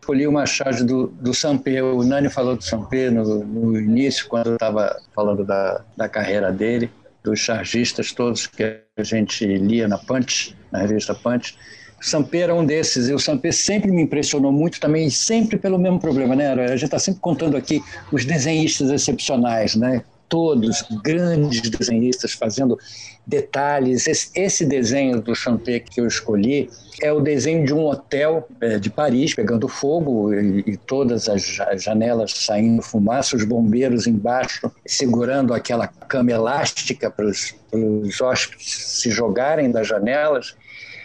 Escolhi 0.00 0.26
uma 0.26 0.44
charge 0.46 0.84
do, 0.84 1.06
do 1.08 1.32
Sampé. 1.32 1.82
O 1.82 2.02
Nani 2.02 2.28
falou 2.28 2.56
do 2.56 2.62
Sampé 2.62 3.10
no, 3.10 3.44
no 3.44 3.78
início, 3.78 4.26
quando 4.28 4.48
eu 4.48 4.54
estava 4.54 5.00
falando 5.14 5.44
da, 5.44 5.84
da 5.96 6.08
carreira 6.08 6.52
dele, 6.52 6.90
dos 7.22 7.40
chargistas 7.40 8.12
todos 8.12 8.46
que 8.46 8.62
a 8.96 9.02
gente 9.02 9.44
lia 9.44 9.88
na 9.88 9.98
Punch, 9.98 10.56
na 10.70 10.80
revista 10.80 11.14
Punch. 11.14 11.56
Sampé 12.00 12.38
era 12.40 12.54
um 12.54 12.64
desses, 12.64 13.08
e 13.08 13.14
o 13.14 13.18
Sampé 13.18 13.50
sempre 13.52 13.90
me 13.90 14.02
impressionou 14.02 14.52
muito 14.52 14.78
também, 14.78 15.08
sempre 15.10 15.56
pelo 15.56 15.78
mesmo 15.78 15.98
problema, 15.98 16.36
né? 16.36 16.52
A 16.52 16.68
gente 16.68 16.84
está 16.84 16.98
sempre 16.98 17.20
contando 17.20 17.56
aqui 17.56 17.82
os 18.12 18.24
desenhistas 18.24 18.90
excepcionais, 18.90 19.74
né? 19.74 20.02
Todos 20.28 20.84
grandes 21.02 21.70
desenhistas 21.70 22.32
fazendo 22.32 22.78
detalhes. 23.26 24.06
Esse, 24.06 24.30
esse 24.34 24.64
desenho 24.64 25.20
do 25.20 25.34
Sampé 25.34 25.80
que 25.80 26.00
eu 26.00 26.06
escolhi 26.06 26.68
é 27.02 27.12
o 27.12 27.20
desenho 27.20 27.64
de 27.64 27.72
um 27.72 27.84
hotel 27.86 28.46
é, 28.60 28.78
de 28.78 28.90
Paris 28.90 29.34
pegando 29.34 29.68
fogo 29.68 30.32
e, 30.34 30.64
e 30.66 30.76
todas 30.76 31.28
as, 31.28 31.60
as, 31.60 31.82
janelas 31.82 32.32
saindo 32.32 32.82
fumaça, 32.82 33.36
os 33.36 33.44
bombeiros 33.44 34.06
embaixo 34.06 34.70
segurando 34.84 35.54
aquela 35.54 35.86
cama 35.86 36.32
elástica 36.32 37.10
para 37.10 37.26
os 37.26 38.20
hóspedes 38.20 38.74
se 39.00 39.10
jogarem 39.10 39.70
das 39.70 39.86
janelas 39.86 40.56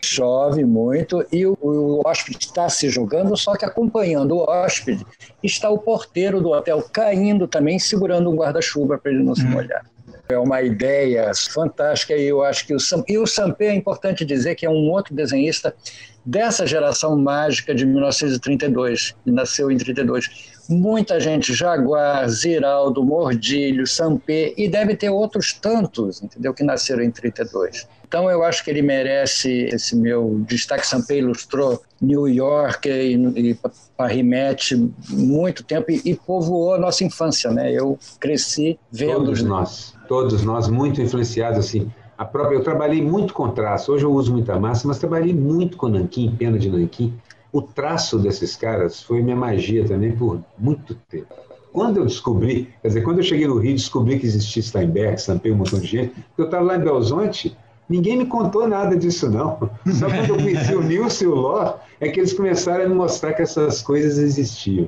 chove 0.03 0.65
muito 0.65 1.25
e 1.31 1.45
o, 1.45 1.57
o 1.61 2.01
hóspede 2.05 2.45
está 2.45 2.67
se 2.69 2.89
jogando, 2.89 3.35
só 3.37 3.55
que 3.55 3.65
acompanhando 3.65 4.35
o 4.35 4.49
hóspede 4.49 5.05
está 5.43 5.69
o 5.69 5.77
porteiro 5.77 6.41
do 6.41 6.49
hotel 6.49 6.83
caindo 6.91 7.47
também, 7.47 7.77
segurando 7.77 8.29
um 8.29 8.35
guarda-chuva 8.35 8.97
para 8.97 9.11
ele 9.11 9.23
não 9.23 9.35
se 9.35 9.45
hum. 9.45 9.51
molhar. 9.51 9.85
É 10.29 10.37
uma 10.37 10.61
ideia 10.61 11.31
fantástica 11.53 12.15
e 12.15 12.23
eu 12.23 12.41
acho 12.41 12.65
que 12.65 12.73
o 12.73 12.79
Sam... 12.79 13.03
E 13.07 13.17
o 13.17 13.27
Sampé 13.27 13.67
é 13.67 13.75
importante 13.75 14.23
dizer 14.23 14.55
que 14.55 14.65
é 14.65 14.69
um 14.69 14.89
outro 14.89 15.13
desenhista 15.13 15.75
dessa 16.25 16.65
geração 16.65 17.17
mágica 17.17 17.73
de 17.73 17.85
1932, 17.85 19.15
que 19.23 19.31
nasceu 19.31 19.71
em 19.71 19.77
32. 19.77 20.51
Muita 20.69 21.19
gente, 21.19 21.53
Jaguar, 21.53 22.27
Ziraldo, 22.29 23.03
Mordilho, 23.03 23.85
Sampé, 23.87 24.53
e 24.55 24.69
deve 24.69 24.95
ter 24.95 25.09
outros 25.09 25.53
tantos, 25.53 26.21
entendeu, 26.21 26.53
que 26.53 26.63
nasceram 26.63 27.03
em 27.03 27.11
32. 27.11 27.87
Então 28.07 28.29
eu 28.29 28.43
acho 28.43 28.63
que 28.63 28.69
ele 28.69 28.81
merece 28.81 29.69
esse 29.71 29.95
meu 29.95 30.43
destaque. 30.45 30.85
Sampé 30.85 31.19
ilustrou 31.19 31.81
New 32.01 32.27
York 32.27 32.89
e, 32.89 33.13
e 33.13 33.57
Paris 33.95 34.69
muito 35.09 35.63
tempo 35.63 35.89
e, 35.89 36.01
e 36.03 36.15
povoou 36.15 36.73
a 36.73 36.77
nossa 36.77 37.05
infância, 37.05 37.51
né? 37.51 37.71
Eu 37.71 37.97
cresci 38.19 38.77
vendo... 38.91 39.25
Todos 39.25 39.43
nós, 39.43 39.95
todos 40.09 40.43
nós 40.43 40.67
muito 40.67 41.01
influenciados, 41.01 41.59
assim. 41.59 41.89
A 42.21 42.25
própria, 42.25 42.55
eu 42.55 42.63
trabalhei 42.63 43.01
muito 43.01 43.33
com 43.33 43.49
traço, 43.49 43.91
hoje 43.91 44.05
eu 44.05 44.13
uso 44.13 44.31
muita 44.31 44.59
massa, 44.59 44.87
mas 44.87 44.99
trabalhei 44.99 45.33
muito 45.33 45.75
com 45.75 45.87
nanquim, 45.87 46.35
pena 46.37 46.59
de 46.59 46.69
nanquim. 46.69 47.15
O 47.51 47.63
traço 47.63 48.19
desses 48.19 48.55
caras 48.55 49.01
foi 49.01 49.23
minha 49.23 49.35
magia 49.35 49.83
também 49.87 50.15
por 50.15 50.39
muito 50.55 50.93
tempo. 51.09 51.33
Quando 51.73 51.97
eu 51.97 52.05
descobri, 52.05 52.69
quer 52.79 52.89
dizer, 52.89 53.01
quando 53.01 53.17
eu 53.17 53.23
cheguei 53.23 53.47
no 53.47 53.57
Rio, 53.57 53.73
descobri 53.73 54.19
que 54.19 54.27
existia 54.27 54.61
Steinbeck, 54.61 55.19
Sampé, 55.19 55.49
um 55.49 55.55
montão 55.55 55.79
de 55.79 55.87
gente, 55.87 56.13
eu 56.37 56.45
estava 56.45 56.63
lá 56.63 56.77
em 56.77 56.81
Belzonte, 56.81 57.57
Ninguém 57.89 58.15
me 58.15 58.25
contou 58.25 58.69
nada 58.69 58.95
disso, 58.95 59.29
não. 59.29 59.69
Só 59.91 60.07
quando 60.07 60.29
eu 60.29 60.37
conheci 60.37 60.73
o 60.73 60.81
Nilson 60.81 61.23
e 61.25 61.27
o 61.27 61.35
Ló, 61.35 61.73
é 61.99 62.07
que 62.07 62.21
eles 62.21 62.31
começaram 62.31 62.85
a 62.85 62.87
me 62.87 62.95
mostrar 62.95 63.33
que 63.33 63.41
essas 63.41 63.81
coisas 63.81 64.17
existiam. 64.17 64.87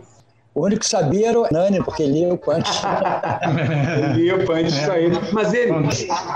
O 0.55 0.65
único 0.65 0.81
que 0.81 0.87
sabia 0.87 1.29
era 1.29 1.39
o 1.39 1.47
Nani, 1.51 1.83
porque 1.83 2.05
lia 2.05 2.31
o 2.31 2.37
Punch. 2.37 2.69
lia 4.15 4.35
o 4.35 4.45
Punch 4.45 4.71
saindo. 4.71 5.19
Mas 5.31 5.53
ele 5.53 5.73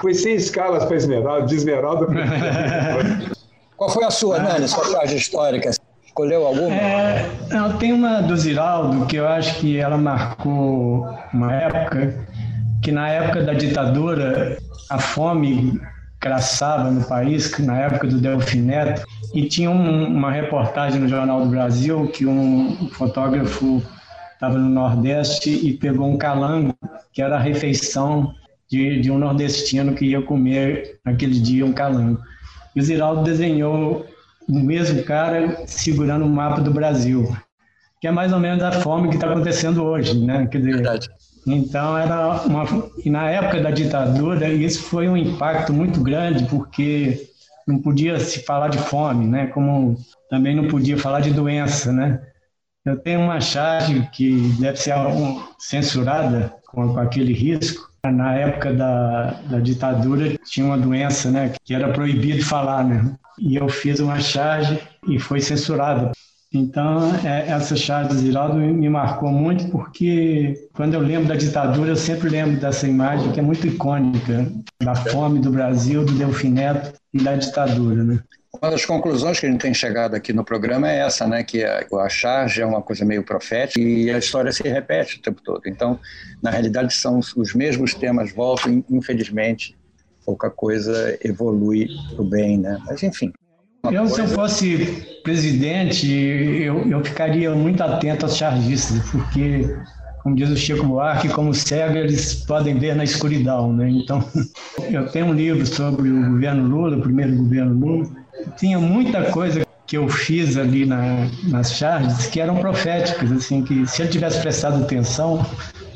foi 0.02 0.14
sem 0.14 0.36
escalas 0.36 0.86
para 0.86 0.96
Esmeralda, 0.96 1.46
de 1.46 1.56
Esmeralda 1.56 2.06
para... 2.08 3.38
Qual 3.78 3.92
foi 3.92 4.04
a 4.04 4.10
sua, 4.10 4.40
Nani, 4.40 4.68
sua 4.68 4.86
charge 4.86 5.18
histórica? 5.18 5.70
Escolheu 6.04 6.48
alguma? 6.48 6.74
É, 6.74 7.30
uma 7.94 8.24
do 8.24 8.36
Ziraldo 8.36 9.06
que 9.06 9.18
eu 9.18 9.28
acho 9.28 9.60
que 9.60 9.78
ela 9.78 9.98
marcou 9.98 11.08
uma 11.32 11.54
época, 11.54 12.26
que 12.82 12.92
na 12.92 13.08
época 13.10 13.44
da 13.44 13.54
ditadura, 13.54 14.58
a 14.90 14.98
fome 14.98 15.80
craçava 16.20 16.90
no 16.90 17.04
país, 17.04 17.56
na 17.60 17.78
época 17.82 18.08
do 18.08 18.18
Delfim 18.18 18.62
Neto, 18.62 19.06
e 19.32 19.48
tinha 19.48 19.70
um, 19.70 20.08
uma 20.08 20.32
reportagem 20.32 21.00
no 21.00 21.08
Jornal 21.08 21.42
do 21.42 21.50
Brasil 21.50 22.08
que 22.08 22.26
um 22.26 22.90
fotógrafo 22.94 23.84
estava 24.38 24.58
no 24.58 24.70
Nordeste 24.70 25.50
e 25.50 25.74
pegou 25.74 26.08
um 26.08 26.18
calango, 26.18 26.74
que 27.12 27.22
era 27.22 27.36
a 27.36 27.40
refeição 27.40 28.34
de, 28.70 29.02
de 29.02 29.10
um 29.10 29.18
nordestino 29.18 29.96
que 29.96 30.06
ia 30.06 30.22
comer 30.22 31.00
naquele 31.04 31.40
dia 31.40 31.66
um 31.66 31.74
calango. 31.74 32.22
E 32.76 32.80
o 32.80 32.84
Ziraldo 32.84 33.24
desenhou 33.24 34.06
o 34.48 34.60
mesmo 34.60 35.02
cara 35.04 35.64
segurando 35.66 36.26
o 36.26 36.30
mapa 36.30 36.62
do 36.62 36.72
Brasil. 36.72 37.36
que 38.00 38.08
é 38.08 38.12
mais 38.12 38.32
ou 38.32 38.40
menos 38.40 38.64
a 38.64 38.72
fome 38.72 39.10
que 39.10 39.16
está 39.16 39.32
acontecendo 39.32 39.84
hoje, 39.84 40.18
né? 40.24 40.48
Quer 40.48 40.60
dizer, 40.60 40.74
Verdade. 40.76 41.10
Então 41.48 41.98
era 41.98 42.44
uma 42.44 42.66
e 43.04 43.10
na 43.10 43.30
época 43.30 43.62
da 43.62 43.72
ditadura 43.72 44.50
isso 44.50 44.84
foi 44.84 45.08
um 45.08 45.16
impacto 45.16 45.74
muito 45.74 46.02
grande 46.02 46.46
porque 46.46 47.30
não 47.66 47.80
podia 47.80 48.20
se 48.20 48.44
falar 48.44 48.68
de 48.68 48.78
fome, 48.78 49.26
né? 49.26 49.48
Como 49.48 49.98
também 50.30 50.56
não 50.56 50.68
podia 50.68 50.98
falar 50.98 51.22
de 51.22 51.32
doença, 51.32 51.92
né? 51.92 52.22
Eu 52.88 52.98
tenho 52.98 53.20
uma 53.20 53.42
charge 53.42 54.08
que 54.14 54.56
deve 54.60 54.78
ser 54.78 54.94
censurada 55.60 56.54
com, 56.68 56.94
com 56.94 57.00
aquele 57.00 57.34
risco. 57.34 57.88
Na 58.06 58.34
época 58.36 58.74
da, 58.74 59.32
da, 59.50 59.60
ditadura 59.60 60.38
tinha 60.46 60.66
uma 60.66 60.78
doença, 60.78 61.30
né? 61.30 61.52
Que 61.66 61.74
era 61.74 61.92
proibido 61.92 62.46
falar, 62.46 62.86
né? 62.86 63.14
E 63.38 63.58
eu 63.58 63.68
fiz 63.68 64.00
uma 64.00 64.20
charge 64.22 64.80
e 65.06 65.20
foi 65.20 65.42
censurada 65.42 66.12
então, 66.54 67.14
é, 67.26 67.50
essa 67.50 67.76
charge 67.76 68.10
do 68.10 68.16
Ziraldo 68.16 68.56
me 68.56 68.90
marcou 68.90 69.30
muito 69.30 69.68
porque 69.70 70.70
quando 70.74 70.94
eu 70.94 71.02
lembro 71.02 71.28
da 71.28 71.36
ditadura, 71.36 71.92
eu 71.92 71.96
sempre 71.96 72.30
lembro 72.30 72.60
dessa 72.60 72.88
imagem 72.88 73.32
que 73.32 73.40
é 73.40 73.44
muito 73.44 73.68
icônica, 73.68 74.50
da 74.82 74.96
fome 74.96 75.40
do 75.40 75.52
Brasil, 75.52 76.06
do 76.06 76.14
Delfim 76.14 76.52
Neto 76.52 76.94
e 77.14 77.22
da 77.22 77.36
ditadura, 77.36 78.04
né? 78.04 78.20
Uma 78.62 78.72
das 78.72 78.86
conclusões 78.86 79.40
que 79.40 79.46
a 79.46 79.52
gente 79.52 79.62
tem 79.62 79.74
chegado 79.74 80.16
aqui 80.16 80.34
no 80.34 80.44
programa 80.44 80.90
é 80.90 81.00
essa, 81.00 81.28
né, 81.28 81.44
que 81.44 81.64
a, 81.64 82.10
charge 82.10 82.62
é 82.62 82.66
uma 82.66 82.82
coisa 82.82 83.06
meio 83.06 83.24
profética 83.24 83.80
e 83.80 84.10
a 84.10 84.18
história 84.18 84.52
se 84.52 84.64
repete 84.64 85.18
o 85.18 85.22
tempo 85.22 85.42
todo. 85.44 85.62
Então, 85.68 86.00
na 86.42 86.50
realidade, 86.50 86.94
são 86.94 87.20
os 87.20 87.54
mesmos 87.54 87.94
temas 87.94 88.34
voltam, 88.34 88.84
infelizmente, 88.90 89.78
pouca 90.26 90.50
coisa 90.50 91.18
evolui 91.24 91.88
para 92.14 92.22
o 92.22 92.26
bem, 92.26 92.58
né? 92.58 92.78
Mas, 92.86 93.04
enfim, 93.04 93.32
eu, 93.92 94.08
se 94.08 94.20
eu 94.20 94.28
fosse 94.28 95.20
presidente, 95.24 96.12
eu, 96.12 96.90
eu 96.90 97.04
ficaria 97.04 97.54
muito 97.54 97.82
atento 97.82 98.26
aos 98.26 98.36
chargistas, 98.36 99.00
porque, 99.10 99.74
como 100.24 100.36
diz 100.36 100.50
o 100.50 100.58
Chico 100.58 100.86
Buarque, 100.86 101.30
como 101.30 101.54
cego 101.54 101.96
eles 101.96 102.34
podem 102.34 102.78
ver 102.78 102.96
na 102.96 103.04
escuridão, 103.04 103.72
né? 103.72 103.90
Então, 103.90 104.22
eu 104.92 105.08
tenho 105.10 105.28
um 105.28 105.34
livro 105.34 105.66
sobre 105.66 106.10
o 106.10 106.32
governo 106.32 106.68
Lula, 106.68 106.98
o 106.98 107.02
primeiro 107.02 107.36
governo 107.38 107.74
Lula, 107.74 108.10
tinha 108.58 108.80
muita 108.80 109.32
coisa 109.32 109.66
que 109.86 109.98
eu 109.98 110.10
fiz 110.10 110.58
ali 110.58 110.86
na, 110.86 111.28
nas 111.44 111.72
charges 111.72 112.28
que 112.28 112.42
eram 112.42 112.58
proféticas, 112.58 113.32
assim, 113.32 113.64
que 113.64 113.88
se 113.88 114.02
ele 114.02 114.12
tivesse 114.12 114.42
prestado 114.42 114.84
atenção, 114.84 115.46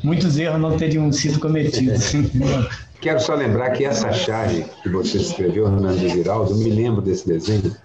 muitos 0.02 0.38
erros 0.38 0.60
não 0.60 0.76
teriam 0.76 1.12
sido 1.12 1.38
cometidos. 1.38 2.12
Quero 3.02 3.20
só 3.20 3.34
lembrar 3.34 3.70
que 3.70 3.84
essa 3.84 4.12
charge 4.12 4.64
que 4.82 4.88
você 4.88 5.18
escreveu, 5.18 5.66
Hernando 5.66 6.08
Ziraldo, 6.08 6.54
me 6.54 6.70
lembro 6.70 7.02
desse 7.02 7.26
desenho, 7.26 7.76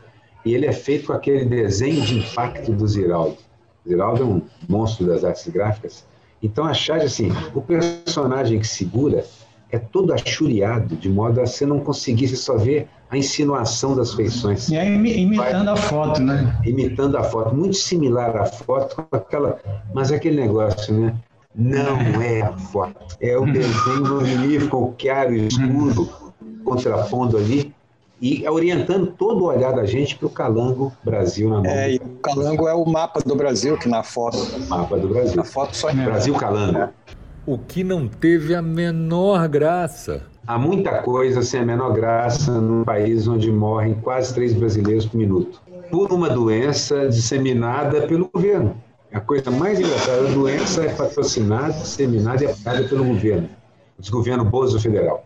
e 0.46 0.54
ele 0.54 0.66
é 0.66 0.72
feito 0.72 1.08
com 1.08 1.14
aquele 1.14 1.44
desenho 1.44 2.02
de 2.04 2.20
impacto 2.20 2.72
do 2.72 2.88
Ziraldo. 2.88 3.38
Ziraldo 3.86 4.22
é 4.22 4.26
um 4.26 4.42
monstro 4.70 5.08
das 5.08 5.24
artes 5.24 5.48
gráficas. 5.48 6.06
Então 6.42 6.66
a 6.66 6.74
charge, 6.74 7.08
assim, 7.08 7.32
o 7.54 7.62
personagem 7.62 8.60
que 8.60 8.68
segura 8.68 9.26
é 9.72 9.80
todo 9.80 10.14
achuriado, 10.14 10.96
de 10.96 11.10
modo 11.10 11.42
a 11.42 11.46
você 11.46 11.66
não 11.66 11.80
conseguir, 11.80 12.28
você 12.28 12.36
só 12.36 12.56
ver 12.56 12.88
a 13.10 13.18
insinuação 13.18 13.96
das 13.96 14.14
feições. 14.14 14.70
E 14.70 14.78
aí 14.78 14.94
imitando 14.96 15.66
Vai, 15.66 15.74
a 15.74 15.76
foto, 15.76 16.22
né? 16.22 16.60
Imitando 16.66 17.18
a 17.18 17.24
foto, 17.24 17.56
muito 17.56 17.76
similar 17.76 18.36
à 18.36 18.46
foto, 18.46 18.96
com 18.96 19.16
aquela, 19.16 19.60
mas 19.94 20.12
aquele 20.12 20.42
negócio, 20.42 20.94
né? 20.94 21.16
Não 21.56 22.22
é 22.22 22.42
a 22.42 22.54
foto. 22.54 23.18
É 23.20 23.38
o 23.38 23.46
desenho 23.46 24.04
magnífico, 24.04 24.94
claro 25.00 25.36
e 25.36 25.48
escuro, 25.48 26.34
contrapondo 26.64 27.38
ali 27.38 27.74
e 28.22 28.48
orientando 28.48 29.08
todo 29.08 29.44
o 29.44 29.48
olhar 29.48 29.74
da 29.74 29.86
gente 29.86 30.16
para 30.16 30.28
o 30.28 30.30
Calango 30.30 30.92
Brasil 31.04 31.50
na 31.50 31.58
mão. 31.58 31.66
É, 31.66 31.94
e 31.94 31.98
o 31.98 32.10
Calango 32.22 32.68
é 32.68 32.74
o 32.74 32.86
mapa 32.86 33.22
do 33.22 33.36
Brasil, 33.36 33.78
que 33.78 33.88
na 33.88 34.04
foto. 34.04 34.38
Mapa 34.68 34.98
do 34.98 35.08
Brasil. 35.08 35.36
Na 35.36 35.44
foto 35.44 35.76
só 35.76 35.92
Brasil 35.94 36.34
Calango. 36.36 36.78
É. 36.78 36.90
O 37.46 37.58
que 37.58 37.84
não 37.84 38.08
teve 38.08 38.54
a 38.54 38.62
menor 38.62 39.48
graça. 39.48 40.24
Há 40.48 40.58
muita 40.58 41.02
coisa 41.02 41.42
sem 41.42 41.60
a 41.60 41.66
menor 41.66 41.92
graça 41.92 42.62
num 42.62 42.86
país 42.86 43.28
onde 43.28 43.52
morrem 43.52 43.96
quase 43.96 44.34
três 44.34 44.54
brasileiros 44.54 45.06
por 45.06 45.18
minuto. 45.18 45.62
Por 45.92 46.14
uma 46.14 46.30
doença 46.30 47.10
disseminada 47.10 48.08
pelo 48.08 48.30
governo. 48.34 48.82
A 49.12 49.20
coisa 49.20 49.52
mais 49.52 49.78
engraçada, 49.78 50.30
a 50.30 50.32
doença 50.32 50.86
é 50.86 50.94
patrocinada, 50.94 51.74
disseminada 51.74 52.46
e 52.46 52.48
apoiada 52.48 52.88
pelo 52.88 53.04
governo, 53.04 53.50
desgoverno 54.00 54.46
Bozo 54.46 54.80
Federal. 54.80 55.26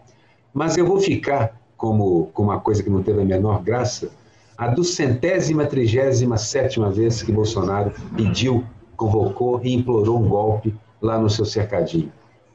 Mas 0.52 0.76
eu 0.76 0.88
vou 0.88 1.00
ficar 1.00 1.56
como, 1.78 2.32
como 2.34 2.50
uma 2.50 2.60
coisa 2.60 2.82
que 2.82 2.90
não 2.90 3.04
teve 3.04 3.22
a 3.22 3.26
menor 3.26 3.62
graça, 3.62 4.10
a 4.58 4.70
do 4.70 4.84
centésima, 4.84 5.68
trigésima, 5.68 6.36
sétima 6.36 6.90
vez 6.90 7.22
que 7.22 7.32
Bolsonaro 7.32 7.92
pediu, 8.18 8.64
convocou 8.98 9.62
e 9.64 9.72
implorou 9.72 10.20
um 10.20 10.28
golpe 10.28 10.76
lá 11.00 11.20
no 11.20 11.30
seu 11.30 11.46
cercadinho. 11.46 12.12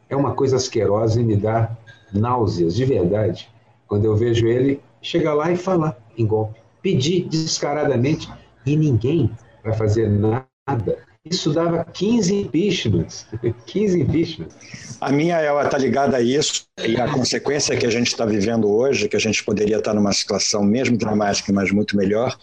É 0.08 0.16
uma 0.16 0.32
coisa 0.32 0.56
asquerosa 0.56 1.20
e 1.20 1.24
me 1.24 1.36
dá 1.36 1.70
náuseas, 2.12 2.74
de 2.74 2.84
verdade, 2.84 3.48
quando 3.86 4.04
eu 4.04 4.16
vejo 4.16 4.46
ele 4.46 4.80
chegar 5.00 5.34
lá 5.34 5.50
e 5.50 5.56
falar 5.56 5.96
em 6.16 6.26
golpe. 6.26 6.60
Pedir 6.82 7.28
descaradamente 7.28 8.28
e 8.64 8.76
ninguém 8.76 9.30
vai 9.64 9.74
fazer 9.74 10.08
nada 10.08 10.46
isso 11.28 11.52
dava 11.52 11.84
15 11.84 12.34
impeachments. 12.34 13.26
15 13.66 14.00
impeachments. 14.00 14.96
A 15.00 15.10
minha 15.10 15.36
ela 15.38 15.64
está 15.64 15.76
ligada 15.76 16.16
a 16.16 16.20
isso 16.20 16.66
e 16.86 17.00
a 17.00 17.10
consequência 17.10 17.76
que 17.76 17.84
a 17.84 17.90
gente 17.90 18.08
está 18.08 18.24
vivendo 18.24 18.70
hoje, 18.70 19.08
que 19.08 19.16
a 19.16 19.20
gente 19.20 19.42
poderia 19.44 19.78
estar 19.78 19.92
numa 19.92 20.12
situação 20.12 20.62
mesmo 20.62 20.96
dramática, 20.96 21.52
mas 21.52 21.72
muito 21.72 21.96
melhor, 21.96 22.36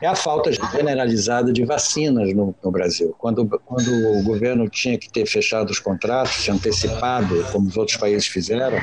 é 0.00 0.06
a 0.06 0.14
falta 0.14 0.50
generalizada 0.52 1.52
de 1.52 1.64
vacinas 1.64 2.34
no, 2.34 2.54
no, 2.62 2.70
Brasil. 2.70 3.14
Quando, 3.18 3.46
quando 3.64 3.90
o 4.18 4.22
governo 4.22 4.68
tinha 4.68 4.98
que 4.98 5.10
ter 5.10 5.26
fechado 5.26 5.70
os 5.70 5.78
contratos, 5.78 6.48
antecipado, 6.48 7.44
como 7.52 7.68
os 7.68 7.76
outros 7.76 7.96
países 7.96 8.26
fizeram, 8.26 8.78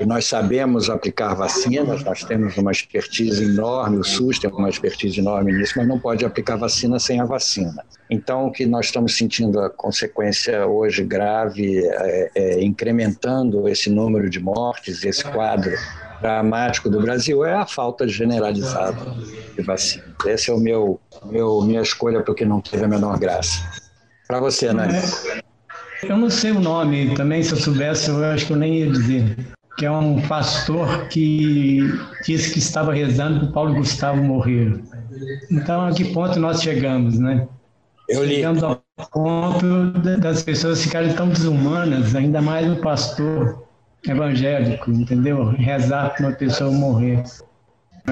e 0.00 0.06
nós 0.06 0.24
sabemos 0.24 0.88
aplicar 0.88 1.34
vacinas, 1.34 2.02
nós 2.02 2.24
temos 2.24 2.56
uma 2.56 2.72
expertise 2.72 3.44
enorme, 3.44 3.98
o 3.98 4.04
SUS 4.04 4.38
tem 4.38 4.50
uma 4.50 4.68
expertise 4.68 5.20
enorme 5.20 5.52
nisso, 5.52 5.74
mas 5.76 5.86
não 5.86 5.98
pode 5.98 6.24
aplicar 6.24 6.56
vacina 6.56 6.98
sem 6.98 7.20
a 7.20 7.24
vacina. 7.24 7.84
Então, 8.10 8.46
o 8.46 8.52
que 8.52 8.66
nós 8.66 8.86
estamos 8.86 9.16
sentindo 9.16 9.60
a 9.60 9.70
consequência 9.70 10.66
hoje 10.66 11.04
grave, 11.04 11.86
é, 11.86 12.30
é, 12.34 12.64
incrementando 12.64 13.68
esse 13.68 13.90
número 13.90 14.28
de 14.28 14.40
mortes, 14.40 15.04
esse 15.04 15.24
quadro 15.24 15.72
dramático 16.22 16.88
do 16.88 17.00
Brasil, 17.00 17.44
é 17.44 17.54
a 17.54 17.66
falta 17.66 18.06
generalizada 18.06 19.12
de 19.54 19.62
vacina. 19.62 20.04
Essa 20.24 20.52
é 20.52 20.54
o 20.54 20.58
meu, 20.58 21.00
meu 21.26 21.60
minha 21.62 21.82
escolha 21.82 22.22
porque 22.22 22.44
não 22.44 22.60
teve 22.60 22.84
a 22.84 22.88
menor 22.88 23.18
graça. 23.18 23.60
Para 24.26 24.40
você, 24.40 24.72
né? 24.72 24.88
Eu 26.02 26.16
não 26.16 26.30
sei 26.30 26.52
o 26.52 26.60
nome, 26.60 27.14
também 27.14 27.42
se 27.42 27.52
eu 27.52 27.58
soubesse, 27.58 28.08
eu 28.08 28.24
acho 28.24 28.46
que 28.46 28.52
eu 28.52 28.56
nem 28.56 28.80
ia 28.80 28.90
dizer 28.90 29.36
que 29.76 29.86
é 29.86 29.90
um 29.90 30.20
pastor 30.22 31.08
que 31.08 31.80
disse 32.24 32.52
que 32.52 32.58
estava 32.58 32.92
rezando 32.92 33.40
para 33.40 33.48
o 33.48 33.52
Paulo 33.52 33.74
Gustavo 33.74 34.22
morrer. 34.22 34.80
Então, 35.50 35.86
a 35.86 35.92
que 35.92 36.04
ponto 36.12 36.38
nós 36.38 36.62
chegamos, 36.62 37.18
né? 37.18 37.46
Eu 38.08 38.24
li. 38.24 38.36
Chegamos 38.36 38.62
ao 38.62 38.82
ponto 39.12 39.92
das 40.20 40.42
pessoas 40.42 40.82
ficarem 40.82 41.12
tão 41.14 41.28
desumanas, 41.28 42.14
ainda 42.14 42.42
mais 42.42 42.70
o 42.70 42.76
pastor 42.76 43.64
evangélico, 44.06 44.90
entendeu? 44.90 45.44
Rezar 45.50 46.14
para 46.14 46.26
uma 46.26 46.36
pessoa 46.36 46.70
morrer. 46.70 47.22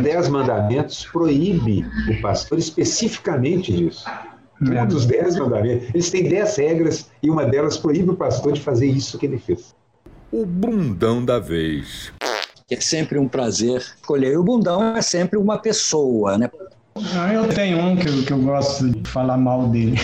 Dez 0.01 0.29
mandamentos 0.29 1.05
proíbe 1.07 1.85
o 2.09 2.21
pastor 2.21 2.59
especificamente 2.59 3.73
disso. 3.73 4.05
Um 4.61 4.87
dos 4.87 5.07
dez 5.07 5.37
mandamentos. 5.37 5.89
Eles 5.93 6.11
têm 6.11 6.29
dez 6.29 6.57
regras 6.57 7.11
e 7.23 7.31
uma 7.31 7.45
delas 7.45 7.77
proíbe 7.77 8.11
o 8.11 8.17
pastor 8.17 8.53
de 8.53 8.61
fazer 8.61 8.87
isso 8.87 9.19
que 9.19 9.27
ele 9.27 9.39
fez 9.39 9.75
o 10.33 10.47
bundão 10.47 11.25
da 11.25 11.39
vez. 11.39 12.13
É 12.71 12.81
sempre 12.81 13.19
um 13.19 13.27
prazer 13.27 13.79
escolher. 13.79 14.39
O 14.39 14.45
bundão 14.45 14.97
é 14.97 15.03
sempre 15.03 15.37
uma 15.37 15.59
pessoa, 15.59 16.39
né? 16.39 16.49
Ah, 17.17 17.33
eu 17.33 17.49
tenho 17.49 17.79
um 17.79 17.97
que 17.97 18.09
eu, 18.09 18.23
que 18.23 18.33
eu 18.33 18.39
gosto 18.39 18.89
de 18.91 19.09
falar 19.09 19.37
mal 19.37 19.69
dele. 19.69 19.97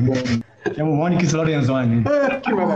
é 0.76 0.82
o 0.82 0.98
Onyx 0.98 1.32
Lorenzoni. 1.32 2.04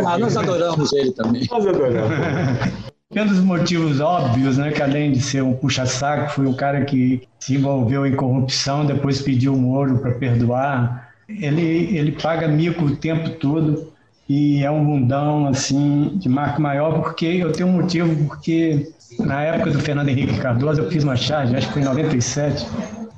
ah, 0.07 0.19
nós 0.19 0.37
adoramos 0.37 0.93
ele 0.93 1.13
também. 1.13 1.47
Nós 1.51 1.67
adoramos. 1.67 2.11
Dos 3.15 3.39
motivos 3.39 4.01
óbvios, 4.01 4.59
né, 4.59 4.73
que 4.73 4.83
além 4.83 5.13
de 5.13 5.21
ser 5.21 5.41
um 5.41 5.53
puxa-saco, 5.53 6.33
foi 6.33 6.47
um 6.47 6.53
cara 6.53 6.85
que 6.85 7.23
se 7.39 7.55
envolveu 7.55 8.05
em 8.05 8.17
corrupção, 8.17 8.85
depois 8.85 9.23
pediu 9.23 9.55
um 9.55 9.69
ouro 9.69 9.99
para 9.99 10.11
perdoar. 10.13 11.13
Ele, 11.29 11.97
ele 11.97 12.11
paga 12.11 12.49
mico 12.49 12.87
o 12.87 12.97
tempo 12.97 13.31
todo 13.31 13.93
e 14.29 14.65
é 14.65 14.71
um 14.71 14.85
bundão 14.85 15.47
assim 15.47 16.13
de 16.17 16.29
marca 16.29 16.59
maior 16.59 17.01
porque 17.01 17.27
eu 17.27 17.53
tenho 17.53 17.69
um 17.69 17.73
motivo 17.73 18.27
porque 18.27 18.89
na 19.21 19.43
época 19.43 19.71
do 19.71 19.81
Fernando 19.81 20.09
Henrique 20.09 20.39
Cardoso 20.39 20.81
eu 20.83 20.91
fiz 20.91 21.05
uma 21.05 21.17
charge, 21.17 21.55
acho 21.55 21.69
que 21.69 21.73
foi 21.73 21.83
em 21.83 21.85
97, 21.85 22.67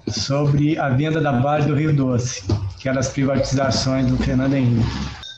sobre 0.09 0.79
a 0.79 0.89
venda 0.89 1.21
da 1.21 1.41
Vale 1.41 1.67
do 1.67 1.75
Rio 1.75 1.95
Doce, 1.95 2.43
que 2.79 2.89
eram 2.89 3.01
as 3.01 3.09
privatizações 3.09 4.07
do 4.07 4.17
Fernando 4.17 4.55
Henrique. 4.55 4.87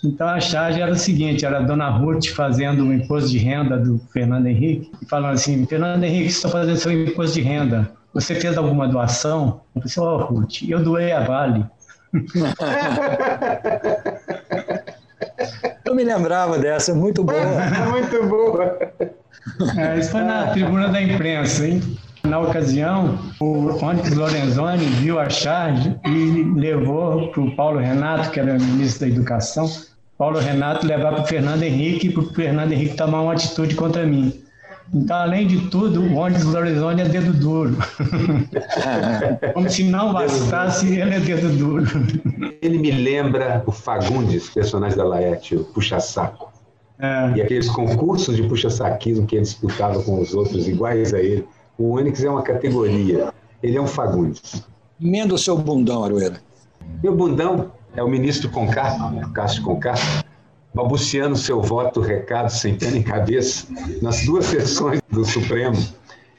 Então 0.04 0.28
a 0.28 0.40
charge 0.40 0.80
era 0.80 0.92
o 0.92 0.96
seguinte, 0.96 1.44
era 1.44 1.58
a 1.58 1.62
dona 1.62 1.88
Ruth 1.88 2.28
fazendo 2.28 2.84
o 2.84 2.92
imposto 2.92 3.30
de 3.30 3.38
renda 3.38 3.76
do 3.76 3.98
Fernando 4.12 4.46
Henrique 4.46 4.92
e 5.02 5.06
falando 5.06 5.34
assim, 5.34 5.66
Fernando 5.66 6.04
Henrique, 6.04 6.28
estou 6.28 6.50
fazendo 6.50 6.76
seu 6.76 6.92
imposto 6.92 7.34
de 7.34 7.42
renda, 7.42 7.90
você 8.14 8.34
fez 8.34 8.56
alguma 8.56 8.86
doação? 8.86 9.60
Eu 9.74 9.82
falei, 9.88 10.10
oh, 10.10 10.24
Ruth, 10.24 10.62
eu 10.68 10.82
doei 10.82 11.12
a 11.12 11.20
Vale. 11.20 11.64
Eu 15.84 15.94
me 15.94 16.04
lembrava 16.04 16.58
dessa, 16.58 16.94
muito 16.94 17.24
boa. 17.24 17.40
muito 17.90 18.26
boa. 18.26 18.78
É, 19.78 19.98
isso 19.98 20.10
foi 20.10 20.20
na 20.20 20.48
tribuna 20.48 20.88
da 20.88 21.00
imprensa, 21.00 21.66
hein? 21.66 21.80
Na 22.28 22.40
ocasião, 22.40 23.18
o 23.40 23.82
Onyx 23.82 24.14
Lorenzoni 24.14 24.84
viu 24.84 25.18
a 25.18 25.30
charge 25.30 25.96
e 26.04 26.42
levou 26.54 27.28
para 27.28 27.40
o 27.40 27.56
Paulo 27.56 27.78
Renato, 27.78 28.30
que 28.30 28.38
era 28.38 28.58
ministro 28.58 29.08
da 29.08 29.14
Educação, 29.14 29.66
Paulo 30.18 30.38
Renato 30.38 30.86
levar 30.86 31.12
para 31.12 31.22
o 31.22 31.26
Fernando 31.26 31.62
Henrique, 31.62 32.10
para 32.10 32.22
o 32.22 32.34
Fernando 32.34 32.72
Henrique 32.72 32.96
tomar 32.96 33.22
uma 33.22 33.32
atitude 33.32 33.74
contra 33.74 34.04
mim. 34.04 34.42
Então, 34.92 35.16
além 35.16 35.46
de 35.46 35.68
tudo, 35.68 36.02
o 36.02 36.16
Onyx 36.16 36.44
Lorenzoni 36.44 37.02
é 37.02 37.08
dedo 37.08 37.32
duro. 37.32 37.76
Como 39.54 39.68
se 39.68 39.84
não 39.84 40.12
bastasse, 40.12 40.98
ele 40.98 41.14
é 41.14 41.20
dedo 41.20 41.48
duro. 41.56 41.86
Ele 42.60 42.78
me 42.78 42.90
lembra 42.90 43.62
o 43.66 43.72
Fagundes, 43.72 44.50
personagem 44.50 44.96
da 44.96 45.04
Laerte, 45.04 45.56
o 45.56 45.64
puxa-saco. 45.64 46.52
É. 46.98 47.32
E 47.36 47.42
aqueles 47.42 47.68
concursos 47.68 48.34
de 48.34 48.42
puxa-saquismo 48.42 49.26
que 49.26 49.36
ele 49.36 49.44
disputava 49.44 50.02
com 50.02 50.20
os 50.20 50.34
outros 50.34 50.66
iguais 50.66 51.14
a 51.14 51.20
ele. 51.20 51.46
O 51.78 51.92
Onyx 51.92 52.24
é 52.24 52.28
uma 52.28 52.42
categoria. 52.42 53.32
Ele 53.62 53.76
é 53.76 53.80
um 53.80 53.86
Fagundes. 53.86 54.66
Emenda 55.00 55.34
o 55.34 55.38
seu 55.38 55.56
bundão, 55.56 56.02
Aroeira. 56.02 56.40
Meu 57.02 57.14
bundão 57.14 57.70
é 57.94 58.02
o 58.02 58.08
ministro 58.08 58.50
Conká, 58.50 58.96
Cássio 59.32 59.62
Conká, 59.62 59.94
balbuciando 60.74 61.36
seu 61.36 61.62
voto 61.62 62.00
recado 62.00 62.50
sem 62.50 62.74
pena 62.74 62.96
em 62.96 63.02
cabeça 63.02 63.68
nas 64.02 64.24
duas 64.26 64.46
sessões 64.46 65.00
do 65.08 65.24
Supremo. 65.24 65.76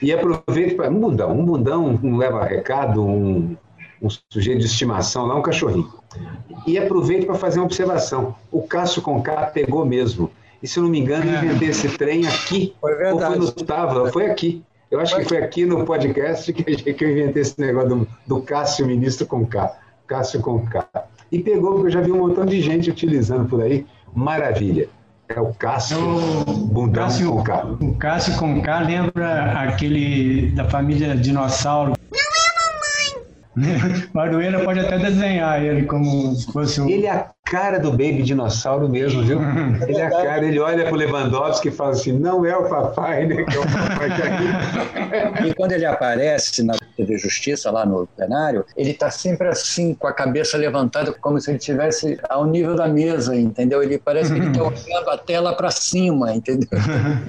E 0.02 0.12
aproveita 0.12 0.76
para. 0.76 0.90
Um 0.90 1.00
bundão, 1.00 1.32
um 1.32 1.46
bundão, 1.46 2.00
um 2.04 2.18
leva 2.18 2.44
recado, 2.44 3.02
um, 3.02 3.56
um 4.02 4.08
sujeito 4.30 4.60
de 4.60 4.66
estimação 4.66 5.26
lá, 5.26 5.36
um 5.36 5.42
cachorrinho. 5.42 5.90
E 6.68 6.78
aproveita 6.78 7.26
para 7.26 7.36
fazer 7.36 7.60
uma 7.60 7.66
observação. 7.66 8.36
O 8.52 8.62
Cássio 8.64 9.02
Conká 9.02 9.46
pegou 9.48 9.86
mesmo. 9.86 10.30
E 10.62 10.68
se 10.68 10.80
eu 10.80 10.84
não 10.84 10.90
me 10.90 11.00
engano, 11.00 11.32
eu 11.32 11.44
inventei 11.46 11.70
esse 11.70 11.88
trem 11.98 12.28
aqui. 12.28 12.74
Foi 12.82 12.96
verdade. 12.96 13.40
Ou 13.40 13.42
foi 13.42 13.46
no 13.46 13.52
Tava, 13.52 14.12
foi 14.12 14.26
aqui. 14.30 14.64
Eu 14.92 15.00
acho 15.00 15.16
que 15.18 15.26
foi 15.26 15.38
aqui 15.38 15.66
no 15.66 15.86
podcast 15.86 16.52
que, 16.52 16.64
eu 17.04 17.12
inventei 17.12 17.44
esse 17.44 17.60
negócio 17.62 17.90
do, 17.90 18.08
do 18.26 18.42
Cássio 18.42 18.88
Ministro 18.88 19.28
Conká. 19.28 19.78
Cássio 20.08 20.42
Conká. 20.42 20.88
E 21.32 21.38
pegou, 21.40 21.74
porque 21.74 21.88
eu 21.88 21.92
já 21.92 22.02
vi 22.02 22.12
um 22.12 22.18
montão 22.18 22.44
de 22.44 22.60
gente 22.60 22.90
utilizando 22.90 23.48
por 23.48 23.62
aí 23.62 23.86
maravilha. 24.16 24.90
É 25.28 25.40
o 25.40 25.54
Cássio 25.54 26.00
Bundão 26.72 27.04
Cássio, 27.04 27.32
Conká. 27.32 27.66
O 27.66 27.94
Cássio 27.96 28.38
Conká 28.40 28.80
lembra 28.80 29.62
aquele 29.62 30.50
da 30.54 30.68
família 30.68 31.16
dinossauro. 31.16 31.94
Marueira 34.14 34.64
pode 34.64 34.80
até 34.80 34.97
desenhar 34.97 35.64
ele 35.64 35.86
como 35.86 36.36
se 36.36 36.52
fosse 36.52 36.80
um... 36.80 36.88
Ele 36.88 37.06
é 37.06 37.12
a 37.12 37.32
cara 37.45 37.80
do 37.80 37.89
Baby 37.91 38.22
Dinossauro 38.22 38.88
mesmo, 38.88 39.24
viu? 39.24 39.39
Ele 39.88 39.97
é 39.97 40.06
a 40.06 40.10
cara, 40.12 40.45
ele 40.45 40.60
olha 40.60 40.84
para 40.84 40.93
o 40.93 40.95
Lewandowski 40.95 41.70
e 41.70 41.72
fala 41.72 41.91
assim, 41.91 42.12
não 42.12 42.45
é 42.45 42.56
o 42.56 42.70
papai, 42.70 43.26
né? 43.26 43.43
Que 43.43 43.58
é 43.58 43.60
o 43.60 43.64
papai 43.64 44.10
que 45.41 45.47
E 45.50 45.54
quando 45.56 45.72
ele 45.72 45.86
aparece 45.86 46.62
na 46.62 46.76
TV 46.95 47.18
Justiça, 47.18 47.72
lá 47.72 47.86
no 47.88 48.06
plenário, 48.06 48.64
ele 48.78 48.91
está 48.91 49.10
sempre 49.10 49.47
assim, 49.47 49.95
com 49.95 50.06
a 50.06 50.14
cabeça 50.14 50.58
levantada, 50.58 51.12
como 51.12 51.41
se 51.41 51.50
ele 51.50 51.58
estivesse 51.58 52.20
ao 52.30 52.45
nível 52.45 52.76
da 52.76 52.88
mesa, 52.88 53.36
entendeu? 53.36 53.82
Ele 53.82 53.97
parece 53.97 54.32
que 54.32 54.39
ele 54.39 54.50
está 54.50 54.64
olhando 54.64 55.10
a 55.10 55.18
tela 55.18 55.56
para 55.56 55.72
cima, 55.72 56.36
entendeu? 56.36 56.70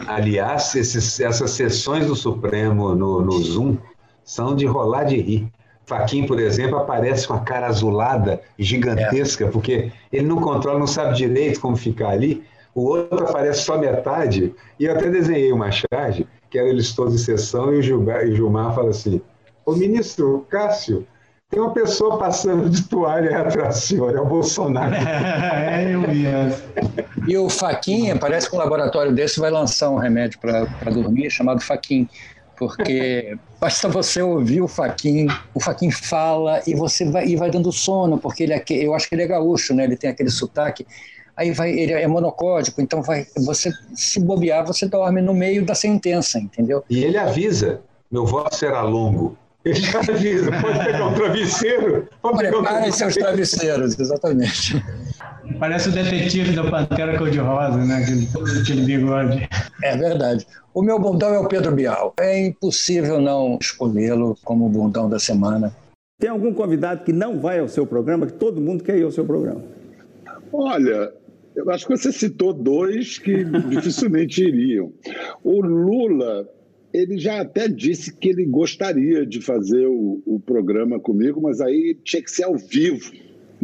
Aliás, 0.06 0.74
esses, 0.74 1.18
essas 1.18 1.50
sessões 1.52 2.06
do 2.06 2.14
Supremo 2.14 2.94
no, 2.94 3.22
no 3.22 3.42
Zoom 3.42 3.78
são 4.22 4.54
de 4.54 4.66
rolar 4.66 5.04
de 5.04 5.16
rir. 5.16 5.50
Faquin, 5.90 6.24
por 6.24 6.38
exemplo, 6.38 6.78
aparece 6.78 7.26
com 7.26 7.34
a 7.34 7.40
cara 7.40 7.66
azulada, 7.66 8.40
gigantesca, 8.56 9.46
é. 9.46 9.48
porque 9.48 9.90
ele 10.12 10.24
não 10.24 10.36
controla, 10.36 10.78
não 10.78 10.86
sabe 10.86 11.16
direito 11.16 11.60
como 11.60 11.76
ficar 11.76 12.10
ali. 12.10 12.44
O 12.72 12.82
outro 12.82 13.24
aparece 13.24 13.62
só 13.62 13.76
metade. 13.76 14.54
E 14.78 14.84
eu 14.84 14.92
até 14.94 15.10
desenhei 15.10 15.50
uma 15.50 15.68
charge, 15.72 16.28
que 16.48 16.56
era 16.56 16.68
eles 16.68 16.92
todos 16.92 17.14
em 17.14 17.18
sessão, 17.18 17.74
e 17.74 17.78
o 17.78 17.82
Gilmar, 17.82 18.24
e 18.24 18.30
o 18.30 18.36
Gilmar 18.36 18.72
fala 18.72 18.90
assim: 18.90 19.20
Ô 19.66 19.72
ministro 19.72 20.46
Cássio, 20.48 21.04
tem 21.50 21.58
uma 21.58 21.72
pessoa 21.72 22.16
passando 22.16 22.70
de 22.70 22.84
toalha 22.84 23.36
atrás 23.40 23.74
do 23.74 23.80
senhor, 23.80 24.14
é 24.14 24.20
o 24.20 24.26
Bolsonaro. 24.26 24.94
é, 24.94 25.92
eu 25.92 26.02
vi 26.02 26.24
E 27.26 27.36
o 27.36 27.48
Faquinha, 27.48 28.16
parece 28.16 28.48
que 28.48 28.54
um 28.54 28.60
laboratório 28.60 29.12
desse 29.12 29.40
vai 29.40 29.50
lançar 29.50 29.90
um 29.90 29.96
remédio 29.96 30.38
para 30.38 30.90
dormir 30.92 31.28
chamado 31.30 31.60
Faquin 31.60 32.08
porque 32.60 33.38
basta 33.58 33.88
você 33.88 34.20
ouvir 34.20 34.60
o 34.60 34.68
Faquin, 34.68 35.28
o 35.54 35.60
Faquin 35.60 35.90
fala 35.90 36.60
e 36.66 36.74
você 36.74 37.10
vai, 37.10 37.26
e 37.26 37.34
vai 37.34 37.50
dando 37.50 37.72
sono, 37.72 38.18
porque 38.18 38.42
ele 38.42 38.52
é, 38.52 38.62
eu 38.68 38.94
acho 38.94 39.08
que 39.08 39.14
ele 39.14 39.22
é 39.22 39.26
gaúcho, 39.26 39.72
né? 39.72 39.84
Ele 39.84 39.96
tem 39.96 40.10
aquele 40.10 40.28
sotaque. 40.28 40.86
Aí 41.34 41.52
vai, 41.52 41.70
ele 41.70 41.94
é 41.94 42.06
monocódico, 42.06 42.82
então 42.82 43.00
vai, 43.02 43.26
você 43.46 43.72
se 43.94 44.20
bobear, 44.20 44.66
você 44.66 44.86
dorme 44.86 45.22
no 45.22 45.32
meio 45.32 45.64
da 45.64 45.74
sentença, 45.74 46.38
entendeu? 46.38 46.84
E 46.90 47.02
ele 47.02 47.16
avisa: 47.16 47.80
meu 48.12 48.26
voto 48.26 48.54
será 48.54 48.82
longo. 48.82 49.38
Ele 49.64 49.80
já 49.80 49.98
avisa, 49.98 50.50
pode 50.60 50.78
pegar 50.84 51.06
um 51.06 51.14
travesseiro. 51.14 52.08
Preparem 52.36 52.88
um 52.88 52.92
seus 52.92 53.14
travesseiros, 53.14 53.98
exatamente. 53.98 54.82
Parece 55.58 55.90
o 55.90 55.92
detetive 55.92 56.52
da 56.52 56.64
Pantera 56.70 57.18
Cor-de-Rosa, 57.18 57.84
né? 57.84 57.96
Aquele, 57.96 58.28
aquele 58.60 58.82
bigode. 58.82 59.48
É 59.82 59.96
verdade. 59.96 60.46
O 60.72 60.82
meu 60.82 60.98
bundão 60.98 61.34
é 61.34 61.38
o 61.38 61.46
Pedro 61.46 61.72
Bial. 61.72 62.14
É 62.18 62.46
impossível 62.46 63.20
não 63.20 63.58
escolhê-lo 63.60 64.38
como 64.44 64.66
o 64.66 64.68
bundão 64.70 65.10
da 65.10 65.18
semana. 65.18 65.74
Tem 66.18 66.30
algum 66.30 66.54
convidado 66.54 67.04
que 67.04 67.12
não 67.12 67.38
vai 67.38 67.58
ao 67.58 67.68
seu 67.68 67.86
programa, 67.86 68.26
que 68.26 68.34
todo 68.34 68.60
mundo 68.60 68.84
quer 68.84 68.96
ir 68.96 69.02
ao 69.02 69.10
seu 69.10 69.24
programa? 69.24 69.62
Olha, 70.52 71.12
eu 71.54 71.70
acho 71.70 71.86
que 71.86 71.96
você 71.96 72.12
citou 72.12 72.52
dois 72.52 73.18
que 73.18 73.44
dificilmente 73.44 74.42
iriam. 74.42 74.92
O 75.42 75.60
Lula, 75.60 76.48
ele 76.92 77.18
já 77.18 77.40
até 77.40 77.68
disse 77.68 78.14
que 78.14 78.28
ele 78.28 78.44
gostaria 78.44 79.24
de 79.24 79.40
fazer 79.40 79.86
o, 79.86 80.22
o 80.26 80.40
programa 80.40 80.98
comigo, 80.98 81.40
mas 81.40 81.60
aí 81.60 81.96
tinha 82.04 82.22
que 82.22 82.30
ser 82.30 82.44
ao 82.44 82.56
vivo. 82.56 83.12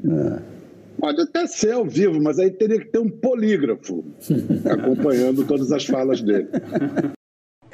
É. 0.05 0.57
Pode 0.99 1.21
até 1.21 1.47
ser 1.47 1.73
ao 1.73 1.85
vivo, 1.85 2.23
mas 2.23 2.39
aí 2.39 2.51
teria 2.51 2.79
que 2.79 2.87
ter 2.87 2.99
um 2.99 3.11
polígrafo 3.11 4.05
acompanhando 4.65 5.45
todas 5.45 5.71
as 5.71 5.85
falas 5.85 6.23
dele. 6.23 6.49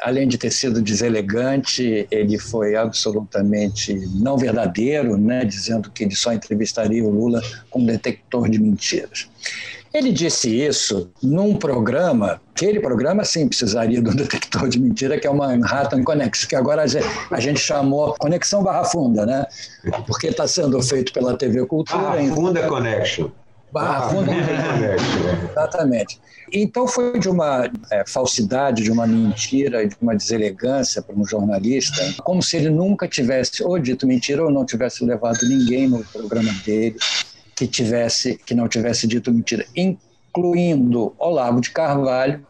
Além 0.01 0.27
de 0.27 0.37
ter 0.37 0.51
sido 0.51 0.83
deselegante, 0.83 2.09
ele 2.11 2.37
foi 2.37 2.75
absolutamente 2.75 3.95
não 4.17 4.37
verdadeiro, 4.37 5.17
né, 5.17 5.45
dizendo 5.45 5.91
que 5.91 6.03
ele 6.03 6.17
só 6.17 6.33
entrevistaria 6.33 7.05
o 7.05 7.11
Lula 7.11 7.41
com 7.71 7.85
detector 7.85 8.49
de 8.49 8.61
mentiras. 8.61 9.29
Ele 9.93 10.11
disse 10.11 10.49
isso 10.49 11.11
num 11.23 11.55
programa, 11.55 12.41
aquele 12.55 12.81
programa 12.81 13.25
sim 13.25 13.47
precisaria 13.47 14.01
de 14.01 14.09
um 14.09 14.15
detector 14.17 14.69
de 14.69 14.81
mentira, 14.81 15.19
que 15.19 15.27
é 15.27 15.31
uma 15.31 15.49
Manhattan 15.49 16.03
Connection, 16.03 16.49
que 16.49 16.57
agora 16.57 16.85
a 17.31 17.41
gente 17.41 17.61
chamou 17.61 18.15
Conexão 18.19 18.63
Barra 18.63 18.85
Funda, 18.85 19.27
né? 19.27 19.45
Porque 20.07 20.29
está 20.29 20.49
sendo 20.49 20.81
feito 20.83 21.13
pela 21.13 21.37
TV 21.37 21.67
Cultura. 21.67 21.99
Barra 21.99 22.35
Funda 22.35 22.63
Connection. 22.67 23.31
Barra 23.71 24.09
Funda 24.09 24.33
Connection. 24.33 25.29
É. 25.29 25.51
Exatamente. 25.51 26.21
Então 26.51 26.87
foi 26.87 27.19
de 27.19 27.29
uma 27.29 27.71
é, 27.91 28.05
falsidade, 28.07 28.83
de 28.83 28.91
uma 28.91 29.07
mentira, 29.07 29.87
de 29.87 29.97
uma 30.01 30.15
deselegância 30.15 31.03
para 31.03 31.17
um 31.17 31.25
jornalista, 31.27 32.15
como 32.23 32.43
se 32.43 32.57
ele 32.57 32.71
nunca 32.71 33.07
tivesse 33.09 33.63
ou 33.63 33.79
dito 33.79 34.07
mentira 34.07 34.43
ou 34.43 34.51
não 34.51 34.65
tivesse 34.65 35.05
levado 35.05 35.39
ninguém 35.47 35.89
no 35.89 36.05
programa 36.05 36.53
dele 36.65 36.97
que 37.57 37.67
tivesse 37.67 38.39
que 38.45 38.55
não 38.55 38.69
tivesse 38.69 39.07
dito 39.07 39.33
mentira, 39.33 39.67
incluindo 39.77 41.15
Olavo 41.19 41.61
de 41.61 41.71
Carvalho 41.71 42.45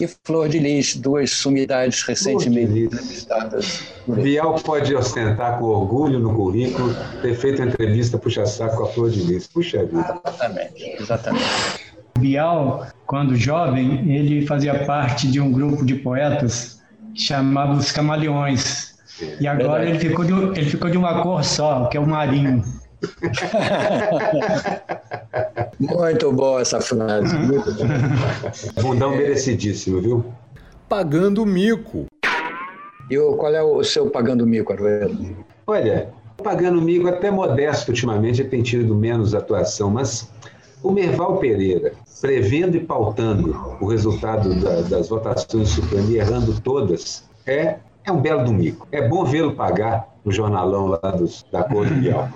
e 0.00 0.08
Flor 0.24 0.48
de 0.48 0.58
Lis, 0.58 0.96
duas 0.96 1.30
sumidades 1.30 2.02
recentemente 2.02 2.84
entrevistadas. 2.84 3.82
Bial 4.06 4.54
pode 4.56 4.94
ostentar 4.94 5.58
com 5.58 5.66
orgulho 5.66 6.18
no 6.18 6.34
currículo 6.34 6.94
ter 7.22 7.34
feito 7.34 7.62
entrevista 7.62 8.18
puxa-saco 8.18 8.76
com 8.76 8.84
a 8.84 8.88
Flor 8.88 9.10
de 9.10 9.22
Lis. 9.22 9.46
Puxa 9.46 9.84
vida. 9.84 10.20
Exatamente, 10.24 10.96
exatamente. 11.00 11.44
Bial, 12.18 12.86
quando 13.06 13.36
jovem, 13.36 14.10
ele 14.10 14.46
fazia 14.46 14.84
parte 14.84 15.28
de 15.28 15.40
um 15.40 15.52
grupo 15.52 15.84
de 15.84 15.96
poetas 15.96 16.80
chamado 17.14 17.76
Os 17.78 17.92
Camaleões. 17.92 18.94
E 19.40 19.46
agora 19.46 19.88
ele 19.88 19.98
ficou, 19.98 20.24
de, 20.24 20.32
ele 20.58 20.70
ficou 20.70 20.90
de 20.90 20.98
uma 20.98 21.22
cor 21.22 21.42
só, 21.44 21.86
que 21.86 21.96
é 21.96 22.00
o 22.00 22.06
marinho. 22.06 22.62
Muito 25.78 26.32
boa 26.32 26.60
essa 26.60 26.80
frase. 26.80 27.36
Muito 28.82 29.10
merecidíssimo, 29.10 30.00
viu? 30.00 30.24
Pagando 30.88 31.44
mico. 31.44 32.06
E 33.10 33.18
o, 33.18 33.36
qual 33.36 33.54
é 33.54 33.62
o 33.62 33.84
seu 33.84 34.10
pagando 34.10 34.46
mico, 34.46 34.72
Aruelo? 34.72 35.36
Olha, 35.66 36.08
pagando 36.42 36.80
mico 36.80 37.08
até 37.08 37.30
modesto 37.30 37.90
ultimamente 37.90 38.42
tem 38.44 38.62
tido 38.62 38.94
menos 38.94 39.34
atuação, 39.34 39.90
mas 39.90 40.30
o 40.82 40.90
Merval 40.90 41.38
Pereira, 41.38 41.92
prevendo 42.20 42.76
e 42.76 42.80
pautando 42.80 43.76
o 43.80 43.86
resultado 43.86 44.54
da, 44.60 44.82
das 44.82 45.08
votações 45.08 45.68
do 45.74 45.82
Supremo 45.82 46.10
e 46.10 46.18
errando 46.18 46.60
todas, 46.60 47.24
é 47.46 47.76
É 48.06 48.12
um 48.12 48.20
belo 48.20 48.44
domingo. 48.44 48.86
É 48.92 49.06
bom 49.08 49.24
vê-lo 49.24 49.52
pagar 49.52 50.08
no 50.24 50.30
jornalão 50.30 50.86
lá 50.86 51.10
dos, 51.10 51.44
da 51.50 51.64
cor 51.64 51.86
do 51.86 51.94
Bial. 51.96 52.28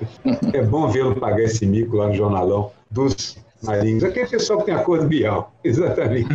é 0.54 0.62
bom 0.62 0.88
vê-lo 0.88 1.14
pagar 1.16 1.42
esse 1.42 1.66
mico 1.66 1.98
lá 1.98 2.08
no 2.08 2.14
jornalão 2.14 2.70
dos 2.90 3.36
marinhos. 3.62 4.02
Aquele 4.02 4.26
pessoal 4.26 4.60
que 4.60 4.66
tem 4.66 4.74
a 4.74 4.78
cor 4.78 5.00
do 5.00 5.06
Bial. 5.06 5.52
Exatamente. 5.62 6.30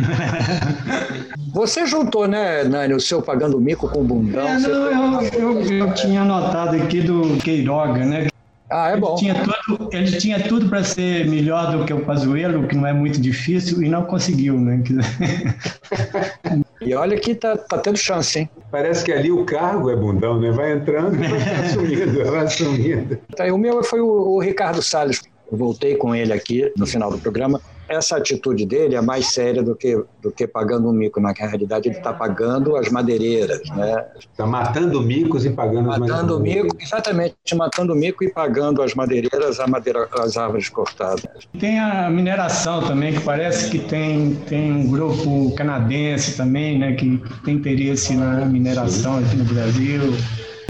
Você 1.52 1.84
juntou, 1.86 2.28
né, 2.28 2.62
Nani, 2.62 2.94
o 2.94 3.00
seu 3.00 3.20
pagando 3.20 3.60
mico 3.60 3.88
com 3.88 4.00
o 4.00 4.04
bundão? 4.04 4.46
É, 4.46 4.58
não, 4.60 5.20
eu, 5.22 5.60
eu, 5.60 5.72
eu, 5.72 5.94
tinha 5.94 6.22
anotado 6.22 6.76
aqui 6.76 7.00
do 7.00 7.36
Queiroga, 7.38 8.04
né? 8.04 8.28
Ah, 8.70 8.90
é 8.90 8.96
bom. 8.96 9.16
Ele 9.16 9.18
tinha 9.18 9.34
tudo, 9.64 9.88
ele 9.92 10.16
tinha 10.18 10.40
tudo 10.48 10.68
para 10.68 10.84
ser 10.84 11.26
melhor 11.28 11.76
do 11.76 11.84
que 11.84 11.92
o 11.92 12.04
Pazuello, 12.04 12.66
que 12.68 12.76
não 12.76 12.86
é 12.86 12.92
muito 12.92 13.20
difícil, 13.20 13.82
e 13.82 13.88
não 13.88 14.04
conseguiu, 14.04 14.58
né? 14.58 14.82
e 16.84 16.94
olha 16.94 17.18
que 17.18 17.34
tá, 17.34 17.56
tá 17.56 17.78
tendo 17.78 17.96
chance, 17.96 18.38
hein? 18.38 18.50
Parece 18.70 19.04
que 19.04 19.12
ali 19.12 19.30
o 19.30 19.44
cargo 19.44 19.90
é 19.90 19.96
bundão, 19.96 20.40
né? 20.40 20.50
Vai 20.50 20.72
entrando 20.72 21.16
e 21.22 21.28
vai 21.28 21.54
assumindo, 21.64 22.24
vai 22.24 22.44
assumindo. 22.44 23.18
Tá, 23.36 23.44
o 23.52 23.58
meu 23.58 23.82
foi 23.82 24.00
o, 24.00 24.06
o 24.06 24.40
Ricardo 24.40 24.82
Salles. 24.82 25.22
Eu 25.50 25.58
voltei 25.58 25.96
com 25.96 26.14
ele 26.14 26.32
aqui 26.32 26.72
no 26.76 26.86
final 26.86 27.10
do 27.10 27.18
programa 27.18 27.60
essa 27.88 28.16
atitude 28.16 28.64
dele 28.66 28.94
é 28.94 29.00
mais 29.00 29.32
séria 29.32 29.62
do 29.62 29.74
que, 29.74 30.02
do 30.22 30.30
que 30.30 30.46
pagando 30.46 30.88
um 30.88 30.92
mico. 30.92 31.20
Na 31.20 31.32
realidade, 31.32 31.88
ele 31.88 31.96
está 31.96 32.12
pagando 32.12 32.76
as 32.76 32.90
madeireiras. 32.90 33.68
Né? 33.70 34.06
Está 34.18 34.46
matando 34.46 35.00
micos 35.02 35.44
e 35.44 35.50
pagando 35.50 35.88
matando 35.88 36.12
as 36.12 36.22
madeireiras. 36.22 36.64
Mico, 36.64 36.76
exatamente, 36.82 37.54
matando 37.54 37.94
mico 37.94 38.24
e 38.24 38.30
pagando 38.30 38.82
as 38.82 38.94
madeireiras, 38.94 39.60
a 39.60 39.66
madeira, 39.66 40.08
as 40.18 40.36
árvores 40.36 40.68
cortadas. 40.68 41.24
Tem 41.58 41.78
a 41.78 42.08
mineração 42.10 42.82
também, 42.82 43.14
que 43.14 43.20
parece 43.20 43.70
que 43.70 43.78
tem, 43.78 44.34
tem 44.48 44.72
um 44.72 44.90
grupo 44.90 45.54
canadense 45.54 46.36
também, 46.36 46.78
né, 46.78 46.92
que 46.94 47.22
tem 47.44 47.56
interesse 47.56 48.14
na 48.14 48.44
mineração 48.46 49.18
aqui 49.18 49.36
no 49.36 49.44
Brasil. 49.44 50.00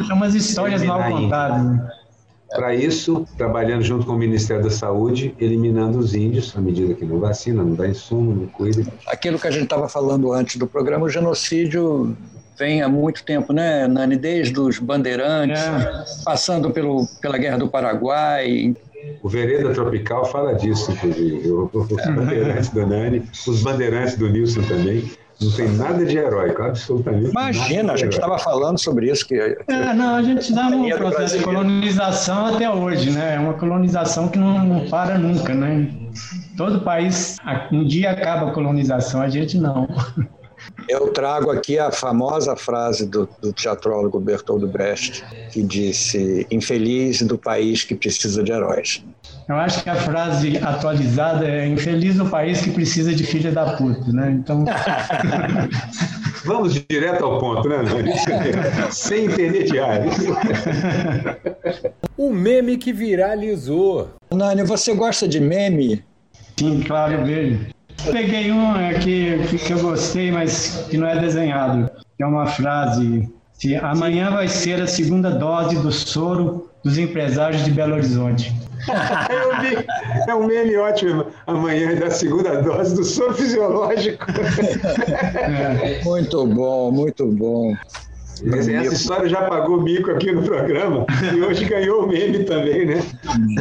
São 0.07 0.17
umas 0.17 0.35
histórias 0.35 0.83
mal 0.83 1.03
contadas. 1.11 1.65
Né? 1.65 1.91
Para 2.55 2.75
isso, 2.75 3.27
trabalhando 3.37 3.83
junto 3.83 4.07
com 4.07 4.13
o 4.13 4.19
Ministério 4.19 4.63
da 4.63 4.71
Saúde, 4.71 5.35
eliminando 5.41 5.99
os 5.99 6.15
índios, 6.15 6.57
à 6.57 6.61
medida 6.61 6.95
que 6.95 7.05
não 7.05 7.19
vacina, 7.19 7.63
não 7.65 7.75
dá 7.75 7.89
insumo, 7.89 8.35
não 8.35 8.47
cuida. 8.47 8.85
Aquilo 9.09 9.39
que 9.39 9.49
a 9.49 9.51
gente 9.51 9.65
estava 9.65 9.89
falando 9.89 10.33
antes 10.33 10.57
do 10.57 10.67
programa, 10.67 11.05
o 11.07 11.09
genocídio 11.09 12.17
vem 12.57 12.83
há 12.83 12.89
muito 12.89 13.25
tempo, 13.25 13.53
né, 13.53 13.89
Nani? 13.89 14.17
Desde 14.17 14.59
os 14.59 14.79
bandeirantes, 14.79 15.61
é. 15.61 16.05
passando 16.25 16.71
pelo, 16.71 17.07
pela 17.21 17.37
Guerra 17.37 17.59
do 17.59 17.69
Paraguai. 17.69 18.75
O 19.23 19.29
Vereda 19.29 19.73
Tropical 19.73 20.25
fala 20.25 20.55
disso, 20.55 20.93
inclusive. 20.93 21.51
Os 21.51 21.89
bandeirantes 22.15 22.71
do 22.71 22.87
Nani, 22.87 23.23
os 23.47 23.63
bandeirantes 23.63 24.17
do 24.17 24.29
Nilson 24.29 24.63
também. 24.63 25.11
Não 25.45 25.53
tem 25.53 25.69
nada 25.69 26.05
de 26.05 26.17
heróico, 26.17 26.63
absolutamente. 26.63 27.31
Imagina, 27.31 27.93
a 27.93 27.97
gente 27.97 28.15
estava 28.15 28.39
falando 28.39 28.79
sobre 28.79 29.11
isso. 29.11 29.27
Que, 29.27 29.35
é, 29.35 29.95
não, 29.95 30.17
a 30.17 30.23
gente 30.23 30.41
está 30.41 30.71
num 30.71 30.89
processo 30.91 31.39
de 31.39 31.45
colonização 31.45 32.47
até 32.47 32.71
hoje, 32.71 33.11
né? 33.11 33.35
É 33.37 33.39
uma 33.39 33.55
colonização 33.55 34.29
que 34.29 34.39
não, 34.39 34.65
não 34.65 34.89
para 34.89 35.19
nunca, 35.19 35.53
né? 35.55 35.91
Todo 36.57 36.81
país, 36.81 37.37
um 37.73 37.85
dia 37.85 38.13
acaba 38.13 38.51
a 38.51 38.53
colonização, 38.53 39.21
a 39.21 39.29
gente 39.29 39.59
não. 39.59 39.89
Eu 40.89 41.13
trago 41.13 41.51
aqui 41.51 41.79
a 41.79 41.91
famosa 41.91 42.57
frase 42.57 43.07
do, 43.07 43.29
do 43.41 43.53
teatrólogo 43.53 44.19
Bertold 44.19 44.67
Brecht, 44.67 45.25
que 45.51 45.63
disse: 45.63 46.47
Infeliz 46.51 47.23
do 47.23 47.37
país 47.37 47.85
que 47.85 47.95
precisa 47.95 48.43
de 48.43 48.53
heróis. 48.53 49.05
Eu 49.47 49.57
acho 49.57 49.83
que 49.83 49.91
a 49.91 49.95
frase 49.95 50.57
atualizada 50.59 51.47
é 51.47 51.67
infeliz 51.67 52.19
o 52.19 52.27
país 52.31 52.63
que 52.63 52.71
precisa 52.71 53.15
de 53.15 53.25
filha 53.25 53.53
da 53.53 53.77
puta, 53.77 54.11
né? 54.11 54.31
Então. 54.33 54.65
Vamos 56.45 56.75
direto 56.89 57.25
ao 57.25 57.39
ponto, 57.39 57.69
né, 57.69 57.79
Sem 58.91 59.27
intermediários. 59.27 60.15
o 62.17 62.31
meme 62.31 62.77
que 62.77 62.93
viralizou. 62.93 64.11
Nani, 64.31 64.63
você 64.63 64.95
gosta 64.95 65.27
de 65.27 65.41
meme? 65.41 66.05
Sim, 66.59 66.83
claro, 66.83 67.15
eu 67.15 67.25
vejo. 67.25 67.67
Peguei 68.11 68.53
um 68.53 68.71
aqui 68.75 69.39
que 69.65 69.73
eu 69.73 69.81
gostei, 69.81 70.31
mas 70.31 70.87
que 70.91 70.99
não 70.99 71.07
é 71.07 71.19
desenhado. 71.19 71.91
É 72.19 72.27
uma 72.27 72.47
frase. 72.47 73.29
Amanhã 73.83 74.31
vai 74.31 74.49
ser 74.49 74.83
a 74.83 74.87
segunda 74.87 75.31
dose 75.31 75.77
do 75.77 75.91
soro 75.91 76.69
dos 76.85 76.99
empresários 76.99 77.65
de 77.65 77.71
Belo 77.71 77.95
Horizonte. 77.95 78.53
Eu 79.31 79.61
vi, 79.61 79.87
é 80.29 80.35
um 80.35 80.47
meme 80.47 80.77
ótimo. 80.77 81.27
Amanhã 81.47 81.95
da 81.95 82.11
segunda 82.11 82.63
dose 82.63 82.95
do 82.95 83.05
soro 83.05 83.35
fisiológico. 83.35 84.25
É. 85.37 86.03
Muito 86.05 86.47
bom, 86.47 86.91
muito 86.91 87.27
bom. 87.27 87.75
Essa 88.43 88.95
história 88.95 89.29
já 89.29 89.43
pagou 89.43 89.81
mico 89.81 90.11
aqui 90.11 90.33
no 90.33 90.43
programa 90.43 91.07
e 91.35 91.41
hoje 91.41 91.65
ganhou 91.65 92.05
o 92.05 92.09
meme 92.09 92.45
também, 92.45 92.85
né? 92.85 93.03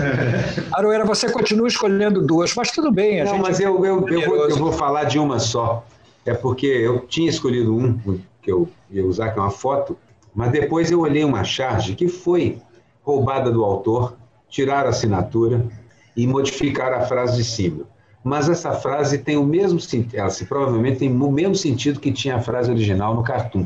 Aroeira, 0.74 1.05
você 1.05 1.30
continua 1.30 1.67
escolhendo 1.67 2.21
duas, 2.21 2.53
mas 2.55 2.71
tudo 2.71 2.91
bem. 2.91 3.24
Não, 3.24 3.38
mas 3.38 3.59
eu, 3.59 3.86
eu, 3.86 4.07
eu, 4.09 4.21
vou, 4.26 4.49
eu 4.49 4.57
vou 4.57 4.71
falar 4.71 5.03
de 5.05 5.19
uma 5.19 5.39
só. 5.39 5.86
É 6.26 6.34
porque 6.34 6.65
eu 6.65 7.01
tinha 7.01 7.30
escolhido 7.30 7.76
um 7.76 8.19
que 8.41 8.51
eu 8.51 8.67
ia 8.89 9.05
usar, 9.05 9.32
que 9.32 9.39
é 9.39 9.41
uma 9.41 9.51
foto, 9.51 9.97
mas 10.34 10.51
depois 10.51 10.89
eu 10.89 11.01
olhei 11.01 11.24
uma 11.24 11.43
charge 11.43 11.95
que 11.95 12.07
foi 12.07 12.57
roubada 13.03 13.51
do 13.51 13.63
autor, 13.63 14.15
tirar 14.54 14.86
a 14.86 14.89
assinatura 14.89 15.66
e 16.16 16.28
modificar 16.28 16.93
a 16.93 17.01
frase 17.01 17.38
de 17.38 17.43
cima. 17.43 17.86
Mas 18.24 18.47
essa 18.47 18.72
frase 18.72 19.18
tem 19.18 19.36
o 19.36 19.43
mesmo 19.43 19.80
sentido, 19.80 20.16
ela 20.16 20.30
se, 20.30 20.45
provavelmente 20.45 20.99
tem 20.99 21.12
o 21.12 21.32
mesmo 21.32 21.56
sentido 21.56 21.99
que 21.99 22.12
tinha 22.12 22.36
a 22.36 22.39
frase 22.39 22.70
original 22.70 23.16
no 23.16 23.24
cartoon. 23.24 23.66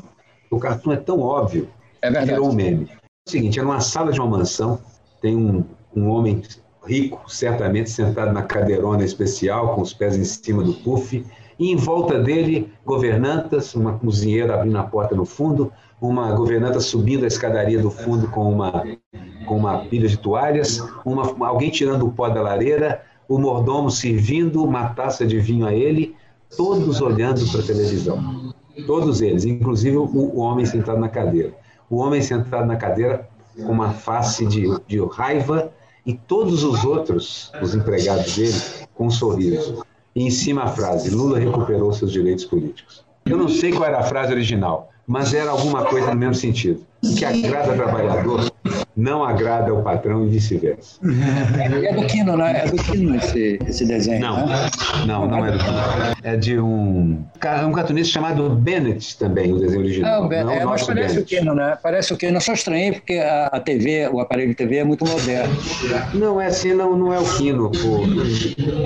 O 0.49 0.57
cartoon 0.57 0.93
é 0.93 0.95
tão 0.95 1.19
óbvio 1.19 1.67
é 2.01 2.09
que 2.09 2.25
virou 2.25 2.49
um 2.49 2.53
meme. 2.53 2.87
É 2.89 2.95
o 3.27 3.29
seguinte, 3.29 3.59
é 3.59 3.61
numa 3.61 3.81
sala 3.81 4.13
de 4.13 4.19
uma 4.21 4.37
mansão, 4.37 4.79
tem 5.21 5.35
um, 5.35 5.65
um 5.93 6.07
homem 6.07 6.41
rico, 6.85 7.29
certamente 7.29 7.89
sentado 7.89 8.31
na 8.31 8.43
cadeirona 8.43 9.03
especial, 9.03 9.75
com 9.75 9.81
os 9.81 9.93
pés 9.93 10.15
em 10.15 10.23
cima 10.23 10.63
do 10.63 10.73
puff, 10.73 11.23
e 11.59 11.69
em 11.69 11.75
volta 11.75 12.17
dele, 12.17 12.71
governantas, 12.85 13.75
uma 13.75 13.99
cozinheira 13.99 14.53
abrindo 14.53 14.77
a 14.77 14.83
porta 14.83 15.13
no 15.13 15.25
fundo, 15.25 15.69
uma 15.99 16.31
governanta 16.31 16.79
subindo 16.79 17.25
a 17.25 17.27
escadaria 17.27 17.81
do 17.81 17.91
fundo 17.91 18.29
com 18.29 18.49
uma, 18.49 18.85
com 19.47 19.57
uma 19.57 19.79
pilha 19.79 20.07
de 20.07 20.17
toalhas, 20.17 20.83
uma, 21.03 21.47
alguém 21.47 21.71
tirando 21.71 22.05
o 22.05 22.11
pó 22.11 22.29
da 22.29 22.41
lareira, 22.41 23.01
o 23.27 23.39
mordomo 23.39 23.89
servindo 23.89 24.63
uma 24.63 24.89
taça 24.89 25.25
de 25.25 25.39
vinho 25.39 25.65
a 25.65 25.73
ele, 25.73 26.15
todos 26.55 27.01
olhando 27.01 27.49
para 27.51 27.61
a 27.61 27.65
televisão. 27.65 28.53
Todos 28.85 29.21
eles, 29.21 29.43
inclusive 29.43 29.97
o, 29.97 30.37
homem 30.37 30.65
sentado 30.65 30.99
na 30.99 31.09
cadeira. 31.09 31.53
O 31.89 31.97
homem 31.97 32.21
sentado 32.21 32.67
na 32.67 32.75
cadeira 32.75 33.27
com 33.55 33.71
uma 33.71 33.91
face 33.91 34.45
de, 34.45 34.67
de 34.87 35.03
raiva 35.05 35.71
e 36.05 36.13
todos 36.13 36.63
os 36.63 36.85
outros, 36.85 37.51
os 37.61 37.73
empregados 37.73 38.35
dele, 38.35 38.55
com 38.93 39.07
um 39.07 39.11
sorriso. 39.11 39.83
E 40.15 40.23
em 40.23 40.29
cima 40.29 40.63
a 40.63 40.67
frase: 40.67 41.09
Lula 41.09 41.39
recuperou 41.39 41.91
seus 41.91 42.11
direitos 42.11 42.45
políticos. 42.45 43.03
Eu 43.25 43.37
não 43.37 43.49
sei 43.49 43.71
qual 43.71 43.85
era 43.85 43.99
a 43.99 44.03
frase 44.03 44.31
original, 44.31 44.89
mas 45.05 45.33
era 45.33 45.51
alguma 45.51 45.85
coisa 45.85 46.13
no 46.13 46.19
mesmo 46.19 46.35
sentido. 46.35 46.85
O 47.03 47.15
que 47.15 47.25
agrada 47.25 47.73
trabalhador 47.73 48.51
não 48.97 49.23
agrada 49.23 49.71
ao 49.71 49.83
patrão 49.83 50.25
e 50.25 50.29
vice-versa. 50.29 50.99
É, 51.61 51.93
do 51.93 52.05
Quino, 52.07 52.35
né? 52.35 52.63
É 52.65 52.67
do 52.67 52.77
Quino 52.77 53.15
esse, 53.15 53.59
esse 53.67 53.85
desenho. 53.85 54.19
Não, 54.19 54.47
né? 54.47 54.69
não, 55.05 55.27
não 55.27 55.45
é 55.45 55.51
do 55.51 55.59
Quino. 55.59 55.77
É 56.23 56.35
de 56.35 56.59
um, 56.59 57.23
um 57.65 57.71
cartunista 57.71 58.13
chamado 58.13 58.49
Bennett 58.49 59.17
também, 59.19 59.53
o 59.53 59.59
desenho 59.59 59.81
original. 59.81 60.27
Não, 60.27 60.45
não 60.45 60.51
é, 60.51 60.65
mas 60.65 60.83
parece 60.83 61.13
Bennett. 61.13 61.35
o 61.35 61.37
Quino, 61.37 61.53
né? 61.53 61.77
Parece 61.81 62.11
o 62.11 62.17
Quino. 62.17 62.37
Eu 62.37 62.41
só 62.41 62.53
estranhei 62.53 62.93
porque 62.93 63.13
a, 63.13 63.47
a, 63.47 63.59
TV, 63.59 64.09
o 64.11 64.19
aparelho 64.19 64.49
de 64.49 64.55
TV 64.55 64.77
é 64.77 64.83
muito 64.83 65.05
moderno. 65.05 65.55
Não 66.15 66.41
é 66.41 66.47
assim, 66.47 66.73
não, 66.73 66.97
não 66.97 67.13
é 67.13 67.19
o 67.19 67.37
Quino. 67.37 67.69
Por, 67.69 68.03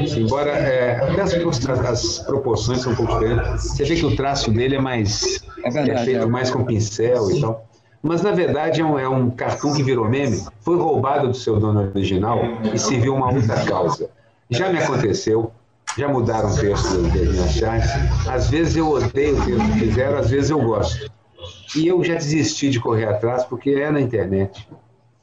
assim, 0.04 0.24
embora 0.24 0.52
é, 0.52 0.98
até 0.98 1.22
as, 1.22 1.34
as, 1.34 2.20
proporções 2.20 2.82
são 2.82 2.92
um 2.92 2.96
pouco 2.96 3.14
diferentes. 3.14 3.64
Você 3.64 3.86
vê 3.86 3.96
que 3.96 4.06
o 4.06 4.16
traço 4.16 4.52
dele 4.52 4.76
é 4.76 4.82
mais. 4.82 5.42
É, 5.64 5.70
verdade, 5.70 5.92
é 5.92 6.04
feito 6.04 6.24
é. 6.24 6.26
mais 6.26 6.50
com 6.50 6.66
pincel 6.66 7.32
e 7.32 7.40
tal. 7.40 7.71
Mas, 8.04 8.22
na 8.22 8.32
verdade, 8.32 8.82
é 8.82 8.86
um, 8.86 8.98
é 8.98 9.08
um 9.08 9.30
cartoon 9.30 9.74
que 9.74 9.84
virou 9.84 10.10
meme, 10.10 10.44
foi 10.62 10.78
roubado 10.78 11.28
do 11.28 11.34
seu 11.36 11.60
dono 11.60 11.92
original 11.94 12.40
e 12.74 12.78
serviu 12.78 13.16
uma 13.16 13.32
outra 13.32 13.64
causa. 13.64 14.10
Já 14.50 14.70
me 14.70 14.80
aconteceu, 14.80 15.52
já 15.98 16.08
mudaram 16.08 16.52
o 16.52 16.58
texto 16.58 17.02
das 17.04 17.14
minhas 17.14 17.52
charts. 17.54 17.92
Às 18.28 18.50
vezes 18.50 18.76
eu 18.76 18.90
odeio 18.90 19.40
o 19.40 19.46
texto 19.46 19.72
que 19.74 19.80
fizeram, 19.80 20.18
às 20.18 20.30
vezes 20.30 20.50
eu 20.50 20.60
gosto. 20.60 21.12
E 21.76 21.88
eu 21.88 22.04
já 22.04 22.16
desisti 22.16 22.70
de 22.70 22.80
correr 22.80 23.06
atrás 23.06 23.44
porque 23.44 23.70
é 23.70 23.92
na 23.92 24.02
internet. 24.02 24.68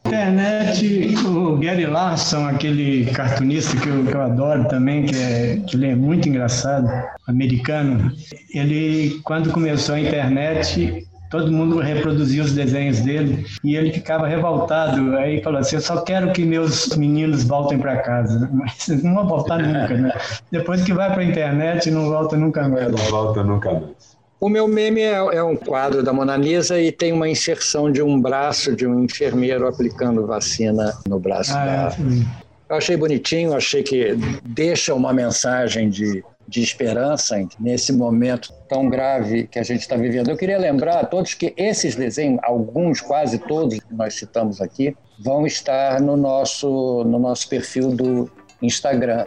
Internet, 0.07 1.15
o 1.27 1.57
Gary 1.59 1.85
Larson, 1.85 2.47
aquele 2.47 3.07
cartunista 3.11 3.77
que 3.77 3.89
eu, 3.89 4.07
que 4.07 4.15
eu 4.15 4.23
adoro 4.23 4.67
também, 4.69 5.05
que, 5.05 5.15
é, 5.15 5.57
que 5.67 5.77
ele 5.77 5.89
é 5.89 5.95
muito 5.95 6.27
engraçado, 6.29 6.89
americano, 7.27 8.11
ele, 8.55 9.21
quando 9.25 9.53
começou 9.53 9.97
a 9.97 10.01
internet, 10.01 11.07
todo 11.31 11.53
mundo 11.53 11.79
reproduzia 11.79 12.43
os 12.43 12.53
desenhos 12.53 13.01
dele 13.01 13.47
e 13.63 13.77
ele 13.77 13.93
ficava 13.93 14.27
revoltado. 14.27 15.17
Aí 15.17 15.43
falou 15.43 15.61
assim: 15.61 15.77
Eu 15.77 15.83
só 15.83 16.01
quero 16.03 16.33
que 16.33 16.45
meus 16.45 16.97
meninos 16.97 17.45
voltem 17.45 17.79
para 17.79 17.99
casa, 17.99 18.49
mas 18.53 18.89
não 19.03 19.15
vão 19.15 19.29
voltar 19.29 19.59
nunca, 19.59 19.95
né? 19.95 20.13
Depois 20.51 20.83
que 20.83 20.93
vai 20.93 21.13
para 21.13 21.23
a 21.23 21.25
internet, 21.25 21.91
não 21.91 22.09
volta 22.09 22.37
nunca 22.37 22.69
mais. 22.69 22.91
Não 22.91 22.99
volta 22.99 23.43
nunca 23.43 23.73
mais. 23.73 24.19
O 24.41 24.49
meu 24.49 24.69
meme 24.69 25.01
é, 25.01 25.15
é, 25.15 25.43
um 25.43 25.57
quadro 25.57 26.01
da 26.01 26.13
Mona 26.13 26.37
Lisa 26.37 26.81
e 26.81 26.93
tem 26.93 27.13
uma 27.13 27.29
inserção 27.29 27.91
de 27.91 28.01
um 28.01 28.21
braço 28.21 28.75
de 28.75 28.87
um 28.87 29.03
enfermeiro 29.03 29.67
aplicando 29.67 30.25
vacina 30.27 30.97
no 31.09 31.19
braço 31.19 31.57
ah, 31.57 31.65
dela. 31.65 31.97
É. 31.99 32.73
Eu 32.73 32.77
achei 32.77 32.97
bonitinho, 32.97 33.53
achei 33.55 33.83
que 33.83 34.15
deixa 34.45 34.95
uma 34.95 35.13
mensagem 35.13 35.91
de, 35.91 36.23
de 36.49 36.63
esperança 36.63 37.37
nesse 37.61 37.93
momento 37.93 38.53
tão 38.67 38.89
grave 38.89 39.47
que 39.47 39.59
a 39.59 39.63
gente 39.63 39.81
está 39.81 39.97
vivendo. 39.97 40.31
Eu 40.31 40.37
queria 40.37 40.57
lembrar 40.57 41.01
a 41.01 41.05
todos 41.05 41.35
que 41.35 41.53
esses 41.59 41.95
desenhos, 41.95 42.41
alguns, 42.43 43.03
quase 43.03 43.39
todos 43.39 43.79
que 43.79 43.95
nós 43.95 44.15
citamos 44.15 44.59
aqui, 44.63 44.97
vão 45.21 45.47
estar 45.47 46.01
no 46.01 46.17
nosso, 46.17 47.05
no 47.05 47.19
nosso 47.19 47.49
perfil 47.51 47.91
do 47.91 48.31
Instagram. 48.63 49.27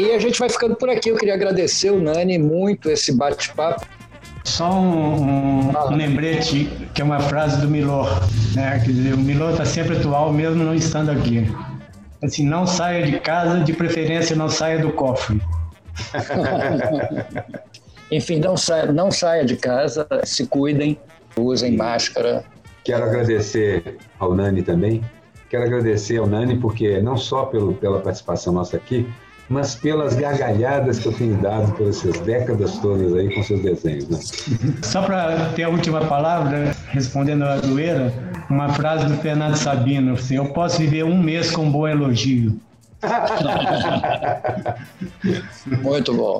E 0.00 0.10
a 0.10 0.18
gente 0.18 0.38
vai 0.38 0.48
ficando 0.48 0.74
por 0.74 0.88
aqui. 0.88 1.10
Eu 1.10 1.16
queria 1.16 1.34
agradecer 1.34 1.90
o 1.90 2.00
Nani 2.00 2.38
muito 2.38 2.90
esse 2.90 3.12
bate-papo. 3.12 3.86
Só 4.44 4.70
um, 4.70 5.22
um, 5.22 5.70
um, 5.70 5.96
lembrete, 5.96 6.70
que 6.92 7.00
é 7.00 7.04
uma 7.04 7.18
frase 7.18 7.60
do 7.60 7.68
Milor. 7.68 8.08
Né? 8.54 8.78
Quer 8.84 8.92
dizer, 8.92 9.14
o 9.14 9.18
Milor 9.18 9.52
está 9.52 9.64
sempre 9.64 9.96
atual, 9.96 10.32
mesmo 10.32 10.62
não 10.62 10.74
estando 10.74 11.10
aqui. 11.10 11.50
Assim, 12.22 12.46
não 12.46 12.66
saia 12.66 13.06
de 13.06 13.18
casa, 13.18 13.60
de 13.60 13.72
preferência 13.72 14.36
não 14.36 14.48
saia 14.48 14.78
do 14.78 14.92
cofre. 14.92 15.40
Enfim, 18.12 18.38
não 18.38 18.56
saia, 18.56 18.92
não 18.92 19.10
saia 19.10 19.44
de 19.44 19.56
casa, 19.56 20.06
se 20.24 20.46
cuidem, 20.46 20.98
usem 21.36 21.76
máscara. 21.76 22.44
Quero 22.84 23.04
agradecer 23.04 23.96
ao 24.18 24.34
Nani 24.34 24.62
também. 24.62 25.02
Quero 25.48 25.64
agradecer 25.64 26.18
ao 26.18 26.26
Nani 26.26 26.58
porque 26.58 27.00
não 27.00 27.16
só 27.16 27.46
pelo, 27.46 27.74
pela 27.74 28.00
participação 28.00 28.52
nossa 28.52 28.76
aqui, 28.76 29.08
mas 29.48 29.74
pelas 29.74 30.14
gargalhadas 30.14 30.98
que 30.98 31.06
eu 31.06 31.12
tenho 31.12 31.36
dado 31.36 31.72
por 31.72 31.88
essas 31.88 32.18
décadas 32.20 32.78
todas 32.78 33.14
aí 33.14 33.34
com 33.34 33.42
seus 33.42 33.62
desenhos. 33.62 34.08
Né? 34.08 34.18
Só 34.82 35.02
para 35.02 35.52
ter 35.52 35.64
a 35.64 35.68
última 35.68 36.04
palavra, 36.06 36.74
respondendo 36.88 37.44
a 37.44 37.56
doeira, 37.56 38.12
uma 38.48 38.70
frase 38.70 39.06
do 39.06 39.16
Fernando 39.18 39.56
Sabino, 39.56 40.14
assim, 40.14 40.36
eu 40.36 40.52
posso 40.52 40.78
viver 40.78 41.04
um 41.04 41.22
mês 41.22 41.50
com 41.50 41.64
um 41.64 41.70
bom 41.70 41.86
elogio. 41.86 42.58
Muito 45.82 46.14
bom. 46.14 46.38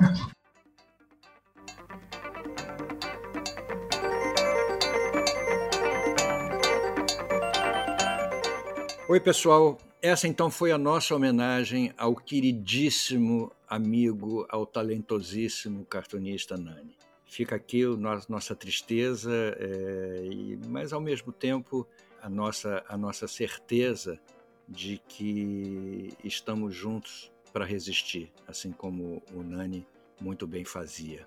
Oi, 9.06 9.20
pessoal. 9.20 9.76
Essa 10.04 10.28
então 10.28 10.50
foi 10.50 10.70
a 10.70 10.76
nossa 10.76 11.14
homenagem 11.14 11.90
ao 11.96 12.14
queridíssimo 12.14 13.50
amigo, 13.66 14.44
ao 14.50 14.66
talentosíssimo 14.66 15.86
cartunista 15.86 16.58
Nani. 16.58 16.94
Fica 17.24 17.56
aqui 17.56 17.86
o 17.86 17.96
nossa 17.96 18.54
tristeza, 18.54 19.32
é, 19.58 20.26
mas 20.68 20.92
ao 20.92 21.00
mesmo 21.00 21.32
tempo 21.32 21.88
a 22.20 22.28
nossa, 22.28 22.84
a 22.86 22.98
nossa 22.98 23.26
certeza 23.26 24.20
de 24.68 25.00
que 25.08 26.12
estamos 26.22 26.74
juntos 26.74 27.32
para 27.50 27.64
resistir, 27.64 28.30
assim 28.46 28.72
como 28.72 29.22
o 29.32 29.42
Nani 29.42 29.86
muito 30.20 30.46
bem 30.46 30.66
fazia. 30.66 31.26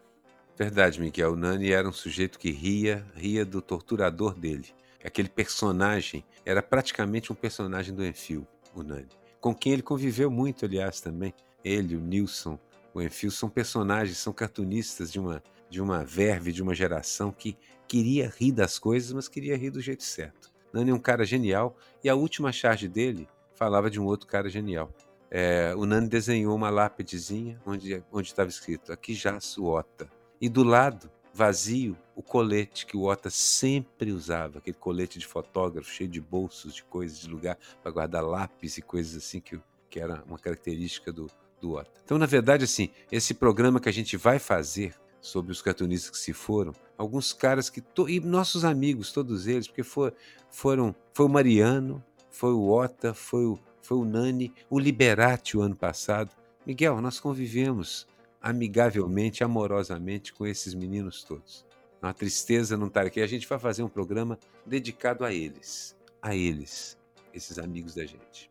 Verdade, 0.56 1.02
Miguel. 1.02 1.34
O 1.34 1.36
Nani 1.36 1.72
era 1.72 1.90
um 1.90 1.92
sujeito 1.92 2.38
que 2.38 2.52
ria, 2.52 3.04
ria 3.16 3.44
do 3.44 3.60
torturador 3.60 4.36
dele. 4.36 4.68
Aquele 5.04 5.30
personagem 5.30 6.24
era 6.46 6.62
praticamente 6.62 7.32
um 7.32 7.36
personagem 7.36 7.92
do 7.92 8.06
Enfio 8.06 8.48
o 8.82 8.84
Nani, 8.84 9.08
com 9.40 9.54
quem 9.54 9.74
ele 9.74 9.82
conviveu 9.82 10.30
muito, 10.30 10.66
aliás, 10.66 11.02
também. 11.02 11.34
Ele, 11.64 11.96
o 11.96 12.00
Nilson, 12.00 12.60
o 12.94 13.02
Enfio, 13.02 13.32
são 13.32 13.50
personagens, 13.50 14.18
são 14.18 14.34
cartunistas 14.34 15.12
de 15.12 15.20
uma, 15.20 15.44
de 15.70 15.82
uma 15.82 16.04
verve, 16.04 16.52
de 16.52 16.62
uma 16.62 16.74
geração 16.74 17.32
que 17.32 17.58
queria 17.88 18.32
rir 18.38 18.52
das 18.52 18.80
coisas, 18.80 19.12
mas 19.12 19.28
queria 19.28 19.58
rir 19.58 19.70
do 19.70 19.82
jeito 19.82 20.04
certo. 20.04 20.52
Nani 20.74 20.92
é 20.92 20.94
um 20.94 21.00
cara 21.00 21.26
genial 21.26 21.76
e 22.04 22.10
a 22.10 22.16
última 22.16 22.52
charge 22.52 22.88
dele 22.88 23.28
falava 23.56 23.90
de 23.90 24.00
um 24.00 24.06
outro 24.06 24.28
cara 24.28 24.50
genial. 24.50 24.92
É, 25.30 25.74
o 25.76 25.86
Nani 25.86 26.08
desenhou 26.08 26.56
uma 26.56 26.70
lápidezinha 26.70 27.60
onde 27.66 28.04
estava 28.22 28.50
escrito 28.50 28.94
aqui 28.94 29.14
já 29.14 29.38
o 29.58 29.66
Ota 29.66 30.10
e 30.40 30.48
do 30.48 30.64
lado 30.64 31.12
vazio 31.38 31.96
o 32.16 32.24
colete 32.24 32.84
que 32.84 32.98
o 32.98 33.04
Ota 33.04 33.30
sempre 33.30 34.12
usava, 34.12 34.58
aquele 34.58 34.76
colete 34.76 35.20
de 35.20 35.28
fotógrafo 35.28 35.88
cheio 35.88 36.10
de 36.10 36.20
bolsos, 36.20 36.74
de 36.74 36.84
coisas, 36.84 37.20
de 37.20 37.30
lugar 37.30 37.56
para 37.84 37.92
guardar 37.92 38.24
lápis 38.24 38.80
e 38.80 38.82
coisas 38.82 39.24
assim 39.24 39.40
que, 39.40 39.60
que 39.88 40.00
era 40.00 40.24
uma 40.28 40.40
característica 40.40 41.14
do, 41.14 41.28
do 41.62 41.74
Ota. 41.74 41.92
Então, 42.04 42.18
na 42.18 42.26
verdade, 42.26 42.64
assim, 42.64 42.90
esse 43.12 43.36
programa 43.36 43.80
que 43.80 43.88
a 43.88 43.94
gente 43.94 44.18
vai 44.18 44.40
fazer 44.40 44.96
sobre 45.22 45.52
os 45.52 45.62
cartunistas 45.62 46.10
que 46.10 46.18
se 46.18 46.34
foram, 46.34 46.74
alguns 46.98 47.32
caras 47.34 47.70
que 47.70 47.84
e 48.08 48.20
nossos 48.20 48.66
amigos, 48.66 49.12
todos 49.12 49.46
eles, 49.46 49.68
porque 49.68 49.84
for, 49.84 50.16
foram 50.50 50.96
foi 51.14 51.28
o 51.28 51.30
Mariano, 51.30 52.04
foi 52.32 52.52
o 52.52 52.68
Ota, 52.68 53.14
foi 53.14 53.46
o, 53.46 53.60
foi 53.84 53.98
o 53.98 54.06
Nani, 54.06 54.52
o 54.72 54.80
Liberati 54.80 55.56
o 55.56 55.62
ano 55.62 55.76
passado. 55.76 56.32
Miguel, 56.66 57.00
nós 57.00 57.20
convivemos 57.20 58.08
amigavelmente, 58.48 59.44
amorosamente 59.44 60.32
com 60.32 60.48
esses 60.48 60.74
meninos 60.74 61.22
todos. 61.22 61.66
Uma 62.02 62.14
tristeza 62.14 62.78
não 62.78 62.88
estar 62.88 63.06
aqui. 63.06 63.20
A 63.20 63.28
gente 63.28 63.46
vai 63.46 63.60
fazer 63.60 63.84
um 63.84 63.90
programa 63.90 64.40
dedicado 64.66 65.26
a 65.26 65.34
eles, 65.34 65.98
a 66.22 66.34
eles, 66.34 66.98
esses 67.34 67.60
amigos 67.60 67.94
da 67.94 68.06
gente. 68.06 68.50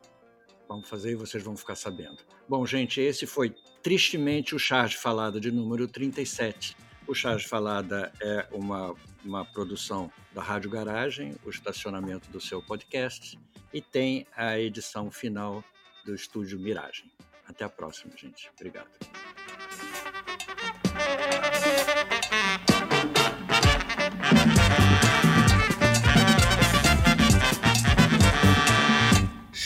Vamos 0.69 0.87
fazer 0.87 1.13
e 1.13 1.15
vocês 1.15 1.43
vão 1.43 1.57
ficar 1.57 1.73
sabendo. 1.73 2.19
Bom, 2.47 2.63
gente, 2.63 3.01
esse 3.01 3.25
foi 3.25 3.55
tristemente 3.81 4.53
o 4.53 4.59
Charge 4.59 4.95
Falada 4.95 5.39
de 5.39 5.49
número 5.49 5.87
37. 5.87 6.77
O 7.07 7.15
Charge 7.15 7.47
Falada 7.47 8.13
é 8.21 8.47
uma, 8.51 8.93
uma 9.25 9.45
produção 9.45 10.11
da 10.31 10.43
Rádio 10.43 10.69
Garagem, 10.69 11.35
o 11.43 11.49
estacionamento 11.49 12.29
do 12.29 12.39
seu 12.39 12.61
podcast, 12.61 13.39
e 13.73 13.81
tem 13.81 14.27
a 14.35 14.59
edição 14.59 15.09
final 15.09 15.63
do 16.05 16.13
estúdio 16.13 16.59
Miragem. 16.59 17.11
Até 17.47 17.65
a 17.65 17.69
próxima, 17.69 18.15
gente. 18.15 18.51
Obrigado. 18.53 19.26